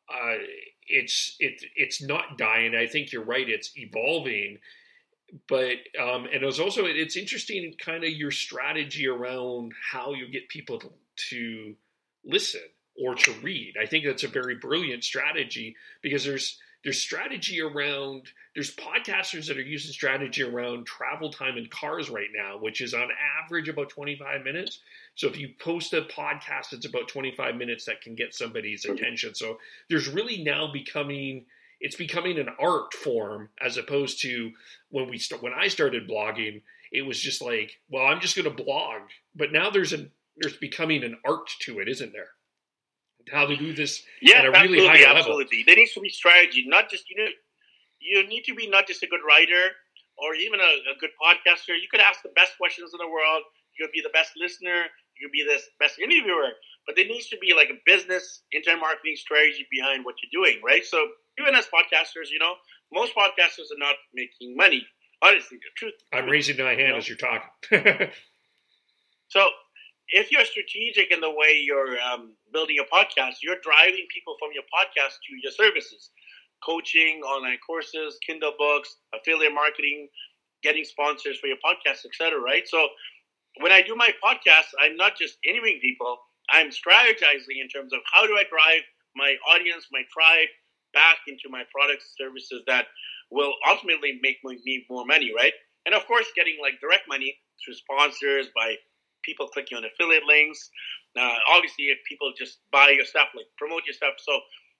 Uh, 0.09 0.35
it's 0.87 1.35
it, 1.41 1.61
it's 1.75 2.01
not 2.01 2.37
dying. 2.37 2.73
I 2.73 2.87
think 2.87 3.11
you're 3.11 3.21
right. 3.21 3.49
It's 3.49 3.73
evolving 3.75 4.59
but 5.49 5.75
um, 6.01 6.25
and 6.25 6.41
it 6.41 6.45
was 6.45 6.61
also 6.61 6.85
it's 6.85 7.17
interesting 7.17 7.75
kind 7.77 8.05
of 8.05 8.09
your 8.09 8.31
strategy 8.31 9.07
around 9.07 9.73
how 9.91 10.13
you 10.13 10.27
get 10.27 10.47
people 10.47 10.79
to, 10.79 10.89
to 11.29 11.75
listen 12.23 12.61
or 12.97 13.13
to 13.13 13.31
read. 13.43 13.75
I 13.79 13.85
think 13.85 14.05
that's 14.05 14.23
a 14.23 14.29
very 14.29 14.55
brilliant 14.55 15.03
strategy 15.03 15.75
because 16.01 16.23
there's 16.23 16.57
there's 16.83 17.01
strategy 17.01 17.61
around 17.61 18.23
there's 18.55 18.75
podcasters 18.75 19.47
that 19.47 19.57
are 19.57 19.61
using 19.61 19.91
strategy 19.91 20.43
around 20.43 20.85
travel 20.85 21.31
time 21.31 21.57
in 21.57 21.67
cars 21.67 22.09
right 22.09 22.29
now, 22.35 22.57
which 22.57 22.81
is 22.81 22.93
on 22.93 23.09
average 23.43 23.69
about 23.69 23.89
25 23.89 24.43
minutes. 24.43 24.79
So 25.15 25.27
if 25.27 25.37
you 25.37 25.49
post 25.59 25.93
a 25.93 26.03
podcast, 26.03 26.73
it's 26.73 26.85
about 26.85 27.07
25 27.07 27.55
minutes 27.55 27.85
that 27.85 28.01
can 28.01 28.15
get 28.15 28.33
somebody's 28.33 28.83
mm-hmm. 28.83 28.95
attention. 28.95 29.35
So 29.35 29.57
there's 29.89 30.07
really 30.07 30.43
now 30.43 30.71
becoming 30.71 31.45
it's 31.81 31.95
becoming 31.95 32.37
an 32.37 32.49
art 32.59 32.93
form 32.93 33.49
as 33.61 33.77
opposed 33.77 34.21
to 34.21 34.51
when 34.89 35.09
we 35.09 35.17
st- 35.17 35.41
when 35.41 35.53
I 35.53 35.69
started 35.69 36.09
blogging, 36.09 36.61
it 36.91 37.03
was 37.03 37.19
just 37.19 37.41
like, 37.41 37.79
well, 37.89 38.05
I'm 38.05 38.19
just 38.19 38.35
going 38.35 38.53
to 38.53 38.63
blog. 38.63 39.03
But 39.35 39.51
now 39.51 39.69
there's 39.69 39.93
a 39.93 40.07
there's 40.37 40.57
becoming 40.57 41.03
an 41.03 41.17
art 41.25 41.49
to 41.61 41.79
it, 41.79 41.87
isn't 41.87 42.13
there? 42.13 42.29
How 43.31 43.45
to 43.45 43.55
do 43.55 43.73
this 43.73 44.03
yeah, 44.21 44.39
at 44.39 44.45
a 44.45 44.51
really 44.51 44.85
high 44.85 45.01
level. 45.01 45.17
Absolutely, 45.17 45.63
there 45.65 45.75
needs 45.75 45.93
to 45.93 46.01
be 46.01 46.09
strategy, 46.09 46.65
not 46.67 46.89
just 46.89 47.09
you 47.09 47.17
know, 47.17 47.29
you 47.99 48.27
need 48.27 48.43
to 48.45 48.55
be 48.55 48.67
not 48.67 48.87
just 48.87 49.03
a 49.03 49.07
good 49.07 49.21
writer 49.27 49.75
or 50.17 50.35
even 50.35 50.59
a, 50.59 50.71
a 50.91 50.95
good 50.99 51.11
podcaster. 51.21 51.75
You 51.79 51.87
could 51.89 52.01
ask 52.01 52.21
the 52.23 52.33
best 52.35 52.57
questions 52.57 52.91
in 52.93 52.99
the 52.99 53.07
world. 53.07 53.43
You 53.77 53.85
could 53.85 53.93
be 53.93 54.01
the 54.01 54.11
best 54.11 54.31
listener. 54.35 54.87
You 55.15 55.27
could 55.27 55.31
be 55.31 55.43
the 55.43 55.59
best 55.79 55.99
interviewer. 55.99 56.55
But 56.85 56.95
there 56.95 57.05
needs 57.05 57.27
to 57.29 57.37
be 57.37 57.53
like 57.53 57.69
a 57.69 57.79
business 57.85 58.41
internet 58.51 58.79
marketing 58.79 59.15
strategy 59.15 59.67
behind 59.71 60.03
what 60.03 60.15
you're 60.23 60.43
doing, 60.43 60.61
right? 60.63 60.83
So 60.83 61.07
even 61.39 61.55
as 61.55 61.65
podcasters, 61.65 62.31
you 62.31 62.39
know, 62.39 62.53
most 62.91 63.13
podcasters 63.15 63.71
are 63.71 63.79
not 63.79 63.95
making 64.13 64.55
money. 64.55 64.85
Honestly, 65.21 65.57
the 65.57 65.71
truth. 65.75 65.93
I'm 66.13 66.27
raising 66.29 66.57
my 66.57 66.69
hand 66.69 66.79
you 66.79 66.87
know? 66.87 66.97
as 66.97 67.07
you're 67.09 67.17
talking. 67.17 67.43
so, 69.27 69.49
if 70.11 70.31
you're 70.31 70.45
strategic 70.45 71.11
in 71.11 71.21
the 71.21 71.29
way 71.29 71.61
you're 71.63 71.97
um, 72.01 72.33
building 72.51 72.77
a 72.79 72.95
podcast, 72.95 73.35
you're 73.43 73.61
driving 73.63 74.05
people 74.13 74.35
from 74.39 74.49
your 74.53 74.63
podcast 74.73 75.21
to 75.27 75.31
your 75.41 75.51
services, 75.51 76.09
coaching, 76.65 77.21
online 77.21 77.57
courses, 77.65 78.17
Kindle 78.25 78.53
books, 78.57 78.97
affiliate 79.13 79.53
marketing, 79.53 80.09
getting 80.63 80.83
sponsors 80.83 81.37
for 81.39 81.47
your 81.47 81.57
podcast, 81.63 82.05
etc. 82.05 82.39
Right. 82.39 82.67
So, 82.67 82.87
when 83.61 83.71
I 83.71 83.81
do 83.81 83.95
my 83.95 84.09
podcast, 84.23 84.71
I'm 84.79 84.95
not 84.95 85.17
just 85.17 85.37
interviewing 85.45 85.79
people. 85.81 86.17
I'm 86.51 86.69
strategizing 86.69 87.61
in 87.61 87.67
terms 87.67 87.93
of 87.93 87.99
how 88.11 88.25
do 88.25 88.33
I 88.33 88.43
drive 88.49 88.83
my 89.15 89.35
audience, 89.53 89.87
my 89.91 90.01
tribe, 90.11 90.47
back 90.93 91.17
into 91.27 91.49
my 91.49 91.63
products 91.73 92.15
services 92.17 92.63
that 92.67 92.87
will 93.31 93.53
ultimately 93.67 94.19
make 94.21 94.37
me 94.43 94.85
more 94.89 95.05
money, 95.05 95.31
right? 95.35 95.53
And 95.85 95.93
of 95.93 96.05
course, 96.07 96.25
getting 96.35 96.57
like 96.61 96.79
direct 96.81 97.07
money 97.07 97.37
through 97.63 97.75
sponsors 97.75 98.47
by 98.55 98.75
people 99.23 99.47
clicking 99.47 99.77
on 99.77 99.83
affiliate 99.85 100.23
links. 100.25 100.69
Uh, 101.17 101.37
obviously, 101.49 101.85
if 101.85 101.99
people 102.07 102.31
just 102.37 102.59
buy 102.71 102.89
your 102.89 103.05
stuff, 103.05 103.29
like 103.35 103.47
promote 103.57 103.83
your 103.85 103.93
stuff. 103.93 104.13
So 104.19 104.39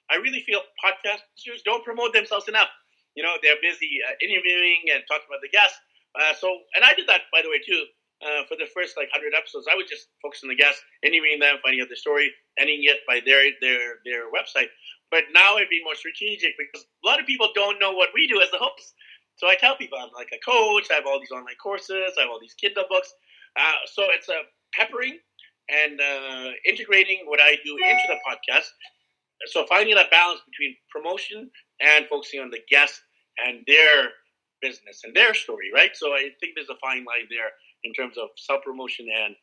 I 0.09 0.17
really 0.17 0.41
feel 0.45 0.61
podcasters 0.83 1.61
don't 1.65 1.83
promote 1.83 2.13
themselves 2.13 2.47
enough. 2.47 2.69
You 3.15 3.23
know, 3.23 3.35
they're 3.41 3.61
busy 3.61 3.99
uh, 4.05 4.13
interviewing 4.21 4.89
and 4.93 5.03
talking 5.07 5.27
about 5.27 5.41
the 5.41 5.49
guests. 5.49 5.77
Uh, 6.17 6.33
so, 6.33 6.49
and 6.75 6.85
I 6.85 6.93
did 6.93 7.07
that, 7.07 7.29
by 7.31 7.41
the 7.41 7.49
way, 7.49 7.61
too. 7.61 7.85
Uh, 8.19 8.43
for 8.51 8.59
the 8.59 8.67
first 8.75 8.97
like 8.99 9.07
hundred 9.15 9.31
episodes, 9.31 9.63
I 9.71 9.79
would 9.79 9.87
just 9.87 10.11
focus 10.19 10.43
on 10.43 10.51
the 10.51 10.59
guests, 10.59 10.83
interviewing 11.07 11.39
them, 11.39 11.55
finding 11.63 11.79
out 11.79 11.87
their 11.87 11.95
story, 11.95 12.27
ending 12.59 12.83
it 12.83 12.99
by 13.07 13.23
their 13.23 13.47
their 13.63 14.03
their 14.03 14.27
website. 14.27 14.67
But 15.09 15.31
now 15.31 15.55
I'd 15.55 15.71
be 15.71 15.79
more 15.83 15.95
strategic 15.95 16.51
because 16.59 16.83
a 16.83 17.07
lot 17.07 17.21
of 17.21 17.25
people 17.25 17.47
don't 17.55 17.79
know 17.79 17.93
what 17.93 18.09
we 18.13 18.27
do 18.27 18.41
as 18.41 18.51
the 18.51 18.59
hosts. 18.59 18.93
So 19.39 19.47
I 19.47 19.55
tell 19.55 19.77
people 19.77 19.97
I'm 19.97 20.11
like 20.11 20.35
a 20.35 20.43
coach. 20.43 20.91
I 20.91 20.95
have 20.95 21.07
all 21.07 21.19
these 21.19 21.31
online 21.31 21.55
courses. 21.63 22.11
I 22.19 22.27
have 22.27 22.29
all 22.29 22.43
these 22.43 22.59
Kindle 22.59 22.83
books. 22.89 23.07
Uh, 23.59 23.85
so 23.85 24.03
it's 24.09 24.29
a 24.29 24.41
peppering 24.73 25.19
and 25.69 25.99
uh, 25.99 26.51
integrating 26.65 27.23
what 27.25 27.39
I 27.41 27.57
do 27.65 27.75
into 27.75 28.03
the 28.07 28.17
podcast. 28.27 28.67
So 29.47 29.65
finding 29.67 29.95
that 29.95 30.11
balance 30.11 30.41
between 30.49 30.75
promotion 30.89 31.49
and 31.81 32.05
focusing 32.09 32.39
on 32.41 32.49
the 32.49 32.59
guest 32.69 33.01
and 33.45 33.63
their 33.67 34.09
business 34.61 35.01
and 35.03 35.15
their 35.15 35.33
story, 35.33 35.71
right? 35.73 35.91
So 35.93 36.07
I 36.07 36.29
think 36.39 36.53
there's 36.55 36.69
a 36.69 36.79
fine 36.81 37.05
line 37.05 37.27
there 37.29 37.51
in 37.83 37.93
terms 37.93 38.17
of 38.17 38.29
self 38.35 38.63
promotion 38.63 39.07
and 39.15 39.35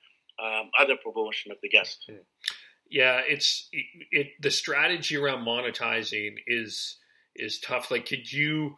um, 0.43 0.71
other 0.79 0.97
promotion 1.03 1.53
of 1.53 1.59
the 1.63 1.69
guest. 1.69 2.11
Yeah, 2.91 3.21
it's 3.27 3.69
it, 3.73 3.87
it, 4.11 4.27
the 4.41 4.51
strategy 4.51 5.17
around 5.17 5.47
monetizing 5.47 6.35
is 6.47 6.99
is 7.35 7.59
tough. 7.61 7.91
Like, 7.91 8.07
could 8.07 8.31
you? 8.31 8.77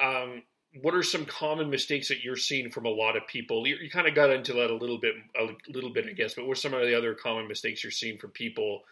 Um, 0.00 0.42
what 0.82 0.94
are 0.94 1.02
some 1.02 1.24
common 1.24 1.70
mistakes 1.70 2.08
that 2.08 2.22
you're 2.22 2.36
seeing 2.36 2.70
from 2.70 2.86
a 2.86 2.90
lot 2.90 3.16
of 3.16 3.26
people? 3.26 3.66
You, 3.66 3.76
you 3.76 3.90
kind 3.90 4.06
of 4.06 4.14
got 4.14 4.30
into 4.30 4.52
that 4.54 4.70
a 4.70 4.74
little 4.74 4.98
bit, 4.98 5.14
a 5.38 5.48
little 5.68 5.90
bit, 5.90 6.06
I 6.06 6.12
guess. 6.12 6.34
But 6.34 6.46
what 6.46 6.58
are 6.58 6.60
some 6.60 6.74
of 6.74 6.82
the 6.82 6.96
other 6.96 7.14
common 7.14 7.48
mistakes 7.48 7.82
you're 7.82 7.90
seeing 7.90 8.18
from 8.18 8.30
people 8.30 8.82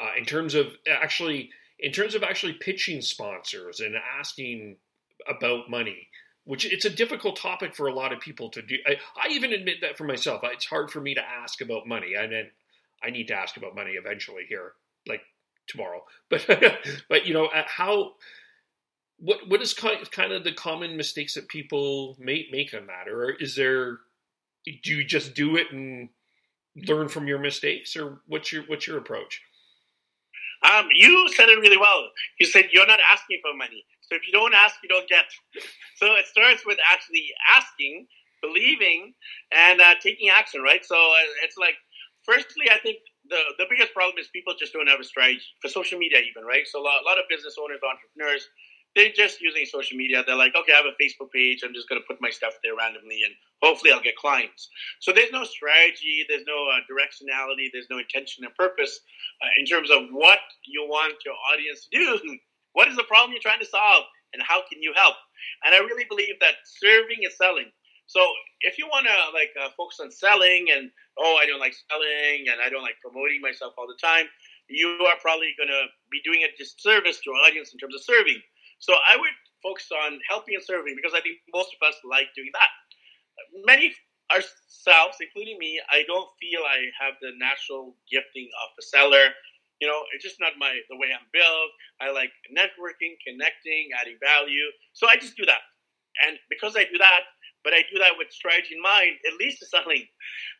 uh, 0.00 0.10
in 0.16 0.24
terms 0.24 0.54
of 0.54 0.68
actually, 0.90 1.50
in 1.78 1.92
terms 1.92 2.14
of 2.14 2.22
actually 2.22 2.54
pitching 2.54 3.02
sponsors 3.02 3.80
and 3.80 3.94
asking 4.18 4.76
about 5.28 5.68
money? 5.70 6.08
Which 6.44 6.64
it's 6.64 6.86
a 6.86 6.90
difficult 6.90 7.36
topic 7.36 7.76
for 7.76 7.88
a 7.88 7.94
lot 7.94 8.10
of 8.14 8.20
people 8.20 8.48
to 8.50 8.62
do. 8.62 8.76
I, 8.86 8.96
I 9.22 9.28
even 9.32 9.52
admit 9.52 9.82
that 9.82 9.98
for 9.98 10.04
myself. 10.04 10.40
It's 10.44 10.64
hard 10.64 10.90
for 10.90 11.00
me 11.00 11.14
to 11.14 11.20
ask 11.22 11.60
about 11.60 11.86
money. 11.86 12.16
I 12.18 12.26
mean, 12.26 12.46
I 13.02 13.10
need 13.10 13.28
to 13.28 13.34
ask 13.34 13.58
about 13.58 13.74
money 13.74 13.92
eventually 13.92 14.44
here, 14.48 14.72
like 15.06 15.20
tomorrow. 15.66 16.04
But 16.30 16.46
but 17.08 17.26
you 17.26 17.34
know 17.34 17.46
uh, 17.46 17.64
how 17.66 18.14
what 19.18 19.48
what 19.48 19.60
is 19.60 19.74
kind 19.74 20.32
of 20.32 20.44
the 20.44 20.52
common 20.52 20.96
mistakes 20.96 21.34
that 21.34 21.48
people 21.48 22.16
make 22.18 22.50
make 22.52 22.74
on 22.74 22.86
that, 22.86 23.08
or 23.08 23.30
is 23.30 23.56
there 23.56 23.98
do 24.64 24.94
you 24.94 25.04
just 25.04 25.34
do 25.34 25.56
it 25.56 25.72
and 25.72 26.08
learn 26.86 27.08
from 27.08 27.26
your 27.26 27.38
mistakes, 27.38 27.96
or 27.96 28.20
what's 28.26 28.52
your 28.52 28.62
what's 28.64 28.86
your 28.86 28.98
approach? 28.98 29.42
Um, 30.62 30.88
you 30.94 31.28
said 31.34 31.48
it 31.48 31.60
really 31.60 31.76
well. 31.76 32.08
You 32.40 32.46
said 32.46 32.68
you're 32.72 32.86
not 32.86 33.00
asking 33.10 33.38
for 33.42 33.56
money. 33.56 33.84
So 34.02 34.16
if 34.16 34.22
you 34.26 34.32
don't 34.32 34.54
ask, 34.54 34.76
you 34.82 34.88
don't 34.88 35.08
get. 35.08 35.24
So 35.98 36.14
it 36.14 36.26
starts 36.30 36.62
with 36.64 36.78
actually 36.86 37.26
asking, 37.50 38.06
believing, 38.40 39.14
and 39.50 39.80
uh, 39.80 39.98
taking 40.00 40.28
action, 40.30 40.62
right? 40.62 40.84
So 40.86 40.94
uh, 40.94 41.42
it's 41.42 41.58
like 41.58 41.74
firstly, 42.22 42.70
I 42.70 42.78
think 42.78 42.98
the, 43.28 43.40
the 43.58 43.66
biggest 43.68 43.92
problem 43.94 44.14
is 44.18 44.28
people 44.28 44.54
just 44.54 44.72
don't 44.72 44.86
have 44.86 45.00
a 45.00 45.04
strategy 45.04 45.42
for 45.60 45.66
social 45.68 45.98
media, 45.98 46.20
even, 46.20 46.44
right? 46.44 46.62
So 46.70 46.78
a 46.78 46.84
lot, 46.84 47.02
a 47.02 47.04
lot 47.08 47.18
of 47.18 47.24
business 47.26 47.56
owners, 47.58 47.80
entrepreneurs, 47.82 48.46
they're 48.94 49.12
just 49.14 49.40
using 49.40 49.64
social 49.64 49.96
media. 49.96 50.24
They're 50.26 50.36
like, 50.36 50.54
okay, 50.56 50.72
I 50.72 50.76
have 50.76 50.86
a 50.86 50.96
Facebook 51.02 51.30
page. 51.30 51.62
I'm 51.64 51.74
just 51.74 51.88
going 51.88 52.00
to 52.00 52.06
put 52.06 52.20
my 52.20 52.30
stuff 52.30 52.54
there 52.62 52.76
randomly 52.76 53.20
and 53.24 53.34
hopefully 53.62 53.92
I'll 53.92 54.02
get 54.02 54.16
clients. 54.16 54.68
So 55.00 55.12
there's 55.12 55.32
no 55.32 55.44
strategy, 55.44 56.24
there's 56.28 56.44
no 56.46 56.66
uh, 56.68 56.82
directionality, 56.90 57.68
there's 57.72 57.88
no 57.90 57.98
intention 57.98 58.44
and 58.44 58.54
purpose 58.54 59.00
uh, 59.42 59.48
in 59.58 59.66
terms 59.66 59.90
of 59.90 60.08
what 60.10 60.40
you 60.66 60.82
want 60.88 61.14
your 61.24 61.36
audience 61.52 61.86
to 61.92 61.98
do. 61.98 62.38
What 62.74 62.86
is 62.86 62.96
the 62.96 63.08
problem 63.10 63.32
you're 63.32 63.42
trying 63.42 63.58
to 63.58 63.66
solve 63.66 64.04
and 64.34 64.42
how 64.44 64.62
can 64.70 64.80
you 64.80 64.92
help? 64.94 65.16
And 65.64 65.74
I 65.74 65.78
really 65.78 66.04
believe 66.08 66.38
that 66.38 66.62
serving 66.62 67.26
is 67.26 67.36
selling. 67.36 67.72
So 68.06 68.24
if 68.60 68.78
you 68.78 68.86
want 68.86 69.06
to 69.06 69.16
like 69.34 69.50
uh, 69.58 69.68
focus 69.76 69.98
on 70.00 70.10
selling 70.10 70.68
and 70.70 70.90
oh 71.18 71.38
I 71.42 71.46
don't 71.46 71.60
like 71.60 71.74
selling 71.90 72.46
and 72.48 72.60
I 72.64 72.68
don't 72.68 72.82
like 72.82 72.96
promoting 73.02 73.40
myself 73.40 73.74
all 73.76 73.88
the 73.88 73.98
time, 74.00 74.26
you 74.68 74.88
are 75.08 75.16
probably 75.20 75.52
going 75.56 75.68
to 75.68 75.88
be 76.10 76.20
doing 76.24 76.44
a 76.44 76.50
disservice 76.56 77.20
to 77.24 77.30
our 77.32 77.48
audience 77.48 77.72
in 77.72 77.78
terms 77.78 77.94
of 77.94 78.02
serving. 78.04 78.40
So 78.78 78.94
I 78.94 79.16
would 79.16 79.36
focus 79.62 79.90
on 79.92 80.18
helping 80.28 80.54
and 80.54 80.64
serving 80.64 80.94
because 80.94 81.14
I 81.14 81.20
think 81.20 81.38
most 81.52 81.74
of 81.74 81.80
us 81.86 81.96
like 82.04 82.28
doing 82.34 82.50
that. 82.54 82.70
Many 83.66 83.94
ourselves, 84.30 85.16
including 85.20 85.58
me, 85.58 85.80
I 85.90 86.04
don't 86.06 86.28
feel 86.40 86.60
I 86.62 86.88
have 87.00 87.14
the 87.20 87.32
natural 87.38 87.96
gifting 88.10 88.48
of 88.64 88.68
a 88.78 88.82
seller. 88.82 89.32
You 89.80 89.86
know, 89.88 90.02
it's 90.14 90.24
just 90.24 90.40
not 90.40 90.52
my 90.58 90.74
the 90.90 90.96
way 90.96 91.08
I'm 91.14 91.26
built. 91.32 91.70
I 92.00 92.10
like 92.10 92.30
networking, 92.50 93.14
connecting, 93.26 93.90
adding 93.98 94.18
value. 94.20 94.68
So 94.92 95.08
I 95.08 95.16
just 95.16 95.36
do 95.36 95.46
that. 95.46 95.62
And 96.26 96.38
because 96.50 96.74
I 96.76 96.84
do 96.84 96.98
that, 96.98 97.22
but 97.62 97.72
I 97.72 97.82
do 97.90 97.98
that 97.98 98.18
with 98.18 98.30
strategy 98.30 98.74
in 98.74 98.82
mind, 98.82 99.18
at 99.26 99.38
least 99.38 99.60
to 99.60 99.66
selling. 99.66 100.06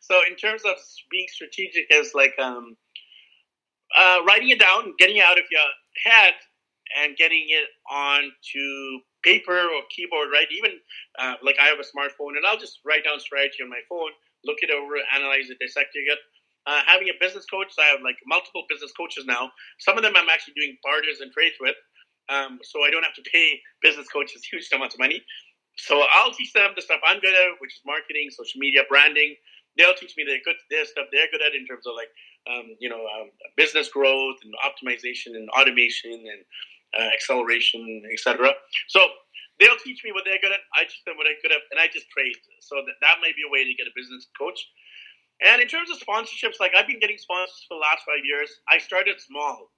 So 0.01 0.21
in 0.29 0.37
terms 0.37 0.63
of 0.65 0.77
being 1.11 1.27
strategic, 1.29 1.87
is 1.91 2.13
like 2.15 2.35
um, 2.39 2.77
uh, 3.99 4.19
writing 4.27 4.51
it 4.51 4.61
down, 4.61 4.95
getting 4.99 5.17
it 5.17 5.25
out 5.25 5.39
of 5.39 5.45
your 5.51 5.67
head, 6.05 6.35
and 6.97 7.17
getting 7.17 7.47
it 7.49 7.69
onto 7.91 9.01
paper 9.23 9.69
or 9.69 9.83
keyboard, 9.91 10.29
right? 10.33 10.47
Even 10.51 10.79
uh, 11.19 11.35
like 11.43 11.57
I 11.61 11.67
have 11.67 11.79
a 11.81 11.87
smartphone, 11.87 12.37
and 12.37 12.47
I'll 12.47 12.59
just 12.59 12.81
write 12.87 13.05
down 13.05 13.21
strategy 13.21 13.63
on 13.63 13.71
my 13.71 13.83
phone, 13.89 14.11
look 14.45 14.59
it 14.63 14.71
over, 14.71 14.97
analyze 15.15 15.51
it, 15.51 15.59
dissect 15.61 15.91
it. 15.95 16.19
Uh, 16.67 16.83
having 16.87 17.09
a 17.09 17.17
business 17.19 17.47
coach, 17.47 17.69
so 17.73 17.83
I 17.83 17.87
have 17.87 18.01
like 18.05 18.17
multiple 18.27 18.65
business 18.69 18.93
coaches 18.93 19.25
now. 19.27 19.51
Some 19.79 19.97
of 19.97 20.03
them 20.03 20.13
I'm 20.17 20.29
actually 20.29 20.55
doing 20.55 20.77
barters 20.85 21.21
and 21.21 21.33
trades 21.33 21.57
with, 21.61 21.77
um, 22.29 22.59
so 22.63 22.85
I 22.85 22.91
don't 22.91 23.03
have 23.03 23.15
to 23.15 23.25
pay 23.33 23.61
business 23.83 24.07
coaches 24.09 24.45
huge 24.53 24.69
amounts 24.73 24.95
of 24.95 25.01
money. 25.01 25.23
So 25.79 26.05
I'll 26.15 26.33
teach 26.33 26.53
them 26.53 26.73
the 26.77 26.83
stuff 26.83 27.01
I'm 27.07 27.21
good 27.21 27.35
at, 27.35 27.57
which 27.61 27.73
is 27.73 27.81
marketing, 27.87 28.29
social 28.31 28.59
media, 28.61 28.83
branding. 28.89 29.37
They'll 29.79 29.95
teach 29.95 30.15
me 30.17 30.25
the 30.25 30.39
good 30.45 30.57
their 30.71 30.85
stuff 30.85 31.07
they're 31.13 31.31
good 31.31 31.41
at 31.41 31.55
in 31.55 31.65
terms 31.67 31.87
of 31.87 31.95
like 31.97 32.11
um, 32.51 32.77
you 32.81 32.89
know 32.91 33.01
um, 33.01 33.31
business 33.57 33.89
growth 33.89 34.37
and 34.43 34.53
optimization 34.61 35.39
and 35.39 35.49
automation 35.51 36.13
and 36.13 36.43
uh, 36.97 37.11
acceleration, 37.13 38.03
etc. 38.13 38.53
So 38.89 39.05
they'll 39.61 39.81
teach 39.83 40.01
me 40.05 40.13
what 40.13 40.25
they're 40.25 40.41
good 40.41 40.53
at. 40.53 40.63
I 40.75 40.85
teach 40.85 41.03
them 41.05 41.17
what 41.17 41.27
I'm 41.27 41.39
good 41.43 41.53
at, 41.53 41.63
and 41.71 41.81
I 41.81 41.89
just 41.89 42.09
trade. 42.11 42.37
So 42.61 42.81
that, 42.87 42.97
that 43.03 43.21
may 43.21 43.33
be 43.33 43.45
a 43.47 43.51
way 43.51 43.65
to 43.65 43.75
get 43.75 43.87
a 43.87 43.95
business 43.95 44.27
coach. 44.39 44.59
And 45.45 45.63
in 45.63 45.69
terms 45.69 45.91
of 45.91 45.99
sponsorships, 46.03 46.59
like 46.59 46.75
I've 46.75 46.89
been 46.89 46.99
getting 46.99 47.19
sponsors 47.19 47.65
for 47.69 47.79
the 47.79 47.85
last 47.85 48.03
five 48.03 48.25
years. 48.25 48.51
I 48.67 48.79
started 48.79 49.21
small. 49.21 49.71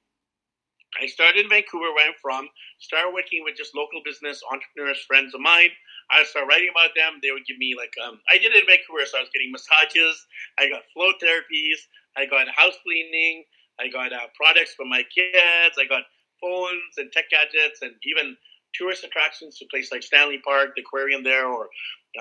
I 0.99 1.07
started 1.07 1.45
in 1.45 1.49
Vancouver, 1.49 1.93
where 1.95 2.09
I'm 2.09 2.19
from. 2.21 2.49
Started 2.81 3.15
working 3.15 3.45
with 3.45 3.55
just 3.55 3.77
local 3.77 4.03
business 4.05 4.43
entrepreneurs, 4.51 4.99
friends 5.07 5.35
of 5.35 5.41
mine. 5.41 5.71
I 6.11 6.25
started 6.25 6.49
writing 6.49 6.73
about 6.73 6.91
them. 6.97 7.23
They 7.23 7.31
would 7.31 7.47
give 7.47 7.59
me 7.59 7.77
like 7.79 7.95
um, 8.03 8.19
I 8.27 8.39
did 8.39 8.51
it 8.51 8.65
in 8.65 8.67
Vancouver, 8.67 9.07
so 9.07 9.19
I 9.19 9.23
was 9.23 9.31
getting 9.31 9.55
massages. 9.55 10.27
I 10.59 10.67
got 10.67 10.83
flow 10.91 11.15
therapies. 11.23 11.79
I 12.17 12.27
got 12.27 12.49
house 12.51 12.75
cleaning. 12.83 13.45
I 13.79 13.89
got 13.89 14.13
uh, 14.13 14.27
products 14.35 14.75
for 14.75 14.85
my 14.85 15.05
kids. 15.15 15.79
I 15.79 15.87
got 15.89 16.03
phones 16.41 16.97
and 16.99 17.11
tech 17.13 17.31
gadgets, 17.31 17.83
and 17.83 17.93
even 18.05 18.37
tourist 18.75 19.05
attractions 19.05 19.59
to 19.59 19.67
places 19.71 19.93
like 19.93 20.03
Stanley 20.03 20.41
Park, 20.45 20.71
the 20.77 20.83
aquarium 20.83 21.23
there, 21.23 21.47
or 21.47 21.69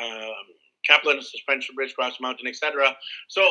um, 0.02 0.46
Capilano 0.86 1.22
Suspension 1.22 1.76
Bridge, 1.76 1.96
Grouse 1.96 2.20
Mountain, 2.20 2.48
etc. 2.48 2.96
So 3.28 3.48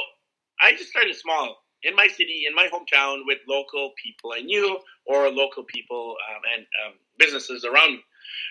I 0.60 0.72
just 0.72 0.90
started 0.90 1.14
small 1.14 1.58
in 1.82 1.94
my 1.94 2.08
city, 2.08 2.44
in 2.48 2.54
my 2.54 2.68
hometown, 2.72 3.20
with 3.26 3.38
local 3.48 3.92
people 4.02 4.32
I 4.34 4.40
knew 4.40 4.78
or 5.06 5.30
local 5.30 5.64
people 5.64 6.16
um, 6.30 6.42
and 6.56 6.66
um, 6.84 6.94
businesses 7.18 7.64
around 7.64 7.92
me. 7.92 8.02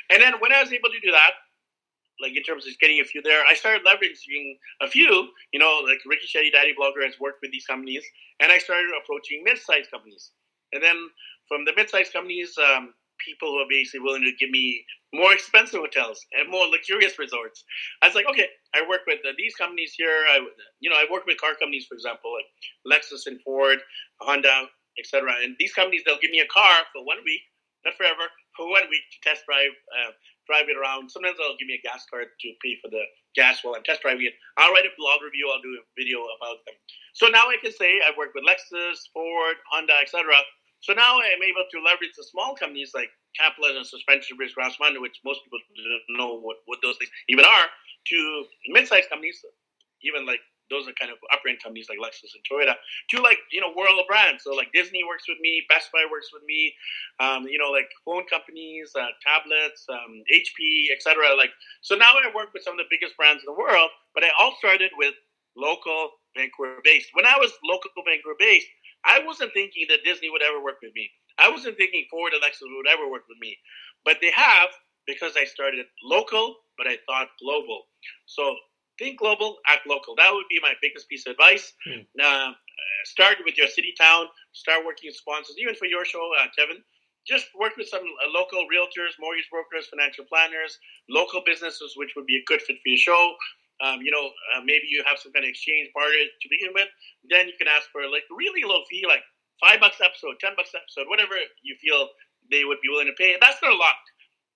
And 0.10 0.22
then 0.22 0.34
when 0.40 0.54
I 0.54 0.62
was 0.62 0.72
able 0.72 0.90
to 0.90 1.00
do 1.04 1.12
that, 1.12 1.32
like 2.20 2.36
in 2.36 2.44
terms 2.44 2.66
of 2.66 2.74
getting 2.80 3.00
a 3.00 3.04
few 3.04 3.22
there, 3.22 3.44
I 3.50 3.54
started 3.54 3.86
leveraging 3.86 4.58
a 4.82 4.88
few. 4.88 5.30
You 5.54 5.60
know, 5.60 5.82
like 5.86 6.00
Ricky 6.06 6.26
Shetty, 6.26 6.52
Daddy 6.52 6.74
Blogger, 6.74 7.04
has 7.06 7.20
worked 7.20 7.40
with 7.42 7.52
these 7.52 7.66
companies, 7.66 8.04
and 8.40 8.52
I 8.52 8.58
started 8.58 8.90
approaching 9.04 9.44
mid-sized 9.44 9.92
companies. 9.92 10.32
And 10.74 10.84
then 10.84 10.96
from 11.48 11.66
the 11.66 11.74
mid-sized 11.76 12.14
companies, 12.14 12.56
um, 12.58 12.94
people 13.24 13.50
who 13.50 13.58
are 13.58 13.70
basically 13.70 14.02
willing 14.02 14.24
to 14.24 14.34
give 14.40 14.50
me 14.50 14.84
more 15.14 15.34
expensive 15.34 15.80
hotels 15.80 16.20
and 16.38 16.50
more 16.50 16.68
luxurious 16.68 17.18
resorts. 17.18 17.64
I 18.02 18.08
was 18.08 18.16
like, 18.16 18.28
okay, 18.30 18.48
I 18.76 18.86
work 18.88 19.02
with 19.08 19.20
uh, 19.26 19.34
these 19.38 19.56
companies 19.56 19.94
here. 19.98 20.26
I, 20.30 20.46
you 20.80 20.90
know, 20.90 20.98
I 20.98 21.06
work 21.12 21.26
with 21.26 21.40
car 21.40 21.56
companies, 21.60 21.86
for 21.88 21.96
example, 21.96 22.32
like 22.36 22.50
Lexus 22.86 23.26
and 23.26 23.42
Ford, 23.42 23.80
Honda, 24.22 24.70
etc. 25.00 25.34
And 25.44 25.56
these 25.60 25.74
companies, 25.74 26.04
they'll 26.06 26.22
give 26.22 26.32
me 26.32 26.40
a 26.42 26.52
car 26.52 26.86
for 26.94 27.06
one 27.06 27.22
week, 27.26 27.42
not 27.86 27.96
forever, 27.96 28.28
for 28.56 28.70
one 28.70 28.90
week 28.90 29.06
to 29.14 29.18
test 29.24 29.46
drive, 29.48 29.74
uh, 29.96 30.12
drive 30.46 30.68
it 30.68 30.78
around. 30.78 31.10
Sometimes 31.10 31.38
they'll 31.38 31.58
give 31.58 31.70
me 31.70 31.80
a 31.80 31.86
gas 31.86 32.06
card 32.10 32.28
to 32.28 32.48
pay 32.62 32.76
for 32.82 32.90
the 32.90 33.06
gas 33.36 33.64
while 33.64 33.76
I'm 33.78 33.86
test 33.86 34.02
driving 34.02 34.26
it. 34.26 34.36
I'll 34.58 34.74
write 34.74 34.90
a 34.90 34.94
blog 34.98 35.22
review. 35.24 35.48
I'll 35.48 35.64
do 35.64 35.78
a 35.78 35.86
video 35.96 36.26
about 36.38 36.62
them. 36.66 36.76
So 37.14 37.30
now 37.30 37.48
I 37.50 37.58
can 37.62 37.72
say 37.72 38.02
I 38.02 38.12
work 38.18 38.34
with 38.36 38.46
Lexus, 38.46 39.10
Ford, 39.14 39.58
Honda, 39.72 39.94
etc. 40.02 40.26
So 40.82 40.94
now 40.94 41.18
I'm 41.20 41.44
able 41.44 41.66
to 41.70 41.78
leverage 41.82 42.16
the 42.16 42.24
small 42.24 42.56
companies 42.56 42.92
like 42.94 43.10
Capilano 43.36 43.78
and 43.78 43.86
Suspension 43.86 44.38
Bridge 44.38 44.54
Mountain, 44.58 45.02
which 45.02 45.20
most 45.26 45.44
people 45.44 45.60
don't 45.76 46.18
know 46.18 46.40
what, 46.40 46.58
what 46.66 46.80
those 46.82 46.98
things 46.98 47.12
even 47.30 47.46
are, 47.46 47.68
to 48.08 48.46
mid-sized 48.70 49.10
companies, 49.10 49.44
even 50.04 50.26
like 50.26 50.40
those 50.70 50.88
are 50.88 50.96
kind 51.00 51.12
of 51.12 51.18
upper 51.32 51.48
end 51.48 51.64
companies 51.64 51.88
like 51.88 52.00
Lexus 52.00 52.36
and 52.36 52.44
Toyota, 52.44 52.76
to 53.12 53.22
like, 53.22 53.40
you 53.52 53.62
know, 53.62 53.72
world 53.76 54.00
brands. 54.08 54.44
So 54.44 54.52
like 54.52 54.72
Disney 54.74 55.04
works 55.04 55.24
with 55.28 55.40
me, 55.40 55.64
Best 55.70 55.90
Buy 55.92 56.04
works 56.12 56.30
with 56.32 56.44
me, 56.44 56.74
um, 57.20 57.48
you 57.48 57.58
know, 57.58 57.72
like 57.72 57.88
phone 58.04 58.26
companies, 58.28 58.92
uh, 58.96 59.16
tablets, 59.24 59.86
um, 59.90 60.24
HP, 60.28 60.92
etc. 60.92 61.36
Like, 61.36 61.52
so 61.82 61.96
now 61.96 62.12
I 62.12 62.28
work 62.36 62.54
with 62.54 62.64
some 62.64 62.74
of 62.76 62.80
the 62.84 62.90
biggest 62.90 63.16
brands 63.16 63.44
in 63.44 63.48
the 63.48 63.58
world, 63.58 63.90
but 64.14 64.24
I 64.24 64.30
all 64.40 64.56
started 64.60 64.92
with 64.98 65.16
local 65.56 66.12
Vancouver 66.36 66.80
based. 66.84 67.10
When 67.14 67.26
I 67.26 67.36
was 67.40 67.52
local 67.64 67.90
Vancouver 68.06 68.36
based, 68.38 68.68
I 69.06 69.22
wasn't 69.26 69.54
thinking 69.54 69.86
that 69.90 70.04
Disney 70.04 70.30
would 70.30 70.44
ever 70.44 70.64
work 70.64 70.78
with 70.82 70.94
me. 70.96 71.10
I 71.38 71.50
wasn't 71.50 71.78
thinking 71.78 72.06
Ford 72.10 72.34
and 72.34 72.42
Lexus 72.42 72.66
would 72.66 72.88
ever 72.88 73.10
work 73.10 73.24
with 73.30 73.38
me. 73.40 73.58
But 74.06 74.18
they 74.22 74.32
have 74.32 74.70
because 75.06 75.34
I 75.38 75.46
started 75.46 75.86
local, 76.04 76.58
but 76.78 76.88
I 76.88 76.98
thought 77.06 77.30
global. 77.42 77.84
So 78.26 78.56
think 79.00 79.20
global, 79.20 79.58
act 79.68 79.88
local. 79.88 80.16
That 80.16 80.32
would 80.34 80.46
be 80.50 80.60
my 80.62 80.74
biggest 80.82 81.08
piece 81.10 81.26
of 81.26 81.32
advice. 81.32 81.74
Hmm. 81.86 82.02
Uh, 82.22 82.52
start 83.06 83.38
with 83.46 83.58
your 83.58 83.68
city 83.68 83.94
town. 83.98 84.28
Start 84.54 84.86
working 84.86 85.08
with 85.08 85.16
sponsors, 85.16 85.56
even 85.60 85.76
for 85.76 85.86
your 85.86 86.04
show, 86.04 86.30
uh, 86.42 86.48
Kevin. 86.58 86.84
Just 87.28 87.48
work 87.60 87.76
with 87.78 87.88
some 87.88 88.02
uh, 88.02 88.30
local 88.32 88.66
realtors, 88.72 89.14
mortgage 89.20 89.48
brokers, 89.52 89.88
financial 89.88 90.26
planners, 90.26 90.80
local 91.10 91.42
businesses, 91.46 91.94
which 91.96 92.14
would 92.16 92.26
be 92.26 92.38
a 92.38 92.44
good 92.48 92.62
fit 92.62 92.78
for 92.82 92.90
your 92.90 92.98
show 92.98 93.36
um, 93.82 94.02
you 94.02 94.10
know, 94.10 94.34
uh, 94.56 94.62
maybe 94.66 94.90
you 94.90 95.04
have 95.06 95.22
some 95.22 95.32
kind 95.32 95.46
of 95.46 95.50
exchange 95.50 95.90
barter 95.94 96.14
to 96.14 96.48
begin 96.50 96.74
with, 96.74 96.90
then 97.30 97.48
you 97.48 97.56
can 97.58 97.70
ask 97.70 97.90
for 97.94 98.06
like 98.10 98.26
really 98.34 98.66
low 98.66 98.82
fee, 98.90 99.06
like 99.06 99.22
five 99.62 99.80
bucks 99.80 100.02
episode, 100.02 100.38
ten 100.42 100.58
bucks 100.58 100.74
episode, 100.74 101.10
whatever 101.10 101.38
you 101.62 101.78
feel 101.78 102.10
they 102.50 102.66
would 102.66 102.82
be 102.82 102.90
willing 102.90 103.10
to 103.10 103.18
pay. 103.18 103.34
And 103.38 103.42
that's 103.42 103.62
not 103.62 103.74
a 103.74 103.78
lot 103.78 103.98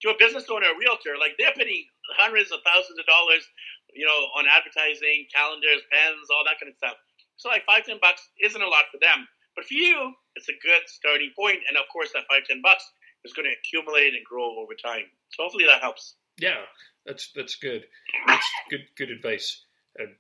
to 0.02 0.10
a 0.10 0.18
business 0.18 0.50
owner, 0.50 0.74
a 0.74 0.78
realtor. 0.78 1.18
Like 1.22 1.38
they're 1.38 1.54
paying 1.54 1.86
hundreds 2.18 2.50
of 2.50 2.66
thousands 2.66 2.98
of 2.98 3.06
dollars, 3.06 3.46
you 3.94 4.06
know, 4.06 4.20
on 4.34 4.50
advertising, 4.50 5.30
calendars, 5.30 5.86
pens, 5.94 6.30
all 6.34 6.46
that 6.50 6.58
kind 6.58 6.74
of 6.74 6.78
stuff. 6.78 6.98
So 7.38 7.50
like 7.50 7.66
five, 7.66 7.86
ten 7.86 8.02
bucks 8.02 8.26
isn't 8.42 8.62
a 8.62 8.70
lot 8.70 8.90
for 8.90 8.98
them, 9.02 9.26
but 9.56 9.66
for 9.66 9.78
you, 9.78 10.14
it's 10.38 10.50
a 10.50 10.58
good 10.62 10.86
starting 10.90 11.34
point. 11.38 11.62
And 11.70 11.78
of 11.78 11.86
course, 11.94 12.10
that 12.14 12.26
five, 12.30 12.46
ten 12.50 12.62
bucks 12.62 12.86
is 13.26 13.34
going 13.34 13.46
to 13.46 13.54
accumulate 13.54 14.18
and 14.18 14.26
grow 14.26 14.58
over 14.58 14.74
time. 14.74 15.06
So 15.34 15.46
hopefully 15.46 15.66
that 15.70 15.82
helps. 15.82 16.18
Yeah, 16.38 16.62
that's 17.06 17.32
that's 17.36 17.56
good. 17.56 17.86
That's 18.28 18.48
good 18.70 18.82
good 18.98 19.12
advice. 19.12 19.64
And 19.98 20.16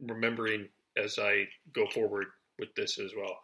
remembering 0.00 0.68
as 0.96 1.18
I 1.18 1.44
go 1.72 1.86
forward 1.86 2.26
with 2.58 2.74
this 2.74 2.98
as 2.98 3.12
well, 3.16 3.38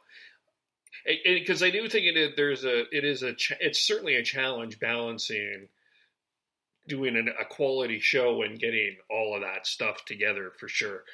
because 1.24 1.62
I 1.62 1.70
do 1.70 1.88
think 1.88 2.06
it 2.06 2.36
there's 2.36 2.64
a 2.64 2.84
it 2.90 3.04
is 3.04 3.22
a 3.22 3.34
it's 3.60 3.80
certainly 3.80 4.16
a 4.16 4.22
challenge 4.22 4.80
balancing 4.80 5.68
doing 6.88 7.16
an, 7.16 7.28
a 7.40 7.44
quality 7.44 8.00
show 8.00 8.42
and 8.42 8.58
getting 8.58 8.96
all 9.10 9.34
of 9.34 9.42
that 9.42 9.66
stuff 9.66 10.04
together 10.04 10.50
for 10.58 10.68
sure. 10.68 11.04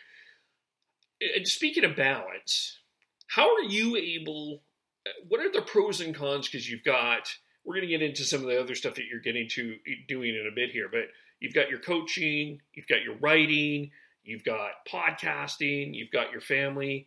And 1.36 1.46
speaking 1.46 1.84
of 1.84 1.96
balance, 1.96 2.78
how 3.26 3.54
are 3.54 3.62
you 3.62 3.96
able? 3.96 4.62
Uh, 5.06 5.10
what 5.28 5.40
are 5.40 5.52
the 5.52 5.62
pros 5.62 6.00
and 6.00 6.14
cons? 6.14 6.48
Because 6.48 6.68
you've 6.68 6.84
got 6.84 7.28
we're 7.68 7.74
going 7.74 7.86
to 7.86 7.98
get 7.98 8.02
into 8.02 8.24
some 8.24 8.40
of 8.40 8.46
the 8.46 8.58
other 8.58 8.74
stuff 8.74 8.94
that 8.94 9.04
you're 9.10 9.20
getting 9.20 9.46
to 9.46 9.76
doing 10.08 10.30
in 10.30 10.48
a 10.50 10.54
bit 10.54 10.70
here, 10.70 10.88
but 10.90 11.02
you've 11.38 11.52
got 11.52 11.68
your 11.68 11.80
coaching, 11.80 12.58
you've 12.72 12.88
got 12.88 13.02
your 13.02 13.16
writing, 13.18 13.90
you've 14.24 14.42
got 14.42 14.70
podcasting, 14.90 15.94
you've 15.94 16.10
got 16.10 16.32
your 16.32 16.40
family. 16.40 17.06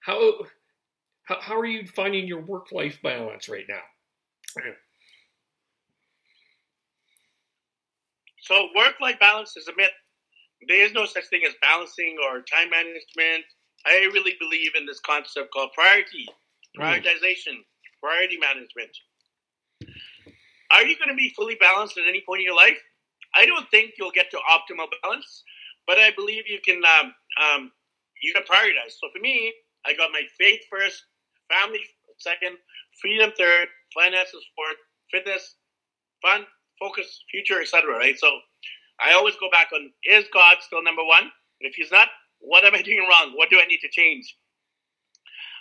How 0.00 0.32
how, 1.22 1.40
how 1.40 1.60
are 1.60 1.64
you 1.64 1.86
finding 1.86 2.26
your 2.26 2.40
work 2.40 2.72
life 2.72 2.98
balance 3.04 3.48
right 3.48 3.66
now? 3.68 4.62
So 8.40 8.66
work 8.74 8.94
life 9.00 9.20
balance 9.20 9.56
is 9.56 9.68
a 9.68 9.76
myth. 9.76 9.90
There 10.66 10.84
is 10.84 10.92
no 10.92 11.06
such 11.06 11.28
thing 11.28 11.42
as 11.46 11.54
balancing 11.62 12.16
or 12.24 12.42
time 12.42 12.70
management. 12.70 13.44
I 13.86 14.10
really 14.12 14.34
believe 14.40 14.72
in 14.76 14.86
this 14.86 14.98
concept 15.06 15.52
called 15.52 15.70
priority, 15.72 16.26
hmm. 16.74 16.82
prioritization, 16.82 17.62
mm. 17.62 18.00
priority 18.02 18.38
management. 18.38 18.90
Are 20.70 20.84
you 20.84 20.96
going 20.98 21.08
to 21.08 21.14
be 21.14 21.32
fully 21.36 21.56
balanced 21.56 21.96
at 21.98 22.04
any 22.06 22.22
point 22.26 22.40
in 22.40 22.46
your 22.46 22.56
life? 22.56 22.78
I 23.34 23.46
don't 23.46 23.68
think 23.70 23.92
you'll 23.98 24.12
get 24.12 24.30
to 24.30 24.38
optimal 24.38 24.88
balance, 25.02 25.44
but 25.86 25.98
I 25.98 26.10
believe 26.16 26.44
you 26.46 26.58
can 26.64 26.82
um, 26.84 27.14
um, 27.42 27.72
you 28.22 28.32
can 28.34 28.42
prioritize. 28.42 28.96
So 29.00 29.08
for 29.14 29.20
me, 29.20 29.52
I 29.86 29.94
got 29.94 30.10
my 30.12 30.22
faith 30.38 30.60
first, 30.70 31.04
family 31.48 31.80
second, 32.18 32.56
freedom 33.00 33.30
third, 33.38 33.68
finances 33.94 34.44
fourth, 34.56 34.76
fitness, 35.10 35.54
fun, 36.22 36.44
focus, 36.78 37.22
future, 37.30 37.60
etc. 37.60 37.96
Right. 37.96 38.18
So 38.18 38.28
I 39.00 39.12
always 39.12 39.36
go 39.36 39.50
back 39.50 39.68
on: 39.74 39.90
Is 40.04 40.24
God 40.32 40.58
still 40.60 40.82
number 40.82 41.04
one? 41.04 41.30
If 41.60 41.74
He's 41.74 41.92
not, 41.92 42.08
what 42.40 42.64
am 42.64 42.74
I 42.74 42.82
doing 42.82 43.06
wrong? 43.08 43.32
What 43.34 43.50
do 43.50 43.60
I 43.60 43.66
need 43.66 43.80
to 43.80 43.88
change? 43.88 44.36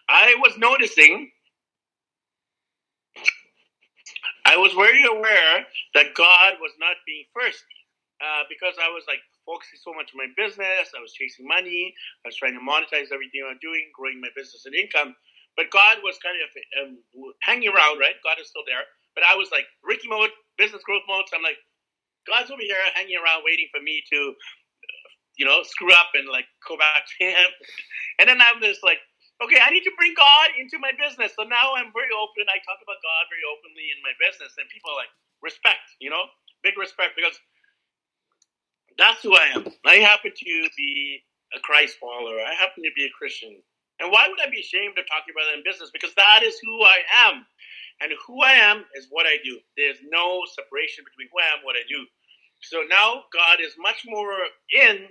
I 0.10 0.36
was 0.40 0.58
noticing 0.58 1.32
I 4.46 4.58
was 4.58 4.74
very 4.74 5.04
aware 5.06 5.66
that 5.96 6.16
God 6.16 6.60
was 6.62 6.74
not 6.80 6.98
being 7.06 7.26
first 7.34 7.64
uh, 8.22 8.44
because 8.50 8.76
I 8.82 8.90
was 8.90 9.06
like 9.08 9.22
focusing 9.46 9.80
so 9.82 9.94
much 9.94 10.12
on 10.14 10.20
my 10.20 10.32
business. 10.38 10.94
I 10.98 11.02
was 11.02 11.14
chasing 11.14 11.48
money. 11.48 11.94
I 12.26 12.30
was 12.30 12.38
trying 12.38 12.58
to 12.58 12.64
monetize 12.64 13.14
everything 13.14 13.46
I 13.46 13.54
was 13.54 13.62
doing, 13.62 13.90
growing 13.94 14.22
my 14.22 14.34
business 14.36 14.66
and 14.66 14.76
income. 14.76 15.16
But 15.58 15.70
God 15.74 16.02
was 16.06 16.18
kind 16.22 16.38
of 16.38 16.50
um, 16.82 16.92
hanging 17.42 17.70
around, 17.70 18.00
right? 18.00 18.18
God 18.24 18.38
is 18.42 18.50
still 18.50 18.66
there. 18.66 18.86
But 19.16 19.26
I 19.26 19.36
was 19.36 19.50
like 19.52 19.66
Ricky 19.86 20.10
mode, 20.10 20.32
business 20.58 20.84
growth 20.86 21.06
mode. 21.10 21.26
So 21.30 21.38
I'm 21.38 21.44
like, 21.46 21.62
God's 22.28 22.52
over 22.52 22.62
here 22.62 22.78
hanging 22.96 23.18
around, 23.18 23.44
waiting 23.46 23.68
for 23.74 23.82
me 23.82 24.04
to, 24.14 24.34
you 25.38 25.46
know, 25.46 25.64
screw 25.64 25.94
up 25.94 26.14
and 26.16 26.30
like 26.30 26.46
go 26.68 26.78
back 26.78 27.06
to 27.08 27.16
Him. 27.26 27.36
And 28.20 28.30
then 28.30 28.40
I'm 28.42 28.62
just 28.62 28.84
like, 28.84 29.00
okay, 29.44 29.60
I 29.62 29.70
need 29.72 29.86
to 29.86 29.96
bring 29.98 30.14
God 30.18 30.56
into 30.58 30.80
my 30.80 30.94
business. 30.98 31.34
So 31.38 31.46
now 31.46 31.76
I'm 31.78 31.94
very 31.94 32.14
open. 32.16 32.48
I 32.50 32.60
talk 32.66 32.80
about 32.82 33.00
God 33.04 33.24
very 33.30 33.46
openly 33.48 33.92
in 33.94 34.00
my 34.06 34.14
business, 34.22 34.56
and 34.58 34.66
people 34.70 34.94
are 34.94 35.00
like 35.00 35.14
respect, 35.44 35.86
you 36.02 36.10
know, 36.10 36.26
big 36.64 36.78
respect 36.78 37.14
because 37.18 37.38
that's 38.98 39.22
who 39.24 39.36
I 39.36 39.48
am. 39.56 39.66
I 39.86 39.96
happen 40.04 40.32
to 40.36 40.70
be 40.78 41.22
a 41.56 41.60
Christ 41.62 41.98
follower. 42.00 42.42
I 42.42 42.54
happen 42.56 42.84
to 42.84 42.92
be 42.96 43.06
a 43.06 43.14
Christian. 43.18 43.56
And 44.00 44.12
why 44.12 44.28
would 44.30 44.42
I 44.42 44.50
be 44.50 44.62
ashamed 44.62 44.98
of 44.98 45.06
talking 45.08 45.34
about 45.34 45.46
that 45.52 45.60
in 45.60 45.64
business? 45.66 45.92
Because 45.94 46.14
that 46.16 46.42
is 46.44 46.58
who 46.64 46.84
I 46.84 47.00
am. 47.30 47.46
And 48.02 48.12
who 48.28 48.44
I 48.44 48.54
am 48.54 48.86
is 48.96 49.08
what 49.10 49.26
I 49.28 49.38
do. 49.46 49.60
There's 49.78 49.98
no 50.10 50.44
separation 50.54 51.06
between 51.06 51.30
who 51.32 51.40
I 51.40 51.50
am 51.54 51.60
and 51.64 51.66
what 51.66 51.78
I 51.78 51.86
do. 51.90 52.06
So 52.62 52.84
now 52.90 53.26
God 53.34 53.62
is 53.62 53.74
much 53.80 54.04
more 54.06 54.34
in 54.74 55.08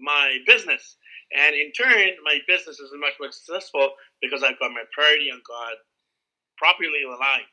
my 0.00 0.38
business. 0.46 0.96
And 1.36 1.54
in 1.54 1.72
turn, 1.72 2.18
my 2.24 2.38
business 2.48 2.80
is 2.80 2.90
much 2.98 3.14
more 3.20 3.30
successful 3.30 3.90
because 4.20 4.42
I've 4.42 4.58
got 4.58 4.72
my 4.72 4.82
priority 4.92 5.30
on 5.30 5.40
God 5.46 5.74
properly 6.58 7.06
aligned. 7.06 7.48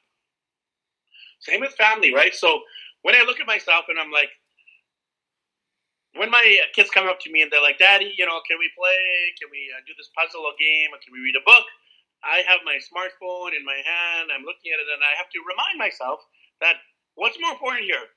Same 1.40 1.62
with 1.62 1.74
family, 1.78 2.14
right? 2.14 2.34
So 2.34 2.62
when 3.04 3.16
I 3.16 3.24
look 3.24 3.40
at 3.40 3.48
myself 3.48 3.86
and 3.90 4.00
I'm 4.00 4.12
like, 4.12 4.30
when 6.18 6.32
my 6.32 6.42
kids 6.74 6.90
come 6.90 7.08
up 7.08 7.20
to 7.22 7.32
me 7.32 7.42
and 7.44 7.52
they're 7.52 7.62
like, 7.62 7.78
Daddy, 7.78 8.14
you 8.18 8.26
know, 8.26 8.42
can 8.50 8.58
we 8.58 8.70
play? 8.74 8.98
Can 9.38 9.50
we 9.54 9.70
uh, 9.70 9.82
do 9.86 9.94
this 9.98 10.10
puzzle 10.18 10.42
or 10.42 10.58
game? 10.58 10.90
Or 10.90 11.00
can 11.00 11.14
we 11.14 11.22
read 11.22 11.38
a 11.38 11.46
book? 11.46 11.66
I 12.26 12.42
have 12.50 12.66
my 12.66 12.82
smartphone 12.82 13.54
in 13.54 13.62
my 13.64 13.78
hand. 13.78 14.34
I'm 14.34 14.42
looking 14.42 14.74
at 14.74 14.82
it 14.82 14.90
and 14.90 15.06
I 15.06 15.14
have 15.22 15.30
to 15.30 15.40
remind 15.46 15.78
myself 15.78 16.26
that 16.62 16.82
what's 17.14 17.38
more 17.40 17.54
important 17.54 17.86
here? 17.86 18.10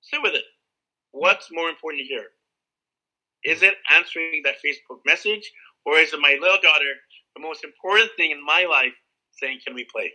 Sit 0.00 0.22
with 0.22 0.34
it. 0.34 0.44
What's 1.12 1.52
more 1.52 1.68
important 1.68 2.08
here? 2.08 2.33
Is 3.44 3.62
it 3.62 3.74
answering 3.90 4.42
that 4.44 4.56
Facebook 4.64 5.00
message, 5.04 5.50
or 5.84 5.98
is 5.98 6.12
it 6.12 6.20
my 6.20 6.36
little 6.40 6.60
daughter, 6.62 6.94
the 7.36 7.42
most 7.42 7.64
important 7.64 8.10
thing 8.16 8.30
in 8.30 8.44
my 8.44 8.64
life, 8.64 8.94
saying, 9.32 9.60
"Can 9.64 9.74
we 9.74 9.84
play?" 9.84 10.12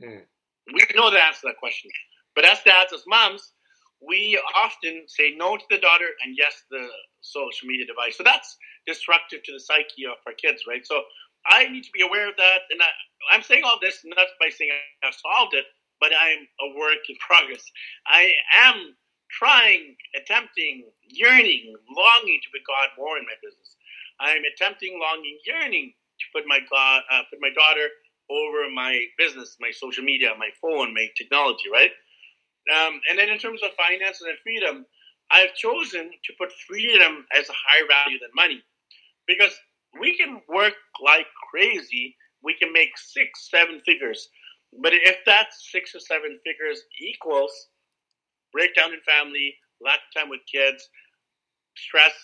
Mm. 0.00 0.26
We 0.72 0.80
know 0.94 1.10
the 1.10 1.22
answer 1.22 1.42
to 1.42 1.46
that 1.48 1.58
question, 1.58 1.90
but 2.34 2.44
as 2.44 2.62
dads, 2.62 2.92
as 2.92 3.04
moms, 3.06 3.52
we 4.06 4.40
often 4.56 5.04
say 5.08 5.34
no 5.36 5.56
to 5.56 5.64
the 5.70 5.78
daughter 5.78 6.08
and 6.22 6.36
yes 6.36 6.54
to 6.68 6.78
the 6.78 6.88
social 7.20 7.68
media 7.68 7.86
device. 7.86 8.16
So 8.16 8.24
that's 8.24 8.56
destructive 8.86 9.42
to 9.44 9.52
the 9.52 9.60
psyche 9.60 10.04
of 10.06 10.16
our 10.26 10.34
kids, 10.34 10.62
right? 10.68 10.84
So 10.86 11.02
I 11.46 11.68
need 11.68 11.84
to 11.84 11.92
be 11.92 12.02
aware 12.02 12.28
of 12.28 12.36
that, 12.36 12.60
and 12.70 12.80
I, 12.80 13.34
am 13.34 13.42
saying 13.42 13.62
all 13.64 13.78
this 13.80 14.00
not 14.04 14.26
by 14.40 14.48
saying 14.48 14.70
I've 15.02 15.14
solved 15.14 15.54
it, 15.54 15.64
but 16.00 16.12
I'm 16.12 16.46
a 16.60 16.78
work 16.78 17.04
in 17.08 17.16
progress. 17.26 17.64
I 18.06 18.32
am 18.56 18.94
trying, 19.38 19.96
attempting, 20.16 20.84
yearning, 21.08 21.74
longing 21.90 22.40
to 22.42 22.48
put 22.52 22.66
God 22.66 22.90
more 22.98 23.18
in 23.18 23.24
my 23.24 23.36
business. 23.42 23.76
I'm 24.20 24.42
attempting, 24.54 25.00
longing, 25.00 25.38
yearning 25.46 25.92
to 26.20 26.26
put 26.34 26.44
my 26.46 26.60
God, 26.70 27.02
uh, 27.10 27.22
put 27.30 27.40
my 27.40 27.50
daughter 27.54 27.88
over 28.30 28.70
my 28.74 29.00
business, 29.18 29.56
my 29.60 29.70
social 29.72 30.04
media, 30.04 30.30
my 30.38 30.50
phone, 30.62 30.94
my 30.94 31.08
technology, 31.18 31.70
right? 31.72 31.90
Um, 32.72 33.00
and 33.10 33.18
then 33.18 33.28
in 33.28 33.38
terms 33.38 33.62
of 33.62 33.70
finances 33.76 34.26
and 34.28 34.38
freedom, 34.42 34.86
I've 35.30 35.54
chosen 35.54 36.10
to 36.12 36.32
put 36.38 36.52
freedom 36.68 37.26
as 37.36 37.48
a 37.48 37.52
higher 37.54 37.86
value 37.88 38.18
than 38.20 38.30
money 38.34 38.62
because 39.26 39.52
we 40.00 40.16
can 40.16 40.40
work 40.48 40.74
like 41.04 41.26
crazy. 41.50 42.16
We 42.42 42.54
can 42.54 42.72
make 42.72 42.96
six, 42.96 43.50
seven 43.50 43.80
figures. 43.86 44.28
But 44.82 44.92
if 44.94 45.18
that 45.26 45.48
six 45.52 45.94
or 45.94 46.00
seven 46.00 46.38
figures 46.44 46.82
equals 47.00 47.52
breakdown 48.54 48.94
in 48.94 49.00
family, 49.02 49.54
lack 49.82 49.98
of 49.98 50.20
time 50.22 50.30
with 50.30 50.40
kids, 50.50 50.88
stress, 51.76 52.14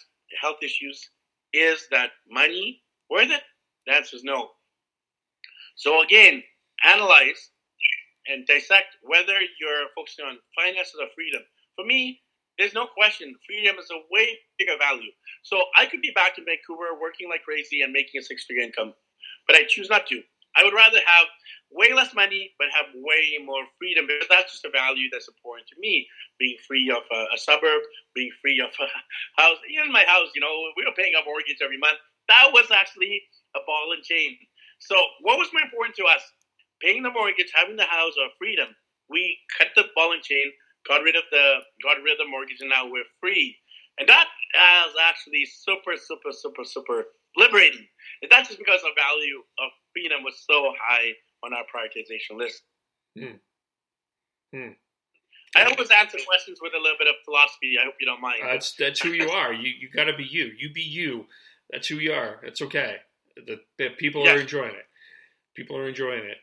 health 0.41 0.63
issues. 0.63 1.11
Is 1.53 1.89
that 1.91 2.11
money 2.31 2.83
worth 3.11 3.31
it? 3.31 3.43
The 3.87 3.95
answer 3.95 4.17
is 4.17 4.25
no. 4.25 4.51
So 5.77 6.03
again, 6.03 6.43
analyze 6.85 7.51
and 8.29 8.47
dissect 8.47 8.97
whether 9.03 9.35
you're 9.61 9.91
focusing 9.97 10.27
on 10.27 10.39
finances 10.57 10.95
or 11.01 11.09
freedom. 11.15 11.43
For 11.77 11.85
me, 11.85 12.21
there's 12.59 12.75
no 12.75 12.87
question 12.87 13.35
freedom 13.47 13.77
is 13.79 13.91
a 13.91 14.01
way 14.13 14.39
bigger 14.59 14.79
value. 14.79 15.11
So 15.43 15.63
I 15.77 15.87
could 15.87 16.03
be 16.03 16.13
back 16.15 16.39
in 16.39 16.45
Vancouver 16.45 17.01
working 17.01 17.29
like 17.29 17.43
crazy 17.43 17.83
and 17.83 17.93
making 17.93 18.21
a 18.21 18.23
six 18.23 18.45
figure 18.47 18.63
income, 18.63 18.95
but 19.49 19.57
I 19.57 19.65
choose 19.69 19.91
not 19.91 20.07
to. 20.09 20.23
I 20.57 20.65
would 20.65 20.75
rather 20.75 20.99
have 21.05 21.27
way 21.71 21.95
less 21.95 22.15
money, 22.15 22.51
but 22.59 22.69
have 22.75 22.91
way 22.95 23.39
more 23.45 23.63
freedom 23.79 24.07
because 24.07 24.27
that's 24.29 24.53
just 24.53 24.65
a 24.67 24.71
value 24.71 25.07
that's 25.13 25.29
important 25.29 25.69
to 25.71 25.79
me. 25.79 26.07
Being 26.39 26.59
free 26.67 26.91
of 26.91 27.07
a, 27.13 27.35
a 27.35 27.39
suburb, 27.39 27.83
being 28.15 28.31
free 28.43 28.61
of 28.61 28.75
a 28.81 28.89
house. 29.41 29.59
Even 29.71 29.93
my 29.93 30.05
house, 30.07 30.35
you 30.35 30.41
know, 30.41 30.53
we 30.77 30.85
were 30.85 30.97
paying 30.97 31.15
a 31.15 31.25
mortgage 31.25 31.63
every 31.63 31.79
month. 31.79 31.99
That 32.29 32.51
was 32.53 32.71
actually 32.71 33.23
a 33.55 33.61
ball 33.67 33.95
and 33.95 34.03
chain. 34.03 34.37
So, 34.79 34.97
what 35.23 35.39
was 35.39 35.49
more 35.53 35.63
important 35.63 35.95
to 35.97 36.05
us? 36.05 36.23
Paying 36.81 37.03
the 37.03 37.11
mortgage, 37.11 37.53
having 37.55 37.77
the 37.77 37.85
house, 37.85 38.15
or 38.19 38.33
freedom? 38.39 38.75
We 39.09 39.39
cut 39.59 39.69
the 39.77 39.85
ball 39.95 40.13
and 40.13 40.23
chain, 40.23 40.51
got 40.89 41.03
rid 41.03 41.17
of 41.17 41.25
the 41.31 41.61
got 41.83 42.03
rid 42.03 42.13
of 42.13 42.19
the 42.19 42.31
mortgage, 42.31 42.59
and 42.61 42.71
now 42.71 42.89
we're 42.89 43.09
free. 43.21 43.57
And 43.99 44.09
that 44.09 44.27
is 44.89 44.95
actually 44.97 45.45
super, 45.45 45.93
super, 46.01 46.33
super, 46.33 46.65
super 46.65 47.05
liberating. 47.37 47.87
And 48.23 48.31
that's 48.31 48.49
just 48.49 48.59
because 48.59 48.81
the 48.83 48.95
value 48.97 49.41
of 49.59 49.71
freedom 49.93 50.23
was 50.25 50.35
so 50.49 50.73
high 50.81 51.13
on 51.45 51.53
our 51.53 51.65
prioritization 51.65 52.37
list. 52.37 52.63
Hmm. 53.19 53.39
Hmm. 54.55 54.73
I 55.57 55.65
always 55.65 55.91
answer 55.91 56.19
questions 56.27 56.59
with 56.63 56.73
a 56.75 56.81
little 56.81 56.99
bit 56.99 57.09
of 57.09 57.15
philosophy. 57.25 57.75
I 57.81 57.85
hope 57.85 57.95
you 58.01 58.07
don't 58.07 58.21
mind. 58.21 58.43
That's 58.45 58.73
that's 58.79 59.01
who 59.01 59.11
you 59.11 59.31
are. 59.31 59.53
You 59.53 59.73
you 59.81 59.89
got 59.91 60.05
to 60.05 60.17
be 60.17 60.25
you. 60.25 60.53
You 60.57 60.73
be 60.73 60.83
you. 60.83 61.27
That's 61.71 61.89
who 61.89 61.97
you 61.97 62.13
are. 62.13 62.41
That's 62.43 62.63
okay. 62.63 62.97
The, 63.35 63.61
the 63.79 63.91
people 63.99 64.25
yes. 64.25 64.37
are 64.37 64.41
enjoying 64.41 64.75
it. 64.75 64.87
People 65.55 65.77
are 65.77 65.89
enjoying 65.89 66.25
it. 66.25 66.37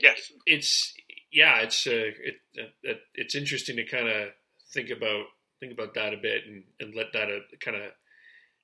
yes, 0.00 0.32
it's 0.46 0.92
yeah. 1.30 1.60
It's 1.60 1.86
uh, 1.86 1.90
it, 1.90 2.34
uh, 2.58 2.94
it's 3.14 3.36
interesting 3.36 3.76
to 3.76 3.84
kind 3.84 4.08
of 4.08 4.30
think 4.72 4.90
about 4.90 5.26
think 5.60 5.72
about 5.72 5.94
that 5.94 6.12
a 6.12 6.16
bit 6.16 6.42
and, 6.46 6.64
and 6.80 6.94
let 6.94 7.12
that 7.12 7.28
uh, 7.28 7.40
kind 7.60 7.76
of 7.76 7.92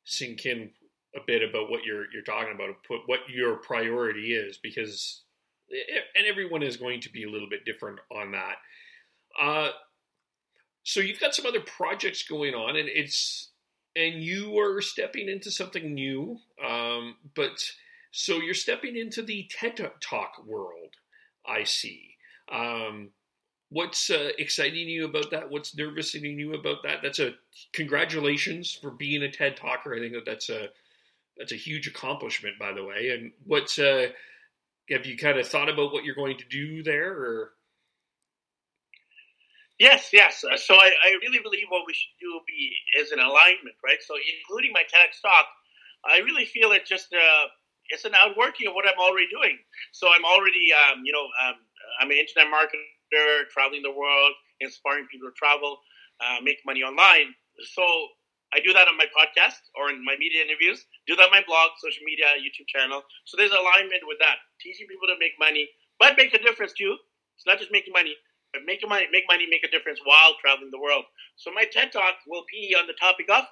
sink 0.04 0.44
in 0.44 0.70
a 1.18 1.26
bit 1.26 1.48
about 1.48 1.70
what 1.70 1.84
you're 1.84 2.10
you're 2.12 2.22
talking 2.22 2.54
about, 2.54 2.76
what 3.06 3.20
your 3.28 3.56
priority 3.56 4.34
is, 4.34 4.58
because 4.58 5.22
and 5.70 6.26
everyone 6.26 6.62
is 6.62 6.76
going 6.76 7.00
to 7.00 7.12
be 7.12 7.24
a 7.24 7.30
little 7.30 7.48
bit 7.48 7.64
different 7.64 7.98
on 8.10 8.32
that. 8.32 8.56
Uh, 9.40 9.70
so 10.82 11.00
you've 11.00 11.20
got 11.20 11.34
some 11.34 11.46
other 11.46 11.60
projects 11.60 12.22
going 12.22 12.54
on, 12.54 12.76
and 12.76 12.88
it's 12.88 13.50
and 13.94 14.22
you 14.22 14.58
are 14.58 14.80
stepping 14.80 15.28
into 15.28 15.50
something 15.50 15.94
new. 15.94 16.38
Um, 16.64 17.16
but 17.34 17.62
so 18.10 18.36
you're 18.36 18.54
stepping 18.54 18.96
into 18.96 19.22
the 19.22 19.50
TED 19.50 19.76
Talk 20.00 20.44
world. 20.46 20.94
I 21.46 21.64
see. 21.64 22.16
Um, 22.50 23.10
what's 23.70 24.10
uh, 24.10 24.30
exciting 24.38 24.88
you 24.88 25.04
about 25.04 25.30
that? 25.30 25.50
What's 25.50 25.76
nervousing 25.76 26.24
you 26.24 26.54
about 26.54 26.82
that? 26.84 26.98
That's 27.02 27.18
a 27.18 27.34
congratulations 27.72 28.72
for 28.72 28.90
being 28.90 29.22
a 29.22 29.30
TED 29.30 29.56
Talker. 29.56 29.94
I 29.94 29.98
think 29.98 30.14
that 30.14 30.24
that's 30.24 30.48
a 30.48 30.68
that's 31.39 31.53
a 31.53 31.57
huge 31.57 31.86
accomplishment, 31.86 32.59
by 32.59 32.72
the 32.72 32.84
way. 32.84 33.11
And 33.11 33.32
what's 33.47 33.78
uh, 33.78 34.09
have 34.91 35.07
you 35.07 35.16
kind 35.16 35.39
of 35.39 35.47
thought 35.47 35.68
about 35.68 35.93
what 35.93 36.05
you're 36.05 36.14
going 36.14 36.39
to 36.39 36.49
do 36.51 36.82
there, 36.82 37.12
or? 37.12 37.53
Yes, 39.78 40.11
yes. 40.12 40.43
Uh, 40.43 40.57
so 40.57 40.74
I, 40.74 40.91
I 41.07 41.11
really 41.22 41.39
believe 41.39 41.66
what 41.68 41.86
we 41.86 41.95
should 41.95 42.18
do 42.18 42.41
be 42.47 42.74
is 42.99 43.12
an 43.12 43.20
alignment, 43.20 43.78
right? 43.84 44.03
So 44.03 44.14
including 44.18 44.72
my 44.72 44.82
TEDx 44.82 45.22
talk, 45.22 45.47
I 46.05 46.18
really 46.18 46.45
feel 46.45 46.72
it 46.72 46.84
just 46.84 47.14
uh, 47.14 47.47
it's 47.91 48.05
an 48.05 48.12
outworking 48.18 48.66
of 48.66 48.74
what 48.74 48.86
I'm 48.86 48.99
already 48.99 49.28
doing. 49.30 49.57
So 49.93 50.09
I'm 50.09 50.24
already, 50.24 50.74
um, 50.74 51.03
you 51.05 51.12
know, 51.12 51.26
um, 51.47 51.55
I'm 52.01 52.11
an 52.11 52.16
internet 52.16 52.53
marketer, 52.53 53.49
traveling 53.53 53.82
the 53.82 53.93
world, 53.93 54.32
inspiring 54.61 55.07
people 55.11 55.28
to 55.28 55.34
travel, 55.34 55.78
uh, 56.20 56.43
make 56.43 56.59
money 56.66 56.82
online. 56.82 57.34
So 57.72 57.82
I 58.53 58.61
do 58.61 58.72
that 58.72 58.89
on 58.89 58.97
my 58.97 59.07
podcast 59.14 59.61
or 59.76 59.91
in 59.91 60.05
my 60.05 60.16
media 60.18 60.43
interviews, 60.43 60.84
do 61.09 61.16
that 61.16 61.32
my 61.32 61.40
blog, 61.48 61.72
social 61.80 62.04
media, 62.04 62.36
YouTube 62.36 62.68
channel. 62.68 63.02
So 63.24 63.40
there's 63.40 63.56
alignment 63.56 64.04
with 64.04 64.20
that, 64.20 64.44
teaching 64.61 64.86
people 64.86 65.09
to 65.09 65.16
make 65.16 65.34
money, 65.40 65.66
but 65.98 66.20
make 66.20 66.36
a 66.36 66.42
difference 66.42 66.76
too. 66.76 66.94
It's 67.34 67.48
not 67.48 67.59
just 67.59 67.72
making 67.72 67.96
money, 67.96 68.14
but 68.52 68.62
make 68.68 68.84
money, 68.86 69.09
make 69.11 69.24
money, 69.26 69.48
make 69.48 69.64
a 69.64 69.72
difference 69.72 69.98
while 70.04 70.36
traveling 70.38 70.70
the 70.70 70.78
world. 70.78 71.09
So 71.40 71.50
my 71.50 71.64
TED 71.64 71.96
Talk 71.96 72.20
will 72.28 72.44
be 72.52 72.76
on 72.76 72.86
the 72.86 72.98
topic 73.00 73.26
of 73.32 73.48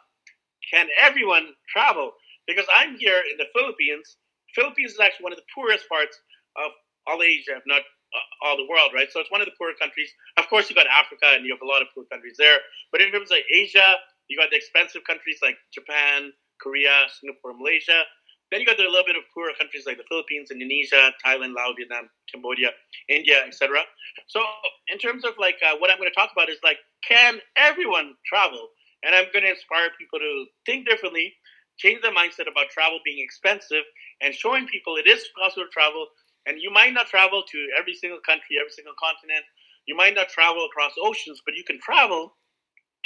can 0.68 0.88
everyone 1.00 1.54
travel? 1.72 2.12
Because 2.46 2.66
I'm 2.74 2.98
here 2.98 3.22
in 3.30 3.38
the 3.38 3.46
Philippines. 3.54 4.18
Philippines 4.54 4.92
is 4.92 5.00
actually 5.00 5.24
one 5.24 5.32
of 5.32 5.38
the 5.38 5.50
poorest 5.54 5.88
parts 5.88 6.18
of 6.56 6.70
all 7.06 7.22
Asia, 7.22 7.56
if 7.56 7.66
not 7.66 7.82
uh, 7.82 8.46
all 8.46 8.56
the 8.56 8.66
world, 8.68 8.90
right? 8.94 9.10
So 9.10 9.20
it's 9.20 9.30
one 9.30 9.40
of 9.40 9.46
the 9.46 9.54
poorer 9.58 9.74
countries. 9.78 10.10
Of 10.38 10.48
course, 10.48 10.68
you've 10.68 10.76
got 10.76 10.86
Africa, 10.90 11.34
and 11.34 11.44
you 11.44 11.54
have 11.54 11.62
a 11.62 11.68
lot 11.68 11.82
of 11.82 11.88
poor 11.94 12.04
countries 12.10 12.36
there. 12.38 12.58
But 12.90 13.00
in 13.00 13.12
terms 13.12 13.30
of 13.30 13.38
Asia, 13.52 13.94
you've 14.28 14.40
got 14.40 14.50
the 14.50 14.56
expensive 14.56 15.04
countries 15.04 15.38
like 15.42 15.56
Japan, 15.74 16.32
Korea, 16.60 17.06
Singapore, 17.20 17.54
Malaysia. 17.54 18.02
Then 18.50 18.60
you 18.60 18.66
got 18.66 18.78
a 18.78 18.86
little 18.86 19.02
bit 19.06 19.16
of 19.16 19.24
poorer 19.34 19.50
countries 19.58 19.86
like 19.86 19.96
the 19.98 20.06
Philippines, 20.08 20.50
Indonesia, 20.50 21.10
Thailand, 21.24 21.54
Laos, 21.58 21.74
Vietnam, 21.76 22.08
Cambodia, 22.30 22.70
India, 23.08 23.42
etc. 23.46 23.82
So 24.28 24.40
in 24.88 24.98
terms 24.98 25.24
of 25.24 25.34
like 25.38 25.58
uh, 25.66 25.74
what 25.78 25.90
I'm 25.90 25.98
going 25.98 26.10
to 26.10 26.14
talk 26.14 26.30
about 26.30 26.48
is 26.48 26.58
like, 26.62 26.78
can 27.02 27.40
everyone 27.56 28.14
travel? 28.24 28.70
And 29.02 29.14
I'm 29.14 29.26
going 29.32 29.44
to 29.44 29.50
inspire 29.50 29.90
people 29.98 30.18
to 30.18 30.46
think 30.64 30.88
differently, 30.88 31.34
change 31.76 32.02
their 32.02 32.14
mindset 32.14 32.46
about 32.50 32.70
travel 32.70 32.98
being 33.04 33.18
expensive, 33.22 33.82
and 34.22 34.32
showing 34.32 34.66
people 34.66 34.96
it 34.96 35.06
is 35.06 35.26
possible 35.38 35.66
to 35.66 35.70
travel. 35.70 36.06
And 36.46 36.62
you 36.62 36.70
might 36.70 36.94
not 36.94 37.06
travel 37.10 37.42
to 37.42 37.58
every 37.78 37.94
single 37.94 38.20
country, 38.22 38.56
every 38.62 38.70
single 38.70 38.94
continent. 38.94 39.44
You 39.86 39.96
might 39.96 40.14
not 40.14 40.28
travel 40.30 40.64
across 40.66 40.94
oceans, 41.02 41.42
but 41.44 41.54
you 41.54 41.64
can 41.64 41.80
travel 41.82 42.36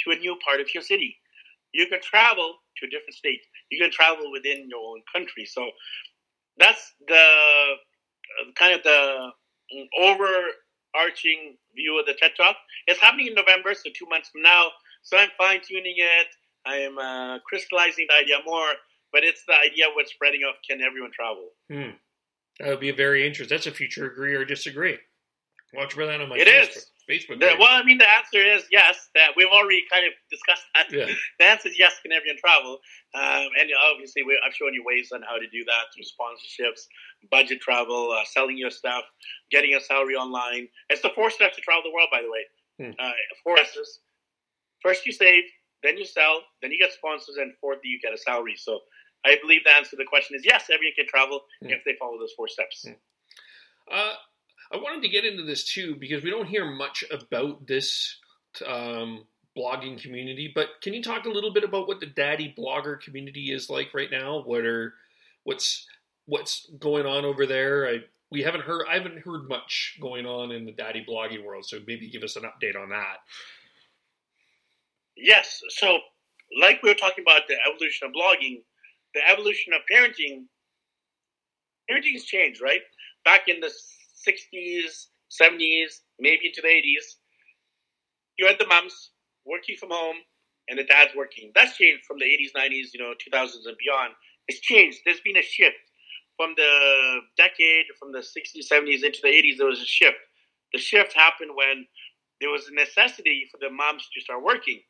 to 0.05 0.11
a 0.11 0.15
new 0.15 0.37
part 0.45 0.61
of 0.61 0.69
your 0.73 0.83
city. 0.83 1.17
You 1.73 1.87
can 1.87 2.01
travel 2.01 2.55
to 2.77 2.87
different 2.87 3.13
state. 3.13 3.41
You 3.69 3.79
can 3.79 3.91
travel 3.91 4.31
within 4.31 4.67
your 4.69 4.79
own 4.79 5.01
country. 5.13 5.45
So 5.45 5.69
that's 6.57 6.93
the 7.07 7.15
uh, 7.15 8.51
kind 8.55 8.73
of 8.73 8.83
the 8.83 9.31
overarching 9.97 11.57
view 11.75 11.99
of 11.99 12.05
the 12.05 12.13
TED 12.13 12.31
Talk. 12.35 12.55
It's 12.87 12.99
happening 12.99 13.27
in 13.27 13.33
November, 13.33 13.73
so 13.73 13.89
two 13.95 14.05
months 14.09 14.29
from 14.29 14.41
now. 14.41 14.67
So 15.03 15.17
I'm 15.17 15.29
fine 15.37 15.61
tuning 15.67 15.95
it. 15.97 16.27
I 16.65 16.75
am 16.75 16.97
uh, 16.97 17.39
crystallizing 17.39 18.07
the 18.07 18.23
idea 18.23 18.37
more, 18.45 18.69
but 19.11 19.23
it's 19.23 19.43
the 19.47 19.55
idea 19.55 19.87
of 19.87 19.93
what's 19.95 20.11
spreading 20.11 20.41
of 20.47 20.55
can 20.67 20.81
everyone 20.81 21.11
travel? 21.11 21.49
Hmm. 21.71 21.95
That 22.59 22.69
would 22.69 22.79
be 22.79 22.91
very 22.91 23.25
interesting. 23.25 23.55
That's 23.55 23.65
a 23.67 23.71
future 23.71 24.05
agree 24.05 24.35
or 24.35 24.45
disagree. 24.45 24.97
Watch 25.73 25.93
for 25.93 26.05
that 26.05 26.21
on 26.21 26.29
my 26.29 26.37
It 26.37 26.47
Facebook. 26.47 26.77
is. 26.77 26.85
Facebook 27.11 27.39
The- 27.39 27.57
well, 27.59 27.73
I 27.75 27.83
mean, 27.83 27.97
the 27.97 28.07
answer 28.09 28.39
is 28.39 28.63
yes. 28.71 29.09
That 29.15 29.31
we've 29.35 29.47
already 29.51 29.83
kind 29.91 30.05
of 30.07 30.13
discussed 30.29 30.63
that. 30.75 30.87
Yeah. 30.91 31.07
The 31.39 31.45
answer 31.45 31.67
is 31.69 31.77
yes. 31.77 31.99
Can 32.01 32.11
everyone 32.13 32.37
travel? 32.39 32.79
Um, 33.13 33.49
and 33.59 33.69
obviously, 33.91 34.23
we, 34.23 34.39
I've 34.45 34.53
shown 34.55 34.73
you 34.73 34.83
ways 34.85 35.11
on 35.13 35.21
how 35.23 35.37
to 35.37 35.47
do 35.49 35.63
that 35.65 35.83
through 35.93 36.05
sponsorships, 36.07 36.81
budget 37.29 37.59
travel, 37.61 38.11
uh, 38.17 38.23
selling 38.25 38.57
your 38.57 38.71
stuff, 38.71 39.03
getting 39.51 39.75
a 39.75 39.81
salary 39.81 40.15
online. 40.15 40.67
It's 40.89 41.01
the 41.01 41.11
four 41.13 41.29
steps 41.29 41.55
to 41.57 41.61
travel 41.61 41.83
the 41.83 41.91
world, 41.93 42.09
by 42.11 42.21
the 42.21 42.31
way. 42.31 42.43
Hmm. 42.79 42.91
Uh, 42.97 43.11
four 43.43 43.59
S's. 43.59 43.99
First, 44.81 45.05
you 45.05 45.11
save, 45.11 45.43
then 45.83 45.97
you 45.97 46.05
sell, 46.05 46.41
then 46.61 46.71
you 46.71 46.79
get 46.79 46.91
sponsors, 46.93 47.35
and 47.37 47.53
fourthly, 47.61 47.89
you 47.89 47.99
get 48.01 48.13
a 48.13 48.17
salary. 48.17 48.55
So, 48.57 48.79
I 49.25 49.37
believe 49.41 49.61
the 49.65 49.71
answer 49.71 49.91
to 49.91 49.95
the 49.97 50.05
question 50.05 50.35
is 50.35 50.43
yes. 50.45 50.69
Everyone 50.73 50.93
can 50.95 51.07
travel 51.07 51.41
Hmm. 51.61 51.69
if 51.69 51.83
they 51.85 51.95
follow 51.99 52.17
those 52.17 52.33
four 52.37 52.47
steps. 52.47 52.85
Hmm. 52.87 52.93
Uh, 53.91 54.13
I 54.73 54.77
wanted 54.77 55.01
to 55.03 55.09
get 55.09 55.25
into 55.25 55.43
this 55.43 55.65
too 55.65 55.95
because 55.95 56.23
we 56.23 56.29
don't 56.29 56.47
hear 56.47 56.65
much 56.65 57.03
about 57.11 57.67
this 57.67 58.17
um, 58.65 59.25
blogging 59.57 60.01
community. 60.01 60.51
But 60.53 60.69
can 60.81 60.93
you 60.93 61.03
talk 61.03 61.25
a 61.25 61.29
little 61.29 61.51
bit 61.51 61.63
about 61.63 61.87
what 61.87 61.99
the 61.99 62.05
daddy 62.05 62.53
blogger 62.57 62.99
community 62.99 63.51
is 63.51 63.69
like 63.69 63.93
right 63.93 64.09
now? 64.11 64.41
What 64.43 64.65
are 64.65 64.93
what's 65.43 65.85
what's 66.25 66.69
going 66.79 67.05
on 67.05 67.25
over 67.25 67.45
there? 67.45 67.87
I 67.87 67.99
we 68.31 68.41
haven't 68.43 68.63
heard 68.63 68.85
I 68.89 68.95
haven't 68.95 69.19
heard 69.19 69.49
much 69.49 69.97
going 70.01 70.25
on 70.25 70.51
in 70.51 70.65
the 70.65 70.71
daddy 70.71 71.05
blogging 71.07 71.43
world. 71.43 71.65
So 71.65 71.79
maybe 71.85 72.09
give 72.09 72.23
us 72.23 72.35
an 72.37 72.43
update 72.43 72.81
on 72.81 72.89
that. 72.89 73.17
Yes. 75.17 75.61
So, 75.69 75.99
like 76.59 76.81
we 76.81 76.89
were 76.89 76.95
talking 76.95 77.23
about 77.23 77.41
the 77.47 77.57
evolution 77.69 78.07
of 78.07 78.13
blogging, 78.13 78.61
the 79.13 79.21
evolution 79.29 79.73
of 79.73 79.81
parenting, 79.91 80.45
parenting's 81.89 82.23
changed, 82.23 82.61
right? 82.61 82.81
Back 83.25 83.47
in 83.47 83.59
the 83.59 83.71
60s, 84.27 85.07
70s, 85.31 86.01
maybe 86.19 86.47
into 86.47 86.61
the 86.61 86.67
80s, 86.67 87.17
you 88.37 88.47
had 88.47 88.57
the 88.59 88.67
moms 88.67 89.11
working 89.45 89.75
from 89.77 89.89
home 89.91 90.17
and 90.69 90.79
the 90.79 90.83
dads 90.83 91.11
working. 91.15 91.51
That's 91.55 91.77
changed 91.77 92.05
from 92.05 92.17
the 92.19 92.25
80s, 92.25 92.53
90s, 92.57 92.93
you 92.93 92.99
know, 92.99 93.13
2000s 93.17 93.65
and 93.65 93.77
beyond. 93.77 94.13
It's 94.47 94.59
changed. 94.59 94.99
There's 95.05 95.21
been 95.21 95.37
a 95.37 95.41
shift. 95.41 95.77
From 96.37 96.53
the 96.57 97.19
decade, 97.37 97.85
from 97.99 98.11
the 98.11 98.19
60s, 98.19 98.65
70s 98.71 99.03
into 99.03 99.19
the 99.21 99.29
80s, 99.29 99.57
there 99.57 99.67
was 99.67 99.79
a 99.79 99.85
shift. 99.85 100.17
The 100.73 100.79
shift 100.79 101.13
happened 101.13 101.51
when 101.53 101.85
there 102.39 102.49
was 102.49 102.67
a 102.67 102.73
necessity 102.73 103.47
for 103.51 103.59
the 103.61 103.69
moms 103.69 104.09
to 104.13 104.21
start 104.21 104.43
working 104.43 104.81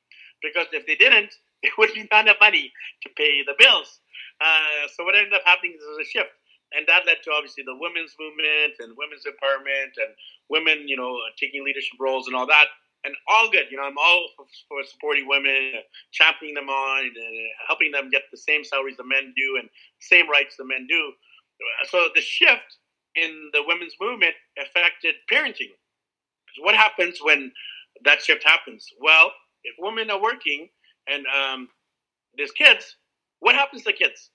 because 0.41 0.67
if 0.71 0.87
they 0.87 0.95
didn't, 0.95 1.33
there 1.63 1.71
would 1.77 1.93
be 1.93 2.07
not 2.11 2.25
enough 2.25 2.37
money 2.39 2.71
to 3.03 3.09
pay 3.17 3.43
the 3.45 3.53
bills. 3.59 3.99
Uh, 4.39 4.87
so 4.95 5.03
what 5.03 5.15
ended 5.15 5.33
up 5.33 5.41
happening 5.45 5.73
is 5.75 5.81
there 5.81 5.97
was 5.97 6.07
a 6.07 6.09
shift, 6.09 6.31
and 6.75 6.87
that 6.87 7.05
led 7.05 7.19
to 7.23 7.31
obviously 7.31 7.63
the 7.63 7.75
women's 7.75 8.15
movement 8.19 8.79
and 8.79 8.95
women's 8.97 9.23
empowerment 9.27 9.95
and 9.99 10.11
women, 10.49 10.87
you 10.87 10.95
know, 10.95 11.17
taking 11.39 11.63
leadership 11.63 11.99
roles 11.99 12.27
and 12.27 12.35
all 12.35 12.47
that. 12.47 12.67
And 13.03 13.15
all 13.27 13.49
good, 13.49 13.65
you 13.71 13.77
know. 13.77 13.83
I'm 13.83 13.97
all 13.97 14.27
for, 14.37 14.45
for 14.69 14.83
supporting 14.85 15.27
women, 15.27 15.73
championing 16.11 16.53
them 16.53 16.69
on, 16.69 17.05
and 17.05 17.17
uh, 17.17 17.49
helping 17.67 17.91
them 17.91 18.11
get 18.11 18.23
the 18.31 18.37
same 18.37 18.63
salaries 18.63 18.97
the 18.97 19.03
men 19.03 19.33
do 19.35 19.57
and 19.59 19.67
same 19.99 20.29
rights 20.29 20.55
the 20.55 20.65
men 20.65 20.85
do. 20.87 21.11
So 21.89 22.09
the 22.13 22.21
shift 22.21 22.77
in 23.15 23.49
the 23.53 23.63
women's 23.65 23.95
movement 23.99 24.33
affected 24.59 25.15
parenting. 25.31 25.73
Because 26.45 26.61
what 26.61 26.75
happens 26.75 27.17
when 27.21 27.51
that 28.05 28.21
shift 28.21 28.43
happens? 28.43 28.85
Well, 28.99 29.31
if 29.63 29.75
women 29.79 30.09
are 30.11 30.21
working 30.21 30.69
and 31.07 31.25
um, 31.27 31.69
there's 32.37 32.51
kids, 32.51 32.97
what 33.39 33.55
happens 33.55 33.83
to 33.83 33.93
kids? 33.93 34.29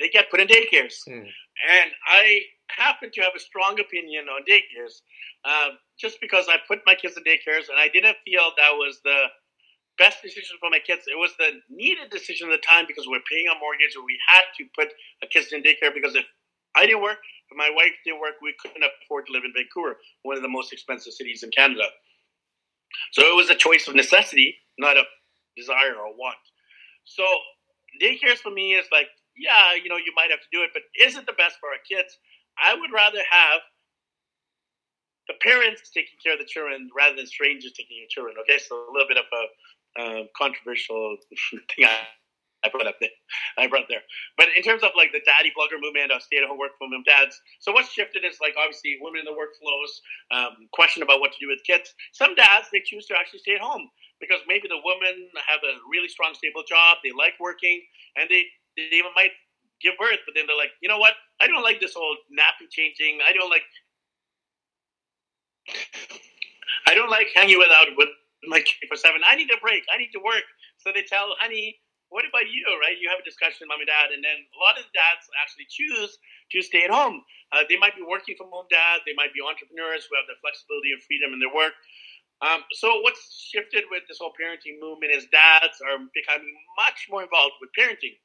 They 0.00 0.08
get 0.08 0.30
put 0.30 0.40
in 0.40 0.48
daycares. 0.48 0.94
Hmm. 1.06 1.28
And 1.70 1.90
I 2.06 2.40
happen 2.68 3.10
to 3.12 3.20
have 3.22 3.32
a 3.36 3.40
strong 3.40 3.78
opinion 3.78 4.26
on 4.28 4.42
daycares 4.42 5.02
uh, 5.44 5.76
just 5.98 6.20
because 6.20 6.46
I 6.48 6.56
put 6.66 6.80
my 6.86 6.94
kids 6.94 7.16
in 7.16 7.24
daycares 7.24 7.68
and 7.68 7.78
I 7.78 7.88
didn't 7.88 8.16
feel 8.24 8.42
that 8.56 8.72
was 8.72 9.00
the 9.04 9.26
best 9.98 10.22
decision 10.22 10.56
for 10.58 10.70
my 10.70 10.80
kids. 10.80 11.02
It 11.06 11.18
was 11.18 11.32
the 11.38 11.60
needed 11.70 12.10
decision 12.10 12.50
at 12.50 12.60
the 12.60 12.66
time 12.66 12.84
because 12.88 13.06
we're 13.06 13.24
paying 13.30 13.46
a 13.46 13.58
mortgage 13.60 13.94
and 13.94 14.04
we 14.04 14.18
had 14.26 14.44
to 14.58 14.64
put 14.74 14.88
a 15.22 15.26
kids 15.26 15.52
in 15.52 15.62
daycare 15.62 15.94
because 15.94 16.16
if 16.16 16.24
I 16.74 16.86
didn't 16.86 17.02
work, 17.02 17.18
if 17.50 17.56
my 17.56 17.70
wife 17.70 17.92
didn't 18.04 18.20
work, 18.20 18.34
we 18.42 18.54
couldn't 18.60 18.82
afford 18.82 19.26
to 19.26 19.32
live 19.32 19.44
in 19.44 19.52
Vancouver, 19.54 19.98
one 20.22 20.36
of 20.36 20.42
the 20.42 20.48
most 20.48 20.72
expensive 20.72 21.12
cities 21.12 21.42
in 21.42 21.50
Canada. 21.50 21.84
So 23.12 23.22
it 23.22 23.36
was 23.36 23.50
a 23.50 23.54
choice 23.54 23.86
of 23.86 23.94
necessity, 23.94 24.56
not 24.78 24.96
a 24.96 25.04
desire 25.56 25.94
or 25.94 26.16
want. 26.16 26.36
So 27.04 27.24
daycares 28.02 28.38
for 28.38 28.50
me 28.50 28.74
is 28.74 28.86
like, 28.90 29.08
yeah, 29.36 29.74
you 29.74 29.88
know, 29.88 29.96
you 29.96 30.12
might 30.14 30.30
have 30.30 30.40
to 30.40 30.52
do 30.52 30.62
it, 30.62 30.70
but 30.72 30.82
is 30.94 31.16
it 31.16 31.26
the 31.26 31.34
best 31.34 31.56
for 31.58 31.68
our 31.70 31.82
kids? 31.82 32.18
I 32.58 32.74
would 32.74 32.92
rather 32.92 33.20
have 33.30 33.60
the 35.26 35.34
parents 35.40 35.90
taking 35.90 36.18
care 36.22 36.34
of 36.34 36.38
the 36.38 36.48
children 36.48 36.88
rather 36.96 37.16
than 37.16 37.26
strangers 37.26 37.72
taking 37.72 37.96
your 37.98 38.10
children. 38.10 38.36
Okay, 38.44 38.60
so 38.60 38.76
a 38.76 38.92
little 38.92 39.08
bit 39.08 39.18
of 39.18 39.28
a 39.32 39.42
um, 39.96 40.28
controversial 40.36 41.16
thing 41.74 41.86
I, 41.86 42.06
I 42.64 42.68
brought 42.68 42.86
up 42.86 42.96
there. 43.00 43.12
I 43.56 43.66
brought 43.66 43.88
there. 43.88 44.04
But 44.36 44.48
in 44.56 44.62
terms 44.62 44.82
of 44.82 44.92
like 44.96 45.12
the 45.12 45.24
daddy 45.24 45.52
blogger 45.52 45.80
movement 45.80 46.12
of 46.12 46.22
stay 46.22 46.38
at 46.38 46.48
home 46.48 46.58
work 46.58 46.76
from 46.78 46.92
dads, 47.04 47.36
so 47.60 47.72
what's 47.72 47.92
shifted 47.92 48.24
is 48.24 48.38
like 48.40 48.54
obviously 48.56 48.96
women 49.00 49.24
in 49.24 49.28
the 49.28 49.36
workflows, 49.36 49.92
um, 50.32 50.68
question 50.72 51.02
about 51.02 51.20
what 51.20 51.32
to 51.32 51.40
do 51.40 51.48
with 51.48 51.60
kids. 51.64 51.92
Some 52.12 52.34
dads 52.34 52.68
they 52.72 52.80
choose 52.84 53.06
to 53.08 53.16
actually 53.16 53.40
stay 53.40 53.56
at 53.56 53.64
home 53.64 53.88
because 54.20 54.40
maybe 54.48 54.68
the 54.68 54.80
women 54.80 55.28
have 55.44 55.60
a 55.64 55.80
really 55.88 56.08
strong 56.08 56.32
stable 56.32 56.64
job, 56.64 56.98
they 57.04 57.12
like 57.12 57.36
working, 57.40 57.84
and 58.16 58.28
they 58.30 58.48
they 58.76 58.90
even 58.92 59.12
might 59.14 59.32
give 59.80 59.94
birth, 59.98 60.20
but 60.26 60.34
then 60.34 60.46
they're 60.46 60.56
like, 60.56 60.72
you 60.80 60.88
know 60.88 60.98
what? 60.98 61.14
I 61.40 61.46
don't 61.46 61.62
like 61.62 61.80
this 61.80 61.94
whole 61.94 62.16
nappy 62.32 62.70
changing. 62.70 63.20
I 63.26 63.32
don't 63.32 63.50
like 63.50 63.66
I 66.86 66.94
don't 66.94 67.10
like 67.10 67.28
hanging 67.34 67.58
without 67.58 67.88
with 67.96 68.12
my 68.44 68.60
kid 68.60 68.88
for 68.88 68.96
seven. 68.96 69.24
I 69.24 69.36
need 69.36 69.48
a 69.50 69.60
break. 69.60 69.84
I 69.92 69.96
need 69.96 70.12
to 70.12 70.20
work. 70.20 70.44
So 70.76 70.92
they 70.92 71.02
tell, 71.02 71.32
honey, 71.40 71.80
what 72.12 72.28
about 72.28 72.46
you, 72.52 72.62
right? 72.78 72.94
You 73.00 73.08
have 73.08 73.18
a 73.18 73.26
discussion 73.26 73.66
mom 73.66 73.80
and 73.80 73.88
dad, 73.88 74.12
and 74.12 74.20
then 74.20 74.36
a 74.36 74.58
lot 74.60 74.76
of 74.76 74.84
dads 74.92 75.24
actually 75.40 75.66
choose 75.66 76.20
to 76.52 76.60
stay 76.60 76.84
at 76.84 76.92
home. 76.92 77.24
Uh, 77.50 77.64
they 77.66 77.80
might 77.80 77.96
be 77.96 78.04
working 78.04 78.36
from 78.36 78.52
home 78.52 78.68
dad. 78.68 79.00
They 79.08 79.16
might 79.16 79.32
be 79.32 79.40
entrepreneurs 79.40 80.04
who 80.06 80.14
have 80.20 80.28
the 80.28 80.36
flexibility 80.44 80.92
and 80.92 81.00
freedom 81.02 81.32
in 81.32 81.40
their 81.40 81.50
work. 81.50 81.74
Um, 82.44 82.60
so 82.76 83.00
what's 83.00 83.32
shifted 83.32 83.88
with 83.88 84.04
this 84.06 84.20
whole 84.20 84.34
parenting 84.36 84.76
movement 84.76 85.16
is 85.16 85.24
dads 85.32 85.80
are 85.80 85.96
becoming 86.12 86.52
much 86.76 87.08
more 87.08 87.24
involved 87.24 87.56
with 87.62 87.72
parenting. 87.72 88.20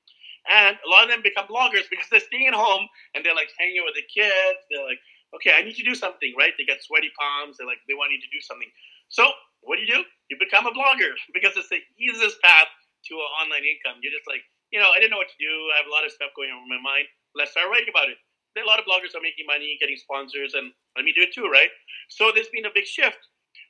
And 0.48 0.78
a 0.80 0.90
lot 0.90 1.04
of 1.06 1.10
them 1.12 1.22
become 1.22 1.50
bloggers 1.50 1.90
because 1.90 2.08
they're 2.08 2.24
staying 2.24 2.48
at 2.48 2.56
home 2.56 2.88
and 3.14 3.26
they're 3.26 3.36
like 3.36 3.52
hanging 3.60 3.84
with 3.84 3.96
the 3.98 4.06
kids. 4.08 4.60
They're 4.72 4.86
like, 4.86 5.02
okay, 5.36 5.54
I 5.54 5.62
need 5.62 5.76
to 5.78 5.86
do 5.86 5.94
something, 5.94 6.34
right? 6.38 6.54
They 6.58 6.66
get 6.66 6.82
sweaty 6.82 7.12
palms. 7.18 7.58
They're 7.58 7.70
like, 7.70 7.82
they 7.88 7.98
want 7.98 8.14
you 8.14 8.22
to 8.22 8.32
do 8.32 8.42
something. 8.42 8.70
So 9.10 9.30
what 9.62 9.78
do 9.78 9.86
you 9.86 9.92
do? 9.92 10.02
You 10.30 10.38
become 10.40 10.66
a 10.66 10.74
blogger 10.74 11.14
because 11.36 11.58
it's 11.58 11.70
the 11.70 11.82
easiest 12.00 12.40
path 12.42 12.70
to 13.10 13.14
an 13.16 13.30
online 13.42 13.66
income. 13.66 14.00
You're 14.02 14.16
just 14.16 14.28
like, 14.28 14.44
you 14.72 14.78
know, 14.78 14.90
I 14.94 15.02
didn't 15.02 15.12
know 15.12 15.22
what 15.22 15.32
to 15.34 15.42
do. 15.42 15.54
I 15.74 15.82
have 15.82 15.90
a 15.90 15.94
lot 15.94 16.06
of 16.06 16.14
stuff 16.14 16.30
going 16.38 16.54
on 16.54 16.62
in 16.62 16.70
my 16.70 16.82
mind. 16.82 17.10
Let's 17.34 17.58
start 17.58 17.70
writing 17.74 17.90
about 17.90 18.10
it. 18.10 18.18
A 18.58 18.66
lot 18.68 18.76
of 18.76 18.84
bloggers 18.84 19.16
are 19.16 19.24
making 19.24 19.48
money, 19.48 19.80
getting 19.80 19.96
sponsors, 19.96 20.52
and 20.52 20.74
let 20.98 21.08
me 21.08 21.16
do 21.16 21.24
it 21.24 21.32
too, 21.32 21.48
right? 21.48 21.72
So 22.12 22.34
there's 22.36 22.52
been 22.52 22.68
a 22.68 22.74
big 22.76 22.84
shift 22.84 23.18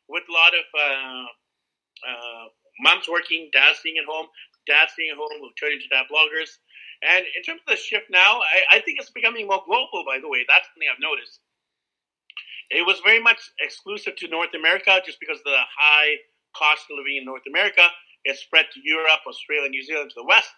with 0.09 0.25
a 0.25 0.33
lot 0.33 0.57
of 0.57 0.65
uh, 0.73 1.27
uh, 2.09 2.45
moms 2.81 3.05
working, 3.05 3.53
dads 3.53 3.79
staying 3.85 4.01
at 4.01 4.09
home, 4.09 4.25
dads 4.69 4.93
Being 4.95 5.17
home 5.17 5.41
who 5.41 5.49
turn 5.57 5.73
into 5.73 5.89
dad 5.89 6.05
bloggers. 6.13 6.61
And 7.01 7.25
in 7.35 7.41
terms 7.41 7.65
of 7.65 7.73
the 7.73 7.81
shift 7.81 8.07
now, 8.13 8.39
I, 8.45 8.77
I 8.77 8.85
think 8.85 9.01
it's 9.01 9.09
becoming 9.09 9.47
more 9.49 9.63
global, 9.65 10.05
by 10.05 10.21
the 10.21 10.29
way. 10.29 10.45
That's 10.45 10.69
something 10.69 10.85
I've 10.85 11.01
noticed. 11.01 11.41
it 12.69 12.85
was 12.85 13.01
very 13.03 13.21
much 13.21 13.39
exclusive 13.59 14.15
to 14.17 14.27
North 14.27 14.53
America 14.55 15.01
just 15.05 15.19
because 15.19 15.39
of 15.39 15.45
the 15.45 15.65
high 15.77 16.15
cost 16.55 16.85
of 16.89 16.97
living 16.97 17.17
in 17.17 17.25
North 17.25 17.43
America. 17.47 17.87
It 18.25 18.37
spread 18.37 18.67
to 18.73 18.79
Europe, 18.83 19.21
Australia, 19.27 19.69
New 19.69 19.83
Zealand, 19.83 20.11
to 20.11 20.21
the 20.21 20.25
West. 20.27 20.51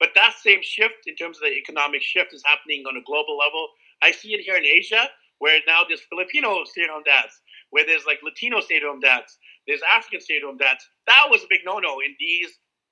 But 0.00 0.10
that 0.14 0.34
same 0.42 0.60
shift 0.62 1.06
in 1.06 1.16
terms 1.16 1.38
of 1.38 1.42
the 1.42 1.56
economic 1.56 2.02
shift 2.02 2.32
is 2.32 2.42
happening 2.46 2.84
on 2.88 2.96
a 2.96 3.04
global 3.04 3.36
level. 3.36 3.68
I 4.02 4.12
see 4.12 4.32
it 4.32 4.40
here 4.40 4.56
in 4.56 4.64
Asia, 4.64 5.08
where 5.40 5.60
now 5.66 5.82
there's 5.88 6.02
Filipino 6.08 6.64
stay-at-home 6.64 7.02
dads, 7.04 7.34
where 7.70 7.84
there's 7.84 8.06
like 8.06 8.20
Latino 8.22 8.60
stay-at-home 8.60 9.00
dads, 9.00 9.36
there's 9.66 9.80
African 9.92 10.20
stay-at-home 10.20 10.58
dads. 10.58 10.86
That 11.06 11.26
was 11.30 11.42
a 11.42 11.50
big 11.50 11.60
no-no 11.66 11.98
in 12.00 12.14
these 12.18 12.48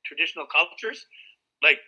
traditional 0.07 0.47
cultures. 0.47 1.05
Like, 1.63 1.79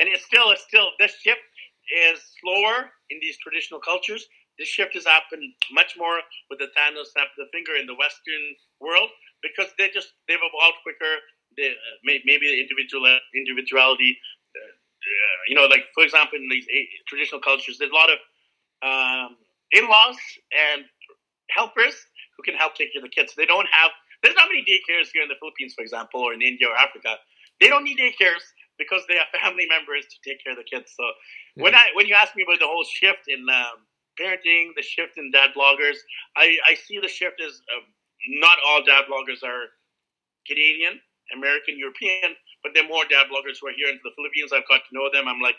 and 0.00 0.08
it's 0.08 0.24
still, 0.24 0.50
it's 0.50 0.64
still 0.64 0.90
this 0.98 1.12
shift 1.20 1.44
is 1.92 2.20
slower 2.40 2.90
in 3.10 3.18
these 3.20 3.36
traditional 3.38 3.80
cultures. 3.80 4.26
This 4.58 4.68
shift 4.68 4.94
has 4.94 5.06
happened 5.06 5.44
much 5.72 5.96
more 5.96 6.20
with 6.50 6.58
the 6.58 6.68
Thanos 6.76 7.12
snap 7.12 7.28
the 7.36 7.48
finger 7.52 7.76
in 7.76 7.86
the 7.86 7.96
Western 7.96 8.44
world 8.80 9.08
because 9.42 9.72
they 9.78 9.88
just 9.88 10.12
they've 10.28 10.40
evolved 10.40 10.80
quicker. 10.84 11.20
They, 11.56 11.68
uh, 11.68 11.96
maybe 12.04 12.48
the 12.48 12.60
individual 12.60 13.04
individuality 13.34 14.16
uh, 15.02 15.38
you 15.48 15.54
know, 15.54 15.66
like 15.66 15.90
for 15.94 16.04
example, 16.04 16.38
in 16.38 16.48
these 16.48 16.66
traditional 17.08 17.40
cultures, 17.40 17.78
there's 17.78 17.90
a 17.90 17.94
lot 17.94 18.10
of 18.10 18.18
um, 18.82 19.36
in-laws 19.72 20.16
and 20.52 20.84
helpers 21.50 21.94
who 22.36 22.42
can 22.44 22.54
help 22.54 22.74
take 22.74 22.92
care 22.92 23.02
of 23.02 23.08
the 23.08 23.14
kids. 23.14 23.34
They 23.34 23.46
don't 23.46 23.68
have. 23.72 23.90
There's 24.22 24.36
not 24.36 24.48
many 24.48 24.62
daycares 24.62 25.10
here 25.12 25.22
in 25.22 25.28
the 25.28 25.38
Philippines, 25.40 25.74
for 25.74 25.82
example, 25.82 26.20
or 26.20 26.32
in 26.32 26.42
India 26.42 26.68
or 26.68 26.76
Africa. 26.76 27.18
They 27.62 27.70
don't 27.70 27.86
need 27.86 27.98
daycares 27.98 28.42
because 28.76 29.06
they 29.06 29.14
have 29.14 29.30
family 29.30 29.70
members 29.70 30.02
to 30.10 30.16
take 30.26 30.42
care 30.42 30.52
of 30.52 30.58
the 30.58 30.66
kids. 30.66 30.90
So 30.98 31.06
mm-hmm. 31.06 31.62
when 31.62 31.74
I 31.74 31.94
when 31.94 32.10
you 32.10 32.18
ask 32.18 32.34
me 32.34 32.42
about 32.42 32.58
the 32.58 32.66
whole 32.66 32.84
shift 32.84 33.30
in 33.30 33.46
um, 33.46 33.86
parenting, 34.18 34.74
the 34.74 34.82
shift 34.82 35.14
in 35.16 35.30
dad 35.30 35.54
bloggers, 35.54 36.02
I, 36.36 36.58
I 36.66 36.74
see 36.74 36.98
the 36.98 37.08
shift 37.08 37.40
as 37.40 37.62
uh, 37.70 37.86
not 38.42 38.58
all 38.66 38.82
dad 38.82 39.06
bloggers 39.06 39.46
are 39.46 39.70
Canadian, 40.46 40.98
American, 41.32 41.78
European 41.78 42.34
but 42.62 42.72
they're 42.74 42.86
more 42.86 43.04
dad 43.10 43.26
bloggers 43.26 43.58
who 43.60 43.68
are 43.68 43.76
here 43.76 43.88
in 43.90 43.98
the 44.02 44.10
Philippines. 44.14 44.52
I've 44.54 44.66
got 44.68 44.86
to 44.86 44.92
know 44.94 45.10
them. 45.12 45.26
I'm 45.26 45.40
like, 45.40 45.56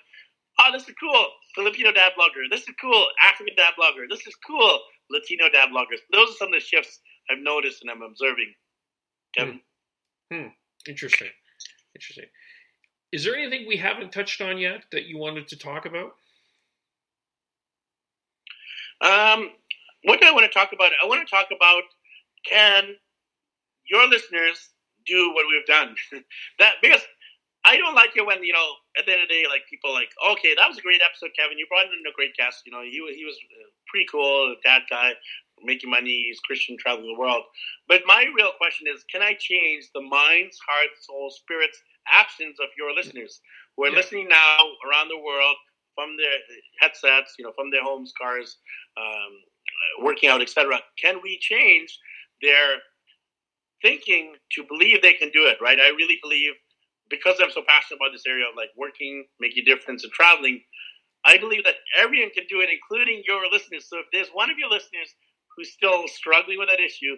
oh, 0.60 0.72
this 0.72 0.88
is 0.88 0.96
cool. 1.00 1.26
Filipino 1.56 1.92
dad 1.92 2.14
blogger. 2.18 2.48
This 2.50 2.62
is 2.62 2.74
cool. 2.80 3.08
African 3.28 3.56
dad 3.56 3.76
blogger. 3.80 4.08
This 4.10 4.26
is 4.26 4.36
cool. 4.48 4.80
Latino 5.12 5.50
dad 5.52 5.70
bloggers. 5.70 6.00
Those 6.12 6.32
are 6.32 6.38
some 6.40 6.48
of 6.48 6.54
the 6.56 6.66
shifts 6.66 7.00
I've 7.30 7.44
noticed 7.44 7.84
and 7.84 7.92
I'm 7.92 8.02
observing. 8.02 8.54
Kevin. 9.36 9.60
Hmm. 10.32 10.38
hmm. 10.38 10.48
Interesting. 10.88 11.30
Interesting. 11.96 12.26
Is 13.12 13.24
there 13.24 13.36
anything 13.36 13.68
we 13.68 13.78
haven't 13.78 14.12
touched 14.12 14.42
on 14.42 14.58
yet 14.58 14.86
that 14.92 15.06
you 15.06 15.18
wanted 15.18 15.48
to 15.50 15.58
talk 15.58 15.86
about? 15.86 16.16
Um, 19.02 19.52
what 20.04 20.20
do 20.20 20.28
I 20.28 20.32
want 20.32 20.50
to 20.50 20.54
talk 20.54 20.72
about? 20.74 20.92
I 21.02 21.06
want 21.06 21.28
to 21.28 21.30
talk 21.30 21.48
about 21.56 21.84
can 22.50 22.96
your 23.90 24.08
listeners 24.08 24.70
do 25.06 25.34
what 25.34 25.46
we've 25.48 25.66
done. 25.66 25.96
that 26.60 26.76
because 26.82 27.02
I 27.66 27.78
don't 27.78 27.96
like 27.96 28.12
it 28.16 28.26
when 28.26 28.44
you 28.44 28.54
know 28.54 28.70
at 28.98 29.06
the 29.06 29.14
end 29.14 29.24
of 29.24 29.28
the 29.30 29.34
day, 29.34 29.44
like 29.48 29.64
people 29.70 29.94
like, 29.94 30.12
okay, 30.36 30.56
that 30.56 30.68
was 30.68 30.78
a 30.78 30.82
great 30.82 31.02
episode, 31.04 31.32
Kevin. 31.38 31.58
You 31.58 31.68
brought 31.68 31.86
in 31.86 32.04
a 32.08 32.16
great 32.16 32.36
guest. 32.36 32.64
You 32.66 32.72
know, 32.72 32.82
he 32.82 33.00
he 33.16 33.24
was 33.24 33.36
uh, 33.36 33.70
pretty 33.88 34.08
cool, 34.12 34.56
dad 34.64 34.84
guy, 34.90 35.14
making 35.66 35.90
money. 35.90 36.26
He's 36.28 36.40
Christian, 36.42 36.78
traveling 36.80 37.14
the 37.14 37.20
world. 37.20 37.44
But 37.88 38.02
my 38.06 38.26
real 38.36 38.52
question 38.58 38.88
is, 38.94 39.04
can 39.12 39.22
I 39.22 39.36
change 39.40 39.90
the 39.94 40.02
minds, 40.02 40.60
hearts, 40.68 41.08
souls, 41.08 41.40
spirits, 41.42 41.80
actions 42.12 42.58
of 42.60 42.70
your 42.78 42.94
listeners 42.94 43.42
who 43.76 43.86
are 43.86 43.90
yeah. 43.90 43.98
listening 43.98 44.28
now 44.30 44.58
around 44.88 45.10
the 45.10 45.20
world 45.20 45.56
from 45.96 46.18
their 46.18 46.38
headsets, 46.80 47.36
you 47.38 47.46
know, 47.46 47.54
from 47.56 47.70
their 47.72 47.84
homes, 47.84 48.14
cars, 48.20 48.58
um, 48.98 50.06
working 50.06 50.30
out, 50.30 50.42
etc. 50.42 50.80
Can 51.02 51.20
we 51.24 51.38
change 51.40 51.98
their 52.42 52.82
thinking 53.82 54.34
to 54.52 54.64
believe 54.68 55.02
they 55.02 55.14
can 55.14 55.30
do 55.30 55.46
it, 55.46 55.58
right? 55.62 55.78
I 55.80 55.90
really 55.90 56.18
believe 56.22 56.54
because 57.10 57.36
I'm 57.42 57.52
so 57.52 57.62
passionate 57.68 58.00
about 58.00 58.12
this 58.12 58.26
area 58.26 58.46
of 58.50 58.56
like 58.56 58.70
working, 58.78 59.26
making 59.40 59.64
a 59.64 59.66
difference, 59.66 60.04
and 60.04 60.12
traveling. 60.14 60.62
I 61.26 61.38
believe 61.38 61.64
that 61.64 61.76
everyone 62.00 62.32
can 62.32 62.46
do 62.50 62.60
it, 62.62 62.70
including 62.72 63.24
your 63.28 63.44
listeners. 63.52 63.88
So 63.88 64.00
if 64.00 64.08
there's 64.12 64.30
one 64.34 64.50
of 64.50 64.58
your 64.58 64.70
listeners 64.70 65.14
who's 65.56 65.72
still 65.72 66.08
struggling 66.08 66.60
with 66.60 66.70
that 66.70 66.80
issue, 66.80 67.16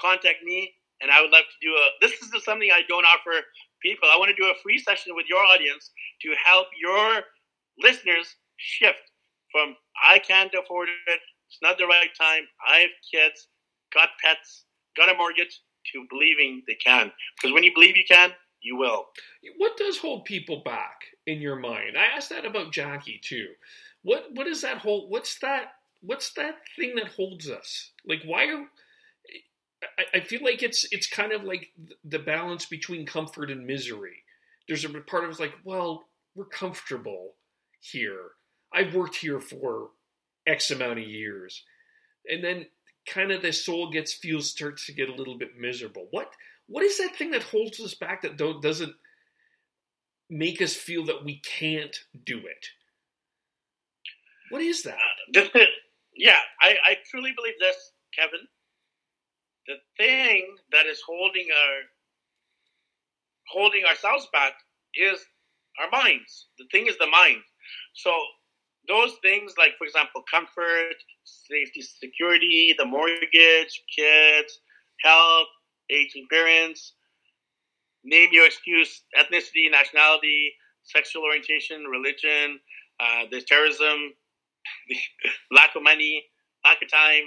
contact 0.00 0.42
me, 0.44 0.72
and 1.00 1.10
I 1.10 1.20
would 1.20 1.30
love 1.30 1.44
to 1.44 1.66
do 1.66 1.72
a. 1.74 1.88
This 2.00 2.12
is 2.20 2.44
something 2.44 2.70
I 2.72 2.82
don't 2.88 3.04
offer 3.04 3.44
people. 3.82 4.08
I 4.12 4.18
want 4.18 4.30
to 4.34 4.40
do 4.40 4.48
a 4.48 4.62
free 4.62 4.78
session 4.78 5.14
with 5.14 5.26
your 5.28 5.44
audience 5.44 5.90
to 6.22 6.34
help 6.44 6.68
your 6.80 7.22
listeners 7.78 8.36
shift 8.56 9.10
from 9.54 9.76
I 10.02 10.18
can't 10.18 10.52
afford 10.54 10.88
it, 10.88 11.20
it's 11.48 11.58
not 11.62 11.78
the 11.78 11.86
right 11.86 12.08
time, 12.18 12.42
I 12.66 12.80
have 12.80 12.90
kids, 13.12 13.48
got 13.94 14.08
pets, 14.22 14.64
got 14.96 15.08
a 15.08 15.16
mortgage, 15.16 15.60
to 15.92 16.06
believing 16.10 16.62
they 16.66 16.74
can. 16.74 17.12
Because 17.36 17.52
when 17.52 17.62
you 17.62 17.72
believe 17.74 17.96
you 17.96 18.04
can, 18.08 18.30
you 18.62 18.76
will. 18.76 19.06
What 19.58 19.76
does 19.76 19.98
hold 19.98 20.24
people 20.24 20.62
back 20.64 21.02
in 21.26 21.40
your 21.40 21.56
mind? 21.56 21.96
I 21.96 22.16
asked 22.16 22.30
that 22.30 22.46
about 22.46 22.72
Jackie 22.72 23.20
too. 23.22 23.48
What 24.02 24.24
what 24.32 24.46
is 24.46 24.62
that 24.62 24.78
hold? 24.78 25.10
What's 25.10 25.38
that? 25.40 25.72
What's 26.04 26.32
that 26.34 26.56
thing 26.76 26.94
that 26.96 27.08
holds 27.08 27.48
us? 27.48 27.90
Like 28.06 28.22
why 28.24 28.46
are 28.46 28.64
I, 30.14 30.20
feel 30.20 30.42
like 30.42 30.62
it's 30.62 30.86
it's 30.92 31.06
kind 31.06 31.32
of 31.32 31.44
like 31.44 31.70
the 32.04 32.18
balance 32.18 32.66
between 32.66 33.06
comfort 33.06 33.50
and 33.50 33.66
misery. 33.66 34.22
There's 34.66 34.84
a 34.84 34.88
part 34.88 35.24
of 35.24 35.30
us 35.30 35.40
like, 35.40 35.54
well, 35.64 36.04
we're 36.34 36.46
comfortable 36.46 37.34
here. 37.80 38.30
I've 38.72 38.94
worked 38.94 39.16
here 39.16 39.40
for 39.40 39.90
X 40.46 40.70
amount 40.70 40.98
of 40.98 41.06
years. 41.06 41.62
And 42.28 42.42
then 42.42 42.66
kind 43.06 43.30
of 43.30 43.42
the 43.42 43.52
soul 43.52 43.90
gets 43.90 44.14
feels 44.14 44.50
starts 44.50 44.86
to 44.86 44.92
get 44.92 45.08
a 45.08 45.14
little 45.14 45.36
bit 45.36 45.58
miserable. 45.58 46.08
What 46.10 46.32
what 46.66 46.82
is 46.82 46.98
that 46.98 47.16
thing 47.16 47.30
that 47.32 47.42
holds 47.42 47.78
us 47.80 47.94
back 47.94 48.22
that 48.22 48.36
doesn't 48.36 48.94
make 50.30 50.62
us 50.62 50.74
feel 50.74 51.04
that 51.06 51.24
we 51.24 51.40
can't 51.40 51.96
do 52.24 52.38
it? 52.38 52.66
What 54.50 54.62
is 54.62 54.82
that? 54.82 54.96
Uh, 55.36 55.60
yeah, 56.16 56.38
I, 56.60 56.76
I 56.84 56.96
truly 57.10 57.32
believe 57.36 57.54
this, 57.60 57.92
Kevin. 58.16 58.46
The 59.66 59.76
thing 59.96 60.56
that 60.72 60.86
is 60.86 61.00
holding 61.06 61.46
our 61.50 61.80
holding 63.48 63.84
ourselves 63.84 64.28
back 64.32 64.52
is 64.94 65.18
our 65.80 65.90
minds. 65.90 66.46
The 66.58 66.66
thing 66.72 66.86
is 66.86 66.98
the 66.98 67.06
mind. 67.06 67.42
So 67.94 68.12
those 68.88 69.12
things, 69.22 69.54
like 69.58 69.72
for 69.78 69.84
example, 69.84 70.22
comfort, 70.30 70.96
safety, 71.24 71.82
security, 71.82 72.74
the 72.76 72.84
mortgage, 72.84 73.82
kids, 73.96 74.60
health, 75.02 75.48
aging 75.90 76.26
parents, 76.30 76.94
name 78.04 78.28
your 78.32 78.46
excuse, 78.46 79.02
ethnicity, 79.18 79.70
nationality, 79.70 80.52
sexual 80.82 81.22
orientation, 81.22 81.84
religion, 81.84 82.60
uh, 83.00 83.24
there's 83.30 83.44
terrorism, 83.44 84.12
lack 85.52 85.74
of 85.76 85.82
money, 85.82 86.24
lack 86.64 86.82
of 86.82 86.90
time. 86.90 87.24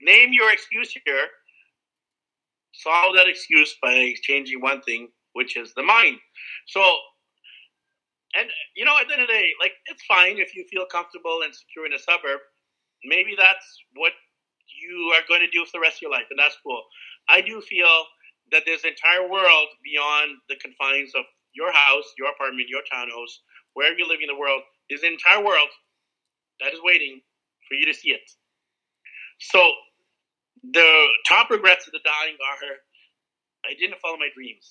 Name 0.00 0.32
your 0.32 0.52
excuse 0.52 0.94
here. 1.04 1.26
Solve 2.72 3.14
that 3.16 3.28
excuse 3.28 3.74
by 3.80 4.14
changing 4.22 4.60
one 4.60 4.82
thing, 4.82 5.08
which 5.32 5.56
is 5.56 5.72
the 5.74 5.82
mind. 5.82 6.18
So 6.66 6.82
and 8.36 8.48
you 8.76 8.84
know, 8.84 8.96
at 9.00 9.08
the 9.08 9.14
end 9.14 9.22
of 9.22 9.28
the 9.28 9.32
day, 9.32 9.50
like 9.60 9.72
it's 9.86 10.04
fine 10.04 10.36
if 10.38 10.54
you 10.54 10.64
feel 10.70 10.84
comfortable 10.86 11.40
and 11.44 11.54
secure 11.54 11.86
in 11.86 11.92
a 11.94 11.98
suburb. 11.98 12.40
Maybe 13.04 13.34
that's 13.36 13.66
what 13.94 14.12
you 14.68 15.12
are 15.16 15.24
going 15.28 15.40
to 15.40 15.50
do 15.50 15.64
for 15.64 15.78
the 15.78 15.84
rest 15.84 15.98
of 15.98 16.02
your 16.02 16.10
life, 16.12 16.28
and 16.30 16.38
that's 16.38 16.56
cool. 16.60 16.82
I 17.28 17.40
do 17.40 17.60
feel 17.60 18.04
that 18.52 18.64
there's 18.66 18.84
an 18.84 18.92
entire 18.92 19.28
world 19.28 19.68
beyond 19.82 20.38
the 20.48 20.56
confines 20.60 21.12
of 21.16 21.24
your 21.54 21.72
house, 21.72 22.04
your 22.18 22.28
apartment, 22.30 22.68
your 22.68 22.82
townhouse, 22.90 23.40
wherever 23.74 23.96
you're 23.96 24.08
living 24.08 24.28
in 24.28 24.34
the 24.34 24.38
world. 24.40 24.62
There's 24.88 25.02
an 25.02 25.12
entire 25.12 25.44
world 25.44 25.68
that 26.60 26.72
is 26.72 26.80
waiting 26.82 27.20
for 27.68 27.74
you 27.74 27.86
to 27.86 27.94
see 27.94 28.10
it. 28.10 28.30
So 29.40 29.70
the 30.72 31.06
top 31.28 31.50
regrets 31.50 31.86
of 31.86 31.92
the 31.92 32.00
dying 32.04 32.36
are 32.40 32.76
I 33.68 33.74
didn't 33.78 33.98
follow 34.00 34.16
my 34.16 34.28
dreams. 34.34 34.70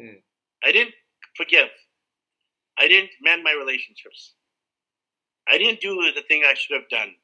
Hmm. 0.00 0.18
I 0.64 0.72
didn't 0.72 0.94
forgive. 1.36 1.68
I 2.78 2.88
didn't 2.88 3.10
mend 3.20 3.42
my 3.42 3.52
relationships. 3.52 4.34
I 5.50 5.58
didn't 5.58 5.80
do 5.80 5.94
the 6.14 6.22
thing 6.28 6.42
I 6.44 6.54
should 6.54 6.76
have 6.76 6.88
done. 6.88 7.14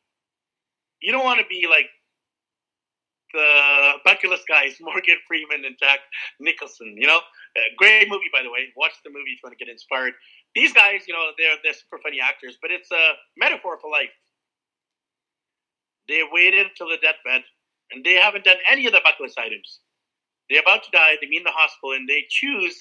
You 1.01 1.13
don't 1.13 1.25
want 1.25 1.41
to 1.41 1.47
be 1.47 1.67
like 1.69 1.89
the 3.33 3.93
bucket 4.05 4.31
list 4.31 4.45
guys, 4.49 4.77
Morgan 4.81 5.17
Freeman 5.27 5.65
and 5.65 5.77
Jack 5.79 6.01
Nicholson. 6.41 6.95
You 6.97 7.07
know, 7.07 7.19
uh, 7.19 7.61
great 7.77 8.09
movie 8.09 8.31
by 8.33 8.43
the 8.43 8.51
way. 8.51 8.73
Watch 8.77 8.93
the 9.05 9.11
movie 9.11 9.33
if 9.33 9.43
you 9.43 9.45
want 9.45 9.59
to 9.59 9.65
get 9.65 9.71
inspired. 9.71 10.15
These 10.55 10.73
guys, 10.73 11.03
you 11.07 11.15
know, 11.15 11.31
they're 11.39 11.57
they're 11.63 11.75
super 11.75 11.99
funny 12.03 12.21
actors, 12.21 12.57
but 12.61 12.71
it's 12.71 12.91
a 12.91 13.13
metaphor 13.37 13.79
for 13.81 13.91
life. 13.91 14.13
They 16.09 16.23
waited 16.31 16.67
until 16.67 16.89
the 16.89 16.99
deathbed, 17.03 17.43
and 17.93 18.05
they 18.05 18.15
haven't 18.15 18.45
done 18.45 18.59
any 18.71 18.87
of 18.87 18.93
the 18.93 19.01
bucket 19.03 19.21
list 19.21 19.39
items. 19.39 19.81
They're 20.51 20.61
about 20.61 20.85
to 20.85 20.91
die. 20.93 21.17
They 21.21 21.29
meet 21.29 21.39
in 21.39 21.45
the 21.45 21.51
hospital, 21.51 21.93
and 21.93 22.09
they 22.09 22.25
choose. 22.29 22.77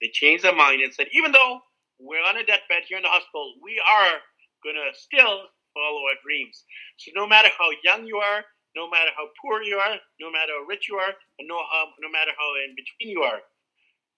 They 0.00 0.10
change 0.12 0.42
their 0.42 0.54
mind 0.54 0.82
and 0.82 0.92
said, 0.92 1.06
even 1.12 1.32
though 1.32 1.60
we're 2.00 2.22
on 2.22 2.36
a 2.36 2.44
deathbed 2.44 2.84
here 2.88 2.98
in 2.98 3.06
the 3.06 3.12
hospital. 3.12 3.54
We 3.62 3.80
are 3.80 4.20
to 4.64 4.96
still 4.96 5.52
follow 5.76 6.02
our 6.08 6.18
dreams. 6.24 6.64
So 6.96 7.12
no 7.14 7.26
matter 7.26 7.48
how 7.52 7.68
young 7.84 8.06
you 8.06 8.16
are, 8.16 8.42
no 8.74 8.88
matter 8.90 9.12
how 9.14 9.28
poor 9.38 9.62
you 9.62 9.76
are, 9.76 10.00
no 10.20 10.32
matter 10.32 10.56
how 10.56 10.64
rich 10.66 10.88
you 10.88 10.96
are, 10.96 11.12
and 11.38 11.46
no, 11.46 11.60
how, 11.70 11.92
no 12.00 12.10
matter 12.10 12.32
how 12.32 12.48
in 12.64 12.74
between 12.74 13.12
you 13.12 13.22
are, 13.22 13.44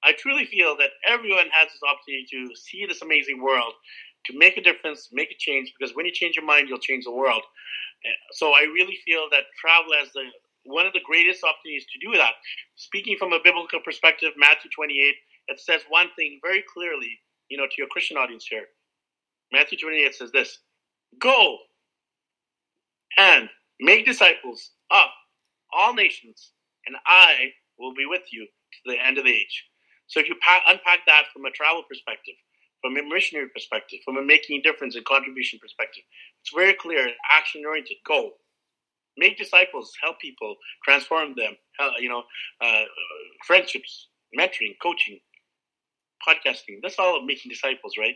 I 0.04 0.12
truly 0.12 0.44
feel 0.44 0.76
that 0.76 0.90
everyone 1.08 1.46
has 1.52 1.68
this 1.72 1.82
opportunity 1.82 2.26
to 2.30 2.54
see 2.56 2.86
this 2.86 3.02
amazing 3.02 3.42
world, 3.42 3.72
to 4.26 4.38
make 4.38 4.56
a 4.56 4.62
difference, 4.62 5.08
make 5.12 5.30
a 5.30 5.36
change, 5.38 5.72
because 5.78 5.94
when 5.94 6.06
you 6.06 6.12
change 6.12 6.36
your 6.36 6.44
mind, 6.44 6.68
you'll 6.68 6.78
change 6.78 7.04
the 7.04 7.12
world. 7.12 7.42
So 8.32 8.52
I 8.52 8.62
really 8.62 8.98
feel 9.04 9.28
that 9.30 9.44
travel 9.60 9.92
as 10.00 10.12
the 10.12 10.24
one 10.64 10.86
of 10.86 10.92
the 10.92 11.00
greatest 11.04 11.44
opportunities 11.44 11.86
to 11.92 12.06
do 12.06 12.16
that. 12.18 12.32
Speaking 12.74 13.16
from 13.18 13.32
a 13.32 13.38
biblical 13.42 13.80
perspective, 13.84 14.32
Matthew 14.36 14.70
28, 14.74 15.14
it 15.48 15.60
says 15.60 15.82
one 15.88 16.08
thing 16.16 16.40
very 16.42 16.64
clearly, 16.72 17.20
you 17.48 17.56
know, 17.56 17.66
to 17.66 17.74
your 17.78 17.86
Christian 17.86 18.16
audience 18.16 18.46
here. 18.48 18.66
Matthew 19.52 19.78
28 19.78 20.14
says 20.14 20.32
this 20.32 20.58
Go 21.20 21.58
and 23.16 23.48
make 23.80 24.06
disciples 24.06 24.70
of 24.90 25.06
all 25.72 25.94
nations, 25.94 26.52
and 26.86 26.96
I 27.06 27.52
will 27.78 27.94
be 27.94 28.06
with 28.06 28.22
you 28.32 28.44
to 28.46 28.92
the 28.92 29.04
end 29.04 29.18
of 29.18 29.24
the 29.24 29.30
age. 29.30 29.64
So 30.08 30.20
if 30.20 30.28
you 30.28 30.36
unpack 30.66 31.00
that 31.06 31.24
from 31.32 31.44
a 31.44 31.50
travel 31.50 31.82
perspective, 31.88 32.34
from 32.82 32.96
a 32.96 33.02
missionary 33.02 33.48
perspective, 33.48 34.00
from 34.04 34.16
a 34.16 34.22
making 34.22 34.58
a 34.58 34.62
difference 34.62 34.94
and 34.94 35.04
contribution 35.04 35.58
perspective, 35.60 36.04
it's 36.42 36.54
very 36.54 36.74
clear, 36.74 37.08
action 37.30 37.64
oriented. 37.66 37.96
Go, 38.06 38.32
make 39.16 39.38
disciples, 39.38 39.92
help 40.02 40.20
people, 40.20 40.56
transform 40.84 41.34
them. 41.36 41.54
You 41.98 42.08
know, 42.08 42.22
uh, 42.60 42.84
friendships, 43.46 44.08
mentoring, 44.38 44.76
coaching, 44.82 45.18
podcasting. 46.26 46.80
That's 46.82 46.98
all 46.98 47.24
making 47.24 47.50
disciples, 47.50 47.94
right? 47.98 48.14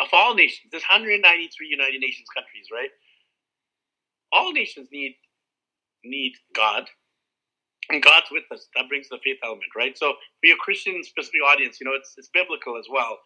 Of 0.00 0.08
all 0.12 0.34
nations, 0.34 0.68
there's 0.70 0.84
193 0.84 1.66
United 1.66 2.00
Nations 2.00 2.28
countries, 2.34 2.66
right? 2.72 2.90
All 4.32 4.52
nations 4.52 4.88
need 4.92 5.14
need 6.04 6.34
God, 6.54 6.88
and 7.90 8.02
God's 8.02 8.28
with 8.30 8.44
us. 8.52 8.68
That 8.76 8.88
brings 8.88 9.08
the 9.08 9.18
faith 9.24 9.38
element, 9.42 9.72
right? 9.76 9.96
So 9.96 10.12
for 10.40 10.46
your 10.46 10.58
Christian 10.58 11.02
specific 11.02 11.40
audience, 11.46 11.80
you 11.80 11.86
know, 11.86 11.96
it's 11.96 12.14
it's 12.16 12.28
biblical 12.32 12.76
as 12.76 12.86
well. 12.90 13.18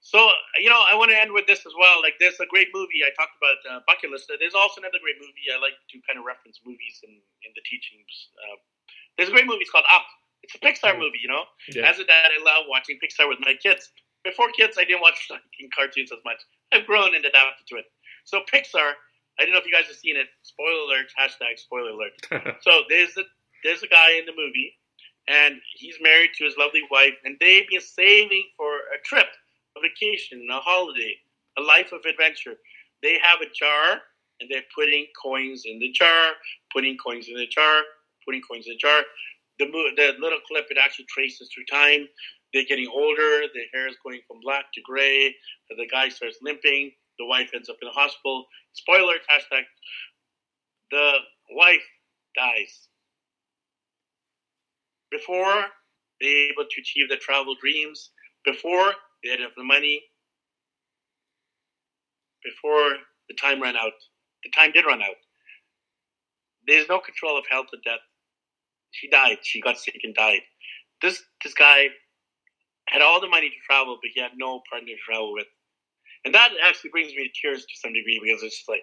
So 0.00 0.22
you 0.62 0.70
know, 0.70 0.78
I 0.86 0.94
want 0.94 1.10
to 1.10 1.18
end 1.18 1.32
with 1.32 1.46
this 1.46 1.66
as 1.66 1.74
well. 1.78 2.02
Like, 2.02 2.14
there's 2.18 2.38
a 2.38 2.46
great 2.46 2.68
movie 2.74 3.02
I 3.02 3.10
talked 3.18 3.34
about, 3.38 3.58
uh, 3.66 3.80
Bucket 3.86 4.10
List. 4.10 4.30
There's 4.30 4.54
also 4.54 4.78
another 4.82 5.02
great 5.02 5.18
movie. 5.18 5.50
I 5.50 5.58
like 5.58 5.74
to 5.74 5.96
kind 6.06 6.18
of 6.18 6.26
reference 6.26 6.62
movies 6.62 7.02
in 7.02 7.10
in 7.14 7.50
the 7.54 7.62
teachings. 7.66 8.30
Uh, 8.38 8.58
there's 9.16 9.30
a 9.30 9.34
great 9.34 9.46
movie. 9.46 9.66
It's 9.66 9.72
called 9.74 9.88
Up. 9.90 10.06
It's 10.42 10.54
a 10.54 10.62
Pixar 10.62 10.94
mm. 10.94 11.02
movie. 11.02 11.22
You 11.22 11.30
know, 11.30 11.44
yeah. 11.74 11.90
as 11.90 11.98
a 11.98 12.06
dad, 12.06 12.30
I 12.30 12.38
love 12.42 12.70
watching 12.70 12.98
Pixar 13.02 13.26
with 13.26 13.40
my 13.40 13.54
kids. 13.58 13.90
Before 14.22 14.50
kids, 14.50 14.74
I 14.78 14.86
didn't 14.86 15.02
watch 15.02 15.18
cartoons 15.74 16.10
as 16.10 16.22
much. 16.26 16.42
I've 16.74 16.86
grown 16.86 17.14
and 17.14 17.22
adapted 17.22 17.66
to 17.70 17.82
it. 17.82 17.86
So 18.26 18.42
Pixar. 18.46 18.98
I 19.38 19.44
don't 19.44 19.52
know 19.52 19.60
if 19.60 19.68
you 19.68 19.72
guys 19.72 19.84
have 19.84 20.00
seen 20.00 20.16
it. 20.16 20.32
Spoiler 20.48 20.88
alert! 20.88 21.12
Hashtag 21.12 21.60
spoiler 21.60 21.92
alert. 21.92 22.16
so 22.64 22.88
there's 22.88 23.12
a 23.18 23.24
there's 23.66 23.82
a 23.82 23.88
guy 23.88 24.12
in 24.18 24.26
the 24.26 24.32
movie, 24.36 24.72
and 25.28 25.56
he's 25.74 25.96
married 26.00 26.30
to 26.38 26.44
his 26.44 26.54
lovely 26.56 26.82
wife, 26.90 27.14
and 27.24 27.36
they've 27.40 27.68
been 27.68 27.80
saving 27.80 28.44
for 28.56 28.70
a 28.94 28.98
trip 29.04 29.26
a 29.76 29.80
vacation, 29.80 30.46
a 30.50 30.60
holiday, 30.60 31.14
a 31.58 31.62
life 31.62 31.92
of 31.92 32.00
adventure. 32.08 32.54
They 33.02 33.18
have 33.22 33.40
a 33.40 33.52
jar 33.52 34.00
and 34.40 34.48
they're 34.50 34.68
putting 34.74 35.06
coins 35.20 35.62
in 35.64 35.78
the 35.78 35.90
jar, 35.92 36.32
putting 36.72 36.96
coins 36.96 37.28
in 37.28 37.36
the 37.36 37.46
jar, 37.46 37.82
putting 38.24 38.42
coins 38.42 38.66
in 38.66 38.74
the 38.74 38.78
jar. 38.78 39.02
The, 39.58 39.66
the 39.66 40.14
little 40.20 40.40
clip, 40.46 40.66
it 40.70 40.78
actually 40.82 41.06
traces 41.08 41.48
through 41.52 41.64
time. 41.70 42.08
They're 42.52 42.64
getting 42.68 42.88
older, 42.88 43.42
their 43.52 43.68
hair 43.72 43.88
is 43.88 43.96
going 44.02 44.20
from 44.26 44.40
black 44.42 44.66
to 44.74 44.80
gray, 44.82 45.34
the 45.68 45.88
guy 45.90 46.08
starts 46.08 46.38
limping, 46.42 46.92
the 47.18 47.26
wife 47.26 47.50
ends 47.54 47.68
up 47.68 47.76
in 47.82 47.88
the 47.88 47.92
hospital. 47.92 48.46
Spoiler, 48.72 49.14
hashtag, 49.30 49.64
the 50.90 51.12
wife 51.50 51.84
dies. 52.36 52.88
Before 55.10 55.64
they're 56.20 56.50
able 56.50 56.64
to 56.70 56.80
achieve 56.80 57.08
their 57.08 57.18
travel 57.18 57.54
dreams, 57.60 58.10
before 58.44 58.92
they 59.22 59.30
had 59.30 59.40
enough 59.40 59.52
money 59.58 60.02
before 62.44 62.90
the 63.28 63.34
time 63.40 63.60
ran 63.60 63.76
out. 63.76 63.92
The 64.44 64.50
time 64.56 64.72
did 64.72 64.86
run 64.86 65.02
out. 65.02 65.18
There's 66.66 66.88
no 66.88 67.00
control 67.00 67.38
of 67.38 67.44
health 67.50 67.66
or 67.72 67.78
death. 67.84 68.00
She 68.92 69.08
died. 69.08 69.38
She 69.42 69.60
got 69.60 69.78
sick 69.78 70.00
and 70.04 70.14
died. 70.14 70.40
This 71.02 71.22
this 71.44 71.54
guy 71.54 71.88
had 72.88 73.02
all 73.02 73.20
the 73.20 73.28
money 73.28 73.50
to 73.50 73.56
travel, 73.66 73.98
but 74.00 74.10
he 74.14 74.20
had 74.20 74.32
no 74.36 74.62
partner 74.70 74.88
to 74.88 74.98
travel 75.04 75.32
with. 75.32 75.46
And 76.24 76.34
that 76.34 76.50
actually 76.64 76.90
brings 76.90 77.12
me 77.14 77.28
to 77.28 77.40
tears 77.40 77.62
to 77.62 77.74
some 77.76 77.92
degree 77.92 78.20
because 78.22 78.42
it's 78.42 78.56
just 78.58 78.68
like, 78.68 78.82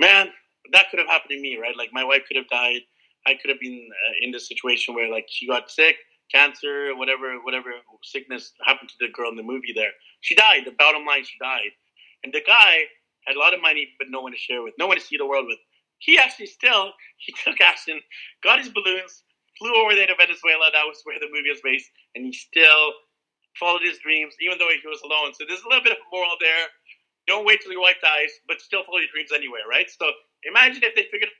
man, 0.00 0.28
that 0.72 0.86
could 0.90 0.98
have 0.98 1.08
happened 1.08 1.30
to 1.30 1.40
me, 1.40 1.58
right? 1.60 1.76
Like 1.76 1.90
my 1.92 2.04
wife 2.04 2.22
could 2.28 2.36
have 2.36 2.48
died. 2.48 2.82
I 3.26 3.34
could 3.34 3.50
have 3.50 3.60
been 3.60 3.88
uh, 3.90 4.12
in 4.22 4.30
this 4.32 4.48
situation 4.48 4.94
where 4.94 5.10
like 5.10 5.26
she 5.28 5.46
got 5.46 5.70
sick 5.70 5.96
cancer, 6.30 6.94
whatever, 6.94 7.38
whatever 7.42 7.70
sickness 8.02 8.52
happened 8.64 8.88
to 8.88 8.94
the 9.00 9.12
girl 9.12 9.30
in 9.30 9.36
the 9.36 9.42
movie. 9.42 9.72
There, 9.74 9.90
she 10.20 10.34
died. 10.34 10.62
The 10.64 10.72
bottom 10.78 11.04
line, 11.04 11.24
she 11.24 11.36
died. 11.40 11.74
And 12.24 12.32
the 12.32 12.42
guy 12.46 12.84
had 13.26 13.36
a 13.36 13.38
lot 13.38 13.54
of 13.54 13.60
money, 13.60 13.88
but 13.98 14.08
no 14.10 14.20
one 14.20 14.32
to 14.32 14.38
share 14.38 14.62
with, 14.62 14.74
no 14.78 14.86
one 14.86 14.96
to 14.96 15.02
see 15.02 15.16
the 15.16 15.26
world 15.26 15.46
with. 15.46 15.58
He 15.98 16.18
actually 16.18 16.46
still 16.46 16.92
he 17.18 17.34
took 17.44 17.60
action, 17.60 18.00
got 18.42 18.58
his 18.58 18.68
balloons, 18.68 19.24
flew 19.58 19.74
over 19.82 19.94
there 19.94 20.06
to 20.06 20.14
Venezuela. 20.16 20.70
That 20.72 20.86
was 20.86 21.00
where 21.04 21.18
the 21.18 21.28
movie 21.32 21.50
was 21.50 21.60
based, 21.62 21.90
and 22.14 22.24
he 22.24 22.32
still 22.32 22.92
followed 23.58 23.82
his 23.82 23.98
dreams, 23.98 24.34
even 24.40 24.58
though 24.58 24.70
he 24.70 24.80
was 24.86 25.02
alone. 25.02 25.34
So 25.34 25.44
there's 25.46 25.62
a 25.62 25.68
little 25.68 25.82
bit 25.82 25.92
of 25.92 25.98
moral 26.12 26.38
there. 26.40 26.70
Don't 27.26 27.44
wait 27.44 27.60
till 27.60 27.72
your 27.72 27.82
wife 27.82 28.00
dies, 28.00 28.30
but 28.48 28.60
still 28.60 28.82
follow 28.84 28.98
your 28.98 29.12
dreams 29.12 29.30
anyway, 29.34 29.60
right? 29.68 29.90
So 29.90 30.10
imagine 30.44 30.82
if 30.82 30.94
they 30.94 31.06
figured 31.10 31.30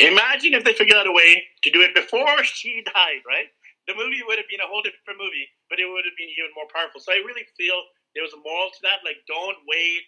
Imagine 0.00 0.54
if 0.54 0.64
they 0.64 0.74
figured 0.74 0.98
out 0.98 1.06
a 1.06 1.12
way 1.12 1.44
to 1.62 1.70
do 1.70 1.80
it 1.80 1.94
before 1.94 2.44
she 2.44 2.82
died, 2.84 3.24
right? 3.26 3.48
The 3.88 3.94
movie 3.94 4.20
would 4.26 4.36
have 4.38 4.50
been 4.50 4.60
a 4.60 4.68
whole 4.68 4.82
different 4.82 5.18
movie, 5.18 5.46
but 5.70 5.78
it 5.78 5.86
would 5.86 6.04
have 6.04 6.18
been 6.18 6.28
even 6.28 6.50
more 6.58 6.68
powerful. 6.74 7.00
So 7.00 7.12
I 7.12 7.22
really 7.24 7.46
feel 7.56 7.78
there 8.14 8.26
was 8.26 8.34
a 8.34 8.42
moral 8.42 8.68
to 8.68 8.80
that. 8.82 9.06
Like, 9.06 9.22
don't 9.30 9.56
wait 9.68 10.02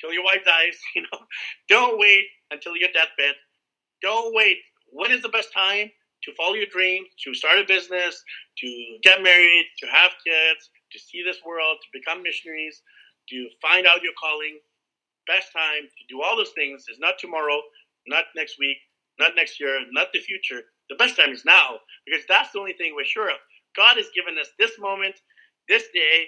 till 0.00 0.12
your 0.12 0.24
wife 0.24 0.42
dies, 0.44 0.78
you 0.96 1.02
know? 1.02 1.20
Don't 1.68 1.98
wait 1.98 2.26
until 2.50 2.76
your 2.76 2.90
deathbed. 2.92 3.36
Don't 4.02 4.34
wait. 4.34 4.58
When 4.92 5.10
is 5.10 5.22
the 5.22 5.30
best 5.30 5.52
time 5.52 5.90
to 6.24 6.34
follow 6.34 6.54
your 6.54 6.70
dreams, 6.72 7.08
to 7.24 7.34
start 7.34 7.58
a 7.58 7.64
business, 7.64 8.22
to 8.58 8.68
get 9.02 9.22
married, 9.22 9.66
to 9.80 9.86
have 9.86 10.12
kids, 10.24 10.70
to 10.92 10.98
see 10.98 11.22
this 11.22 11.38
world, 11.44 11.78
to 11.82 11.88
become 11.92 12.22
missionaries, 12.22 12.82
to 13.30 13.48
find 13.62 13.86
out 13.86 14.02
your 14.02 14.14
calling? 14.18 14.58
Best 15.26 15.52
time 15.52 15.84
to 15.86 16.02
do 16.08 16.22
all 16.22 16.36
those 16.36 16.54
things 16.54 16.86
is 16.90 16.98
not 17.00 17.18
tomorrow, 17.18 17.60
not 18.08 18.24
next 18.34 18.58
week, 18.58 18.76
not 19.18 19.32
next 19.36 19.60
year, 19.60 19.80
not 19.92 20.08
the 20.12 20.20
future. 20.20 20.62
The 20.88 20.96
best 20.96 21.16
time 21.16 21.30
is 21.30 21.44
now 21.44 21.80
because 22.06 22.24
that's 22.28 22.52
the 22.52 22.58
only 22.58 22.74
thing 22.74 22.94
we're 22.94 23.04
sure 23.04 23.30
of. 23.30 23.36
God 23.76 23.96
has 23.96 24.06
given 24.14 24.38
us 24.38 24.48
this 24.58 24.72
moment, 24.78 25.16
this 25.68 25.84
day, 25.92 26.26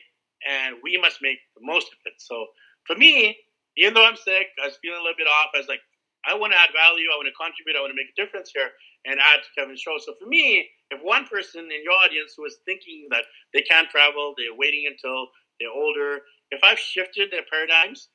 and 0.49 0.77
we 0.83 0.99
must 0.99 1.19
make 1.23 1.39
the 1.57 1.65
most 1.65 1.87
of 1.89 1.99
it. 2.05 2.15
So 2.19 2.47
for 2.87 2.97
me, 2.97 3.37
even 3.77 3.95
though 3.95 4.05
I'm 4.05 4.17
sick, 4.17 4.49
I 4.63 4.67
was 4.67 4.79
feeling 4.83 4.99
a 4.99 5.03
little 5.03 5.19
bit 5.19 5.31
off. 5.31 5.55
I 5.55 5.59
was 5.59 5.69
like, 5.69 5.81
I 6.27 6.35
want 6.35 6.53
to 6.53 6.59
add 6.59 6.75
value. 6.75 7.07
I 7.09 7.17
want 7.17 7.31
to 7.31 7.39
contribute. 7.39 7.79
I 7.79 7.81
want 7.81 7.95
to 7.95 7.99
make 7.99 8.11
a 8.11 8.19
difference 8.19 8.51
here 8.53 8.71
and 9.07 9.21
add 9.23 9.41
to 9.41 9.51
Kevin's 9.55 9.81
show. 9.81 9.97
So 10.03 10.15
for 10.19 10.27
me, 10.27 10.67
if 10.91 10.99
one 11.03 11.27
person 11.31 11.71
in 11.71 11.81
your 11.87 11.95
audience 12.05 12.35
who 12.37 12.45
is 12.45 12.59
thinking 12.67 13.07
that 13.11 13.25
they 13.55 13.63
can't 13.63 13.89
travel, 13.89 14.35
they're 14.37 14.57
waiting 14.57 14.91
until 14.91 15.31
they're 15.61 15.71
older, 15.71 16.27
if 16.51 16.61
I've 16.65 16.79
shifted 16.79 17.31
their 17.31 17.47
paradigms, 17.51 18.09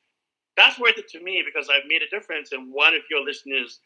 that's 0.56 0.80
worth 0.80 0.98
it 0.98 1.08
to 1.10 1.24
me 1.24 1.44
because 1.46 1.70
I've 1.70 1.88
made 1.88 2.02
a 2.02 2.10
difference 2.10 2.52
in 2.52 2.72
one 2.72 2.94
of 2.94 3.02
your 3.10 3.24
listeners' 3.24 3.80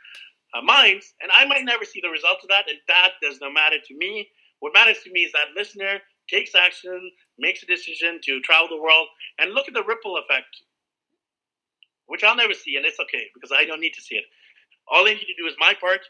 uh, 0.54 0.62
minds, 0.62 1.14
and 1.22 1.32
I 1.36 1.46
might 1.46 1.66
never 1.66 1.86
see 1.86 2.00
the 2.02 2.10
results 2.10 2.44
of 2.44 2.50
that, 2.50 2.70
and 2.70 2.78
that 2.88 3.12
does 3.22 3.40
not 3.42 3.54
matter 3.54 3.78
to 3.84 3.98
me. 3.98 4.30
What 4.60 4.74
matters 4.74 4.98
to 5.04 5.12
me 5.12 5.22
is 5.22 5.32
that 5.34 5.56
listener 5.56 6.00
takes 6.30 6.56
action, 6.56 7.12
makes 7.38 7.64
a 7.64 7.66
decision 7.66 8.20
to 8.24 8.42
travel 8.42 8.68
the 8.68 8.82
world, 8.82 9.08
and 9.40 9.54
look 9.54 9.68
at 9.68 9.74
the 9.74 9.84
ripple 9.84 10.18
effect, 10.18 10.64
which 12.08 12.24
I'll 12.24 12.36
never 12.36 12.54
see, 12.54 12.76
and 12.76 12.86
it's 12.86 13.00
okay 13.00 13.28
because 13.34 13.52
I 13.52 13.66
don't 13.66 13.82
need 13.82 13.94
to 13.94 14.02
see 14.02 14.16
it. 14.16 14.26
All 14.90 15.06
I 15.06 15.14
need 15.14 15.20
to 15.20 15.42
do 15.42 15.48
is 15.48 15.56
my 15.60 15.74
part. 15.80 16.02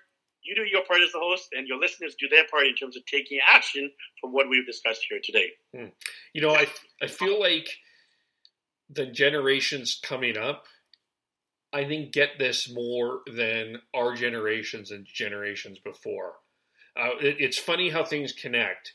You 0.43 0.55
do 0.55 0.64
your 0.64 0.86
part 0.86 1.01
as 1.01 1.12
the 1.12 1.20
host, 1.20 1.49
and 1.51 1.68
your 1.68 1.80
listeners 1.80 2.16
do 2.20 2.30
their 2.30 2.45
part 2.49 2.68
in 2.68 2.76
terms 2.76 2.95
of 2.95 3.05
taking 3.05 3.39
action 3.51 3.91
from 4.22 4.32
what 4.32 4.47
we've 4.49 4.66
discussed 4.66 5.05
here 5.10 5.20
today. 5.22 5.49
Hmm. 5.76 5.89
You 6.34 6.41
know, 6.41 6.55
I 6.55 6.68
I 7.01 7.08
feel 7.08 7.39
like 7.39 7.68
the 8.89 9.05
generations 9.05 9.99
coming 10.01 10.38
up 10.38 10.65
I 11.73 11.85
think, 11.85 12.13
get 12.13 12.39
this 12.39 12.69
more 12.73 13.21
than 13.31 13.81
our 13.93 14.15
generations 14.15 14.91
and 14.91 15.05
generations 15.05 15.79
before. 15.79 16.35
Uh, 16.99 17.17
it, 17.21 17.38
it's 17.39 17.59
funny 17.59 17.89
how 17.89 18.03
things 18.03 18.31
connect 18.31 18.93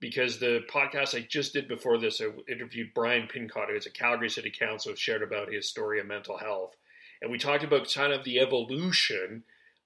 because 0.00 0.38
the 0.38 0.60
podcast 0.70 1.14
I 1.14 1.26
just 1.28 1.52
did 1.52 1.68
before 1.68 1.98
this, 1.98 2.20
I 2.20 2.30
interviewed 2.50 2.94
Brian 2.94 3.28
Pincott, 3.28 3.68
who's 3.70 3.86
a 3.86 3.90
Calgary 3.90 4.30
City 4.30 4.50
Council, 4.50 4.94
shared 4.94 5.22
about 5.22 5.52
his 5.52 5.68
story 5.68 6.00
of 6.00 6.06
mental 6.06 6.38
health. 6.38 6.76
And 7.20 7.30
we 7.30 7.38
talked 7.38 7.64
about 7.64 7.92
kind 7.92 8.12
of 8.12 8.24
the 8.24 8.40
evolution 8.40 9.44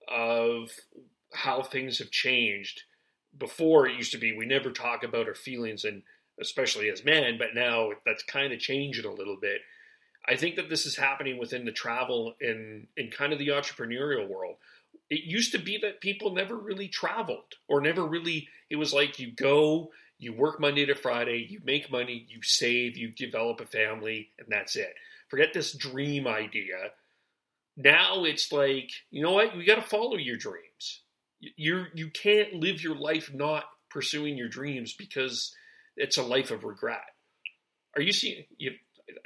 of 0.08 0.70
how 1.32 1.62
things 1.62 1.98
have 1.98 2.10
changed. 2.10 2.82
Before 3.36 3.86
it 3.86 3.96
used 3.96 4.12
to 4.12 4.18
be 4.18 4.36
we 4.36 4.46
never 4.46 4.70
talk 4.70 5.04
about 5.04 5.28
our 5.28 5.34
feelings 5.34 5.84
and 5.84 6.02
especially 6.40 6.88
as 6.90 7.04
men, 7.04 7.36
but 7.38 7.54
now 7.54 7.90
that's 8.04 8.22
kind 8.22 8.52
of 8.52 8.58
changing 8.58 9.04
a 9.04 9.12
little 9.12 9.36
bit. 9.40 9.60
I 10.26 10.36
think 10.36 10.56
that 10.56 10.68
this 10.68 10.86
is 10.86 10.96
happening 10.96 11.38
within 11.38 11.64
the 11.64 11.72
travel 11.72 12.34
in 12.40 12.86
in 12.96 13.10
kind 13.10 13.32
of 13.32 13.38
the 13.38 13.48
entrepreneurial 13.48 14.28
world. 14.28 14.56
It 15.08 15.24
used 15.24 15.52
to 15.52 15.58
be 15.58 15.78
that 15.82 16.00
people 16.00 16.32
never 16.34 16.56
really 16.56 16.88
traveled 16.88 17.54
or 17.68 17.80
never 17.80 18.04
really 18.04 18.48
it 18.68 18.76
was 18.76 18.92
like 18.92 19.18
you 19.18 19.32
go, 19.32 19.90
you 20.18 20.32
work 20.32 20.60
Monday 20.60 20.86
to 20.86 20.94
Friday, 20.94 21.46
you 21.48 21.60
make 21.64 21.90
money, 21.90 22.26
you 22.28 22.42
save, 22.42 22.96
you 22.96 23.10
develop 23.10 23.60
a 23.60 23.66
family, 23.66 24.28
and 24.38 24.46
that's 24.48 24.76
it. 24.76 24.94
Forget 25.28 25.52
this 25.52 25.72
dream 25.72 26.26
idea. 26.26 26.90
Now 27.76 28.24
it's 28.24 28.52
like, 28.52 28.90
you 29.10 29.22
know 29.22 29.32
what? 29.32 29.56
You 29.56 29.64
got 29.64 29.76
to 29.76 29.82
follow 29.82 30.16
your 30.16 30.36
dreams. 30.36 31.02
You 31.40 31.86
you 31.94 32.10
can't 32.10 32.54
live 32.54 32.82
your 32.82 32.96
life 32.96 33.32
not 33.32 33.64
pursuing 33.88 34.36
your 34.36 34.48
dreams 34.48 34.94
because 34.94 35.54
it's 36.00 36.18
a 36.18 36.22
life 36.22 36.50
of 36.50 36.64
regret. 36.64 37.02
Are 37.96 38.02
you 38.02 38.12
seeing? 38.12 38.44
You, 38.58 38.72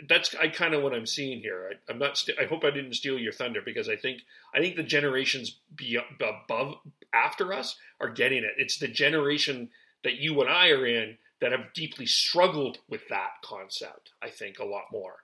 that's 0.09 0.35
I 0.35 0.49
kind 0.49 0.75
of 0.75 0.83
what 0.83 0.95
I'm 0.95 1.07
seeing 1.07 1.41
here. 1.41 1.71
I, 1.89 1.93
am 1.93 1.99
not. 1.99 2.17
St- 2.17 2.39
I 2.39 2.45
hope 2.45 2.65
I 2.65 2.71
didn't 2.71 2.95
steal 2.95 3.19
your 3.19 3.33
thunder 3.33 3.61
because 3.65 3.89
I 3.89 3.97
think 3.97 4.23
I 4.55 4.61
think 4.61 4.77
the 4.77 4.83
generations 4.83 5.61
be, 5.75 5.99
above 6.21 6.77
after 7.13 7.53
us 7.53 7.77
are 8.01 8.09
getting 8.09 8.39
it. 8.39 8.53
It's 8.57 8.79
the 8.79 8.89
generation 8.89 9.71
that 10.03 10.17
you 10.17 10.41
and 10.41 10.51
I 10.51 10.71
are 10.71 10.87
in 10.87 11.19
that 11.41 11.53
have 11.53 11.73
deeply 11.75 12.07
struggled 12.07 12.79
with 12.89 13.09
that 13.09 13.31
concept. 13.43 14.13
I 14.23 14.31
think 14.31 14.59
a 14.59 14.65
lot 14.65 14.85
more. 14.93 15.17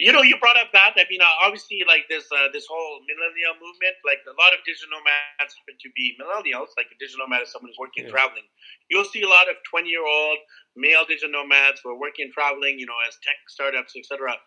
You 0.00 0.16
know, 0.16 0.24
you 0.24 0.40
brought 0.40 0.56
up 0.56 0.72
that. 0.72 0.96
I 0.96 1.04
mean, 1.12 1.20
uh, 1.20 1.44
obviously, 1.44 1.84
like 1.84 2.08
this 2.08 2.24
uh, 2.32 2.48
this 2.56 2.64
whole 2.64 3.04
millennial 3.04 3.52
movement, 3.60 4.00
like 4.00 4.24
a 4.24 4.32
lot 4.40 4.56
of 4.56 4.64
digital 4.64 4.96
nomads 4.96 5.52
happen 5.52 5.76
to 5.76 5.88
be 5.92 6.16
millennials. 6.16 6.72
Like 6.80 6.88
a 6.88 6.96
digital 6.96 7.28
nomad 7.28 7.44
is 7.44 7.52
someone 7.52 7.68
who's 7.68 7.78
working 7.78 8.08
yeah. 8.08 8.16
traveling. 8.16 8.48
You'll 8.88 9.04
see 9.12 9.20
a 9.20 9.28
lot 9.28 9.52
of 9.52 9.60
twenty 9.68 9.92
year 9.92 10.08
old 10.08 10.40
male 10.72 11.04
digital 11.04 11.36
nomads 11.36 11.84
who 11.84 11.92
are 11.92 12.00
working 12.00 12.32
traveling, 12.32 12.80
you 12.80 12.88
know, 12.88 12.96
as 13.04 13.20
tech 13.20 13.36
startups, 13.52 13.92
etc. 13.92 14.40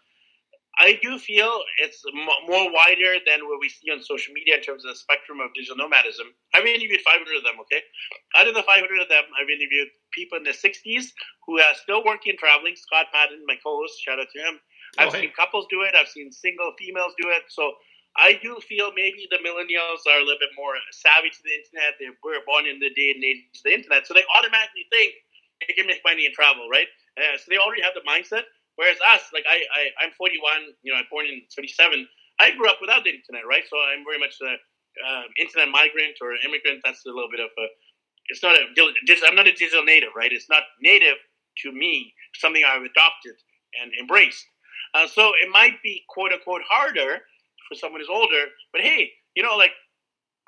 I 0.82 0.97
do 1.06 1.22
feel 1.22 1.62
it's 1.86 2.01
m- 2.10 2.49
more 2.49 2.74
wider 2.74 3.22
than 3.22 3.45
what 3.45 3.62
we 3.62 3.70
see 3.70 3.93
on 3.93 4.01
social 4.01 4.34
media 4.34 4.58
in 4.58 4.66
terms 4.66 4.82
of 4.82 4.89
the 4.89 4.97
spectrum 4.97 5.38
of 5.38 5.54
digital 5.54 5.78
nomadism. 5.78 6.34
I've 6.58 6.66
interviewed 6.66 7.06
500 7.06 7.22
of 7.30 7.45
them, 7.45 7.62
okay? 7.62 7.86
Out 8.34 8.49
of 8.49 8.58
the 8.58 8.66
500 8.66 8.82
of 8.82 9.06
them, 9.06 9.22
I've 9.38 9.54
interviewed 9.54 9.93
people 10.18 10.41
in 10.41 10.43
their 10.43 10.58
60s 10.58 11.14
who 11.45 11.62
are 11.62 11.78
still 11.78 12.01
working 12.01 12.34
traveling. 12.41 12.74
Scott 12.74 13.14
Patton, 13.14 13.45
my 13.45 13.54
co 13.62 13.86
host, 13.86 14.01
shout 14.01 14.18
out 14.18 14.34
to 14.34 14.41
him 14.41 14.58
I've 14.98 15.12
seen 15.12 15.32
couples 15.34 15.66
do 15.70 15.82
it. 15.82 15.96
I've 15.96 16.08
seen 16.08 16.32
single 16.32 16.74
females 16.78 17.14
do 17.20 17.30
it. 17.30 17.44
So 17.50 17.74
I 18.16 18.38
do 18.41 18.62
feel 18.62 18.94
maybe 18.94 19.26
the 19.32 19.41
millennials 19.41 20.06
are 20.06 20.22
a 20.22 20.24
little 20.24 20.38
bit 20.38 20.54
more 20.54 20.78
savvy 20.94 21.34
to 21.34 21.41
the 21.41 21.54
internet. 21.54 21.98
They 21.98 22.14
were 22.22 22.46
born 22.46 22.70
in 22.70 22.78
the 22.78 22.94
day 22.94 23.10
and 23.10 23.24
age 23.24 23.50
of 23.58 23.64
the 23.66 23.74
internet, 23.74 24.06
so 24.06 24.14
they 24.14 24.26
automatically 24.38 24.86
think 24.94 25.18
they 25.66 25.74
can 25.74 25.88
make 25.89 26.06
money 26.06 26.30
and 26.30 26.34
travel, 26.36 26.70
right? 26.70 26.86
Uh, 27.18 27.38
so 27.41 27.50
they 27.50 27.58
already 27.58 27.82
have 27.82 27.98
the 27.98 28.06
mindset. 28.06 28.46
Whereas 28.76 28.98
us, 29.06 29.30
like 29.34 29.46
I, 29.50 29.62
I, 29.70 30.06
I'm 30.06 30.14
41. 30.18 30.78
You 30.82 30.94
know, 30.94 30.98
I'm 30.98 31.10
born 31.10 31.26
in 31.26 31.41
77. 31.50 32.06
I 32.41 32.54
grew 32.58 32.70
up 32.70 32.82
without 32.82 33.06
the 33.06 33.14
internet, 33.14 33.46
right? 33.46 33.66
So 33.70 33.78
I'm 33.78 34.06
very 34.06 34.18
much 34.18 34.38
an 34.41 34.58
um, 35.06 35.30
internet 35.38 35.70
migrant 35.70 36.18
or 36.22 36.34
immigrant. 36.41 36.82
That's 36.86 37.06
a 37.06 37.14
little 37.14 37.30
bit 37.30 37.41
of 37.41 37.50
a. 37.58 37.66
It's 38.30 38.41
not 38.41 38.58
a. 38.58 38.66
I'm 39.26 39.36
not 39.36 39.48
a 39.50 39.54
digital 39.54 39.86
native, 39.86 40.14
right? 40.18 40.32
It's 40.32 40.50
not 40.50 40.64
native 40.82 41.18
to 41.66 41.72
me. 41.72 42.14
Something 42.38 42.64
I've 42.66 42.86
adopted 42.86 43.38
and 43.82 43.91
embraced. 44.00 44.46
Uh, 44.94 45.08
so 45.08 45.32
it 45.41 45.50
might 45.52 45.82
be 45.84 46.04
quote 46.10 46.32
unquote 46.32 46.62
harder 46.70 47.20
for 47.68 47.76
someone 47.76 48.02
who's 48.02 48.10
older, 48.10 48.46
but 48.72 48.82
hey, 48.82 49.12
you 49.36 49.44
know, 49.44 49.56
like 49.56 49.72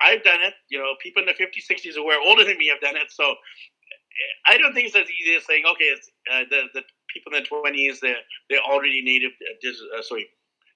I've 0.00 0.22
done 0.22 0.40
it. 0.42 0.54
You 0.70 0.78
know, 0.78 0.94
people 1.02 1.22
in 1.22 1.26
the 1.26 1.34
50s, 1.34 1.64
60s 1.70 1.94
who 1.94 2.08
are 2.10 2.20
older 2.20 2.44
than 2.44 2.58
me 2.58 2.68
have 2.68 2.80
done 2.80 2.96
it. 2.96 3.10
So 3.10 3.34
I 4.46 4.58
don't 4.58 4.74
think 4.74 4.86
it's 4.86 4.96
as 4.96 5.08
easy 5.10 5.36
as 5.36 5.46
saying, 5.46 5.64
okay, 5.66 5.90
uh, 6.32 6.44
the, 6.50 6.62
the 6.74 6.82
people 7.12 7.34
in 7.34 7.42
the 7.42 7.48
20s, 7.48 8.00
they're, 8.00 8.22
they're 8.48 8.60
already 8.60 9.02
native, 9.02 9.32
uh, 9.42 9.98
uh, 9.98 10.02
sorry, 10.02 10.26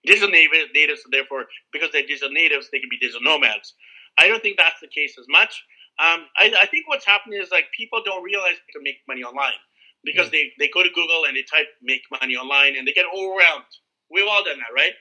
digital 0.04 0.28
native, 0.28 0.68
natives, 0.74 1.02
so 1.02 1.08
therefore, 1.10 1.46
because 1.72 1.90
they're 1.92 2.06
digital 2.06 2.30
natives, 2.30 2.68
they 2.72 2.80
can 2.80 2.88
be 2.90 2.98
digital 2.98 3.22
nomads. 3.22 3.74
I 4.18 4.28
don't 4.28 4.42
think 4.42 4.56
that's 4.58 4.80
the 4.80 4.88
case 4.88 5.16
as 5.18 5.26
much. 5.28 5.62
Um, 5.98 6.26
I, 6.36 6.52
I, 6.62 6.66
think 6.66 6.88
what's 6.88 7.04
happening 7.04 7.40
is 7.42 7.50
like 7.50 7.66
people 7.76 8.00
don't 8.02 8.24
realize 8.24 8.56
they 8.56 8.72
can 8.72 8.82
make 8.82 9.04
money 9.06 9.22
online 9.22 9.60
because 10.04 10.28
mm. 10.28 10.32
they, 10.32 10.52
they 10.58 10.68
go 10.72 10.82
to 10.82 10.90
Google 10.90 11.24
and 11.26 11.36
they 11.36 11.44
type 11.44 11.66
make 11.82 12.02
money 12.10 12.36
online 12.36 12.76
and 12.76 12.86
they 12.86 12.92
get 12.92 13.06
overwhelmed. 13.06 13.70
We've 14.10 14.28
all 14.28 14.44
done 14.44 14.58
that, 14.58 14.74
right? 14.74 14.92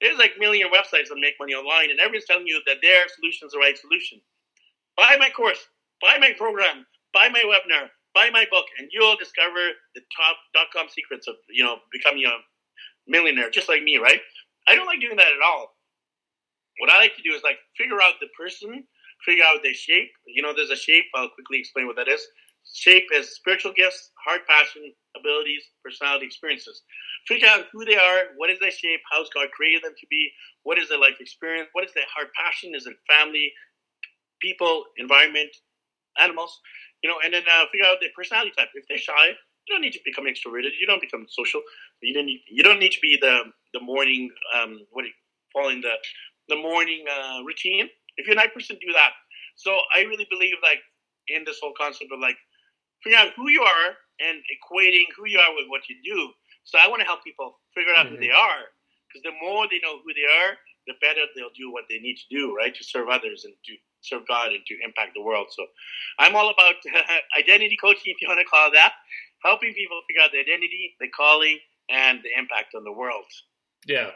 There's 0.00 0.18
like 0.18 0.32
million 0.38 0.68
websites 0.68 1.08
that 1.08 1.18
make 1.20 1.34
money 1.40 1.54
online 1.54 1.90
and 1.90 2.00
everyone's 2.00 2.26
telling 2.26 2.46
you 2.46 2.60
that 2.66 2.78
their 2.82 3.04
solution 3.08 3.46
is 3.46 3.52
the 3.52 3.58
right 3.58 3.78
solution. 3.78 4.20
Buy 4.96 5.16
my 5.18 5.30
course, 5.30 5.60
buy 6.00 6.18
my 6.18 6.32
program, 6.36 6.86
buy 7.12 7.28
my 7.28 7.42
webinar, 7.44 7.88
buy 8.14 8.30
my 8.30 8.46
book, 8.50 8.64
and 8.78 8.88
you'll 8.92 9.16
discover 9.16 9.60
the 9.94 10.00
top 10.16 10.36
dot 10.54 10.68
com 10.74 10.88
secrets 10.88 11.28
of 11.28 11.36
you 11.48 11.64
know 11.64 11.76
becoming 11.92 12.24
a 12.24 12.36
millionaire, 13.06 13.50
just 13.50 13.68
like 13.68 13.82
me, 13.82 13.98
right? 13.98 14.20
I 14.68 14.74
don't 14.74 14.86
like 14.86 15.00
doing 15.00 15.16
that 15.16 15.26
at 15.26 15.44
all. 15.44 15.76
What 16.78 16.90
I 16.90 16.98
like 16.98 17.14
to 17.16 17.22
do 17.22 17.34
is 17.34 17.42
like 17.42 17.58
figure 17.76 18.00
out 18.00 18.14
the 18.20 18.28
person, 18.38 18.84
figure 19.24 19.44
out 19.44 19.62
their 19.62 19.74
shape. 19.74 20.10
You 20.26 20.42
know, 20.42 20.52
there's 20.54 20.70
a 20.70 20.76
shape. 20.76 21.04
I'll 21.14 21.28
quickly 21.28 21.58
explain 21.58 21.86
what 21.86 21.96
that 21.96 22.08
is. 22.08 22.26
Shape 22.74 23.04
as 23.16 23.30
spiritual 23.30 23.72
gifts, 23.76 24.10
heart 24.26 24.42
passion, 24.48 24.92
abilities, 25.16 25.62
personality, 25.84 26.26
experiences. 26.26 26.82
Figure 27.26 27.48
out 27.48 27.66
who 27.72 27.84
they 27.84 27.96
are, 27.96 28.34
what 28.36 28.50
is 28.50 28.58
their 28.60 28.70
shape, 28.70 29.00
how's 29.10 29.28
God 29.30 29.48
created 29.52 29.82
them 29.84 29.94
to 29.98 30.06
be, 30.08 30.30
what 30.64 30.78
is 30.78 30.88
their 30.88 30.98
life 30.98 31.16
experience, 31.20 31.68
what 31.72 31.84
is 31.84 31.94
their 31.94 32.06
heart 32.14 32.28
passion, 32.34 32.74
is 32.74 32.86
it 32.86 32.96
family, 33.08 33.52
people, 34.40 34.84
environment, 34.98 35.50
animals, 36.18 36.60
you 37.02 37.10
know, 37.10 37.16
and 37.24 37.32
then 37.34 37.42
uh, 37.44 37.64
figure 37.72 37.86
out 37.86 37.98
their 38.00 38.10
personality 38.16 38.52
type. 38.56 38.68
If 38.74 38.84
they're 38.88 38.98
shy, 38.98 39.28
you 39.68 39.74
don't 39.74 39.82
need 39.82 39.92
to 39.92 40.00
become 40.04 40.24
extroverted. 40.24 40.70
You 40.80 40.86
don't 40.86 41.00
become 41.00 41.26
social. 41.28 41.60
You 42.02 42.14
don't 42.14 42.26
need, 42.26 42.42
you 42.48 42.62
don't 42.62 42.78
need 42.78 42.92
to 42.92 43.00
be 43.00 43.18
the 43.20 43.40
the 43.74 43.80
morning 43.80 44.30
um, 44.56 44.80
what 44.92 45.02
do 45.02 45.08
you, 45.08 45.14
following 45.52 45.80
the 45.80 45.92
the 46.48 46.56
morning 46.56 47.04
uh, 47.10 47.42
routine. 47.44 47.88
If 48.16 48.26
you're 48.26 48.34
a 48.34 48.36
night 48.36 48.54
person, 48.54 48.76
do 48.80 48.92
that. 48.92 49.10
So 49.56 49.76
I 49.94 50.02
really 50.02 50.26
believe 50.30 50.54
like 50.62 50.80
in 51.28 51.44
this 51.44 51.58
whole 51.60 51.74
concept 51.78 52.12
of 52.12 52.20
like 52.20 52.36
figure 53.06 53.22
out 53.22 53.30
who 53.38 53.46
you 53.48 53.62
are 53.62 53.94
and 54.18 54.42
equating 54.50 55.06
who 55.14 55.30
you 55.30 55.38
are 55.38 55.54
with 55.54 55.70
what 55.70 55.86
you 55.88 55.94
do. 56.02 56.34
So 56.64 56.78
I 56.82 56.90
want 56.90 57.00
to 57.00 57.06
help 57.06 57.22
people 57.22 57.62
figure 57.70 57.94
out 57.94 58.06
mm-hmm. 58.06 58.18
who 58.18 58.20
they 58.20 58.34
are 58.34 58.74
because 59.06 59.22
the 59.22 59.38
more 59.38 59.70
they 59.70 59.78
know 59.78 60.02
who 60.02 60.10
they 60.10 60.26
are, 60.26 60.58
the 60.90 60.98
better 61.00 61.22
they'll 61.34 61.54
do 61.54 61.70
what 61.70 61.84
they 61.88 62.02
need 62.02 62.18
to 62.18 62.28
do, 62.30 62.54
right, 62.54 62.74
to 62.74 62.82
serve 62.82 63.08
others 63.08 63.46
and 63.46 63.54
to 63.66 63.72
serve 64.02 64.26
God 64.26 64.50
and 64.50 64.66
to 64.66 64.74
impact 64.84 65.14
the 65.14 65.22
world. 65.22 65.46
So 65.50 65.66
I'm 66.18 66.34
all 66.34 66.50
about 66.50 66.74
identity 67.38 67.76
coaching, 67.78 68.10
if 68.10 68.18
you 68.20 68.28
want 68.28 68.40
to 68.40 68.46
call 68.46 68.68
it 68.68 68.74
that, 68.74 68.92
helping 69.44 69.74
people 69.74 70.00
figure 70.08 70.22
out 70.22 70.30
the 70.32 70.42
identity, 70.42 70.94
the 70.98 71.08
calling, 71.08 71.58
and 71.88 72.18
the 72.22 72.30
impact 72.38 72.74
on 72.74 72.82
the 72.82 72.92
world. 72.92 73.26
Yeah, 73.86 74.10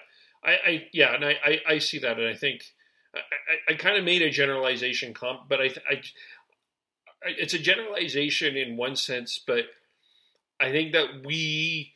I, 0.45 0.51
I 0.51 0.89
yeah, 0.93 1.15
and 1.15 1.25
I, 1.25 1.37
I, 1.45 1.61
I, 1.69 1.79
see 1.79 1.99
that, 2.01 2.19
and 2.19 2.27
I 2.27 2.35
think 2.35 2.63
I, 3.15 3.73
I, 3.73 3.75
kind 3.75 3.97
of 3.97 4.05
made 4.05 4.23
a 4.23 4.31
generalization 4.31 5.15
comp, 5.15 5.49
but 5.49 5.61
I, 5.61 5.71
I 5.89 6.03
it's 7.23 7.55
a 7.55 7.59
generalization 7.59 8.57
in 8.57 8.77
one 8.77 8.97
sense, 8.97 9.41
but 9.45 9.65
I 10.61 10.71
think 10.71 10.93
that 10.93 11.25
we, 11.25 11.93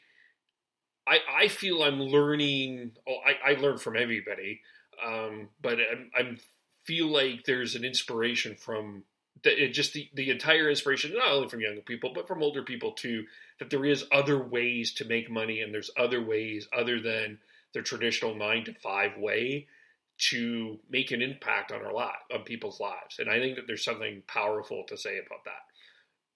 I, 1.06 1.18
I 1.42 1.48
feel 1.48 1.82
I'm 1.82 2.00
learning. 2.00 2.92
Oh, 3.08 3.16
I, 3.26 3.52
I 3.52 3.60
learn 3.60 3.78
from 3.78 3.96
everybody, 3.96 4.60
um, 5.04 5.48
but 5.60 5.78
I'm, 5.78 6.10
I'm 6.16 6.38
feel 6.84 7.06
like 7.08 7.44
there's 7.44 7.74
an 7.74 7.84
inspiration 7.84 8.56
from 8.56 9.04
the, 9.42 9.68
just 9.68 9.92
the, 9.94 10.08
the 10.14 10.30
entire 10.30 10.68
inspiration, 10.68 11.14
not 11.14 11.30
only 11.30 11.48
from 11.48 11.60
younger 11.60 11.80
people, 11.80 12.12
but 12.14 12.28
from 12.28 12.42
older 12.42 12.62
people 12.62 12.92
too, 12.92 13.24
that 13.58 13.70
there 13.70 13.84
is 13.84 14.04
other 14.12 14.38
ways 14.38 14.92
to 14.94 15.04
make 15.04 15.30
money 15.30 15.60
and 15.60 15.72
there's 15.72 15.90
other 15.96 16.22
ways 16.22 16.68
other 16.76 17.00
than 17.00 17.38
the 17.72 17.82
traditional 17.82 18.34
nine 18.34 18.64
to 18.64 18.74
five 18.74 19.16
way 19.18 19.66
to 20.16 20.78
make 20.88 21.10
an 21.10 21.22
impact 21.22 21.72
on 21.72 21.84
our 21.84 21.92
life, 21.92 22.14
on 22.32 22.42
people's 22.42 22.80
lives. 22.80 23.18
And 23.18 23.28
I 23.28 23.38
think 23.38 23.56
that 23.56 23.66
there's 23.66 23.84
something 23.84 24.22
powerful 24.26 24.84
to 24.88 24.96
say 24.96 25.18
about 25.18 25.44
that. 25.44 25.62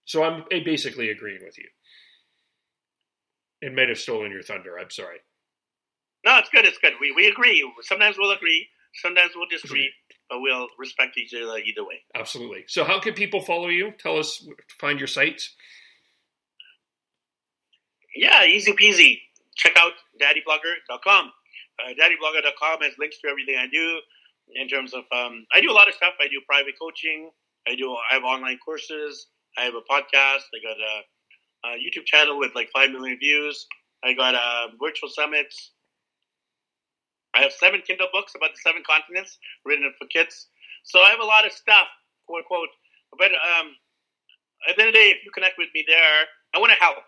So 0.05 0.25
I'm 0.25 0.45
basically 0.65 1.11
agreeing 1.11 1.41
with 1.45 1.59
you. 1.59 1.69
It 3.61 3.75
might 3.75 3.89
have 3.89 3.99
stolen 3.99 4.31
your 4.31 4.43
thunder. 4.43 4.79
I'm 4.79 4.91
sorry. 4.91 5.19
No, 6.25 6.39
it's 6.39 6.49
good. 6.51 6.65
It's 6.65 6.79
good. 6.79 6.95
We, 7.01 7.13
we 7.13 7.29
agree. 7.29 7.71
Sometimes 7.83 8.17
we'll 8.19 8.33
agree. 8.33 8.67
Sometimes 8.95 9.33
we'll 9.37 9.49
disagree. 9.49 9.85
Mm-hmm. 9.85 10.37
but 10.37 10.41
we'll 10.41 10.69
respect 10.79 11.17
each 11.19 11.35
other 11.35 11.59
either 11.59 11.85
way. 11.85 12.01
Absolutely. 12.15 12.65
So, 12.67 12.85
how 12.85 13.01
can 13.01 13.15
people 13.15 13.41
follow 13.41 13.69
you? 13.69 13.93
Tell 13.99 14.19
us, 14.19 14.47
find 14.81 14.99
your 14.99 15.07
sites. 15.07 15.55
Yeah, 18.17 18.45
easy 18.45 18.73
peasy. 18.73 19.21
Check 19.57 19.77
out 19.77 19.93
daddyblogger.com 20.21 21.33
uh, 21.83 21.93
daddyblogger.com 21.95 22.83
has 22.83 22.95
links 22.99 23.19
to 23.21 23.29
everything 23.29 23.57
I 23.57 23.67
do 23.67 24.01
in 24.55 24.69
terms 24.69 24.95
of 24.95 25.05
um, 25.13 25.47
I 25.53 25.61
do 25.61 25.71
a 25.71 25.77
lot 25.77 25.89
of 25.89 25.95
stuff. 25.95 26.15
I 26.21 26.29
do 26.29 26.41
private 26.47 26.75
coaching. 26.81 27.31
I 27.67 27.75
do 27.75 27.93
I 27.93 28.15
have 28.15 28.25
online 28.25 28.59
courses. 28.65 29.29
I 29.57 29.65
have 29.65 29.75
a 29.75 29.85
podcast. 29.91 30.47
I 30.55 30.59
got 30.63 30.77
a, 30.79 31.69
a 31.69 31.71
YouTube 31.79 32.05
channel 32.07 32.39
with 32.39 32.55
like 32.55 32.69
five 32.73 32.91
million 32.91 33.19
views. 33.19 33.67
I 34.05 34.13
got 34.13 34.35
uh, 34.35 34.69
virtual 34.81 35.09
summits. 35.09 35.73
I 37.35 37.43
have 37.43 37.53
seven 37.53 37.83
Kindle 37.87 38.09
books 38.13 38.33
about 38.35 38.51
the 38.51 38.61
seven 38.63 38.83
continents 38.89 39.39
written 39.65 39.93
for 39.99 40.07
kids. 40.07 40.49
So 40.85 41.01
I 41.01 41.11
have 41.11 41.21
a 41.21 41.25
lot 41.25 41.45
of 41.45 41.53
stuff, 41.53 41.87
quote 42.27 42.41
unquote. 42.41 42.69
But 43.19 43.33
um, 43.33 43.75
at 44.69 44.77
the 44.77 44.83
end 44.83 44.89
of 44.89 44.95
the 44.95 45.01
day, 45.01 45.09
if 45.11 45.25
you 45.25 45.31
connect 45.33 45.59
with 45.59 45.69
me 45.75 45.85
there, 45.87 46.27
I 46.55 46.59
want 46.59 46.73
to 46.73 46.79
help. 46.79 46.99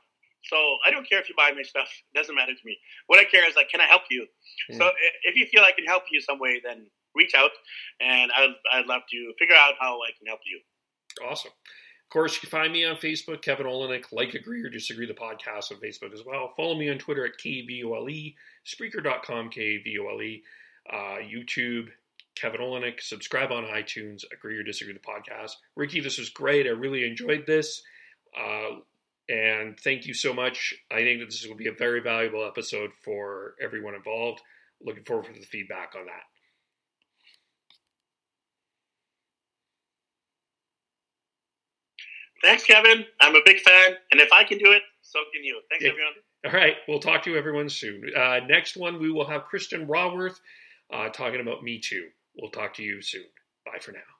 So 0.45 0.57
I 0.87 0.91
don't 0.91 1.09
care 1.09 1.21
if 1.21 1.29
you 1.29 1.35
buy 1.37 1.53
my 1.55 1.63
stuff; 1.63 1.89
it 2.13 2.19
doesn't 2.19 2.35
matter 2.35 2.53
to 2.53 2.65
me. 2.65 2.79
What 3.07 3.19
I 3.19 3.25
care 3.25 3.49
is 3.49 3.57
like, 3.57 3.69
can 3.69 3.81
I 3.81 3.87
help 3.87 4.03
you? 4.11 4.27
Mm. 4.71 4.79
So 4.79 4.91
if 5.25 5.37
you 5.37 5.47
feel 5.47 5.63
I 5.63 5.73
can 5.73 5.87
help 5.87 6.05
you 6.11 6.21
some 6.21 6.39
way, 6.39 6.61
then 6.65 6.87
reach 7.15 7.35
out, 7.35 7.51
and 8.01 8.31
I'd, 8.37 8.55
I'd 8.73 8.87
love 8.87 9.03
to 9.11 9.33
figure 9.39 9.57
out 9.57 9.75
how 9.81 9.97
I 9.97 10.11
can 10.19 10.27
help 10.27 10.41
you. 10.47 10.61
Awesome. 11.29 11.53
Of 12.11 12.13
course, 12.13 12.35
you 12.35 12.41
can 12.41 12.51
find 12.51 12.73
me 12.73 12.85
on 12.85 12.97
Facebook, 12.97 13.41
Kevin 13.43 13.67
Olenick. 13.67 14.07
Like, 14.11 14.35
agree, 14.35 14.65
or 14.65 14.69
disagree 14.69 15.07
the 15.07 15.15
podcast 15.15 15.71
on 15.71 15.79
Facebook 15.79 16.13
as 16.13 16.25
well. 16.25 16.53
Follow 16.57 16.77
me 16.77 16.91
on 16.91 16.99
Twitter 16.99 17.25
at 17.25 17.39
kevole, 17.39 18.35
Spreaker.com, 18.67 19.51
kevole, 19.51 20.43
uh, 20.93 21.19
YouTube, 21.23 21.89
Kevin 22.35 22.61
Olenick. 22.61 23.01
Subscribe 23.01 23.53
on 23.53 23.65
iTunes, 23.65 24.25
agree 24.33 24.57
or 24.57 24.65
disagree 24.65 24.93
the 24.93 24.99
podcast. 24.99 25.53
Ricky, 25.77 26.01
this 26.01 26.19
was 26.19 26.31
great. 26.31 26.67
I 26.67 26.71
really 26.71 27.05
enjoyed 27.05 27.47
this. 27.47 27.81
Uh, 28.37 28.81
and 29.31 29.79
thank 29.79 30.07
you 30.07 30.15
so 30.15 30.35
much. 30.35 30.75
I 30.91 30.97
think 30.97 31.21
that 31.21 31.27
this 31.27 31.47
will 31.47 31.57
be 31.57 31.69
a 31.69 31.73
very 31.73 32.01
valuable 32.01 32.45
episode 32.45 32.91
for 33.05 33.55
everyone 33.63 33.95
involved. 33.95 34.41
Looking 34.83 35.05
forward 35.05 35.27
to 35.27 35.33
the 35.33 35.47
feedback 35.47 35.95
on 35.97 36.07
that. 36.07 36.23
Thanks, 42.43 42.65
Kevin. 42.65 43.05
I'm 43.21 43.37
a 43.37 43.43
big 43.45 43.61
fan, 43.61 43.95
and 44.11 44.21
if 44.21 44.33
I 44.33 44.45
can 44.45 44.59
do 44.59 44.73
it, 44.73 44.83
so 45.03 45.19
can 45.33 45.45
you. 45.45 45.61
Thanks, 45.69 45.85
yeah. 45.85 45.91
everyone. 45.91 46.13
All 46.47 46.53
right, 46.53 46.77
we'll 46.89 46.99
talk 46.99 47.23
to 47.25 47.31
you 47.31 47.37
everyone 47.37 47.69
soon. 47.69 48.03
Uh, 48.17 48.41
next 48.49 48.77
one, 48.77 48.99
we 48.99 49.13
will 49.13 49.27
have 49.27 49.45
Kristen 49.45 49.87
Raworth 49.87 50.41
uh, 50.91 51.11
talking 51.11 51.41
about 51.41 51.63
Me 51.63 51.79
Too. 51.79 52.09
We'll 52.37 52.51
talk 52.51 52.75
to 52.75 52.83
you 52.83 53.03
soon. 53.03 53.25
Bye 53.67 53.79
for 53.81 53.93
now. 53.93 54.20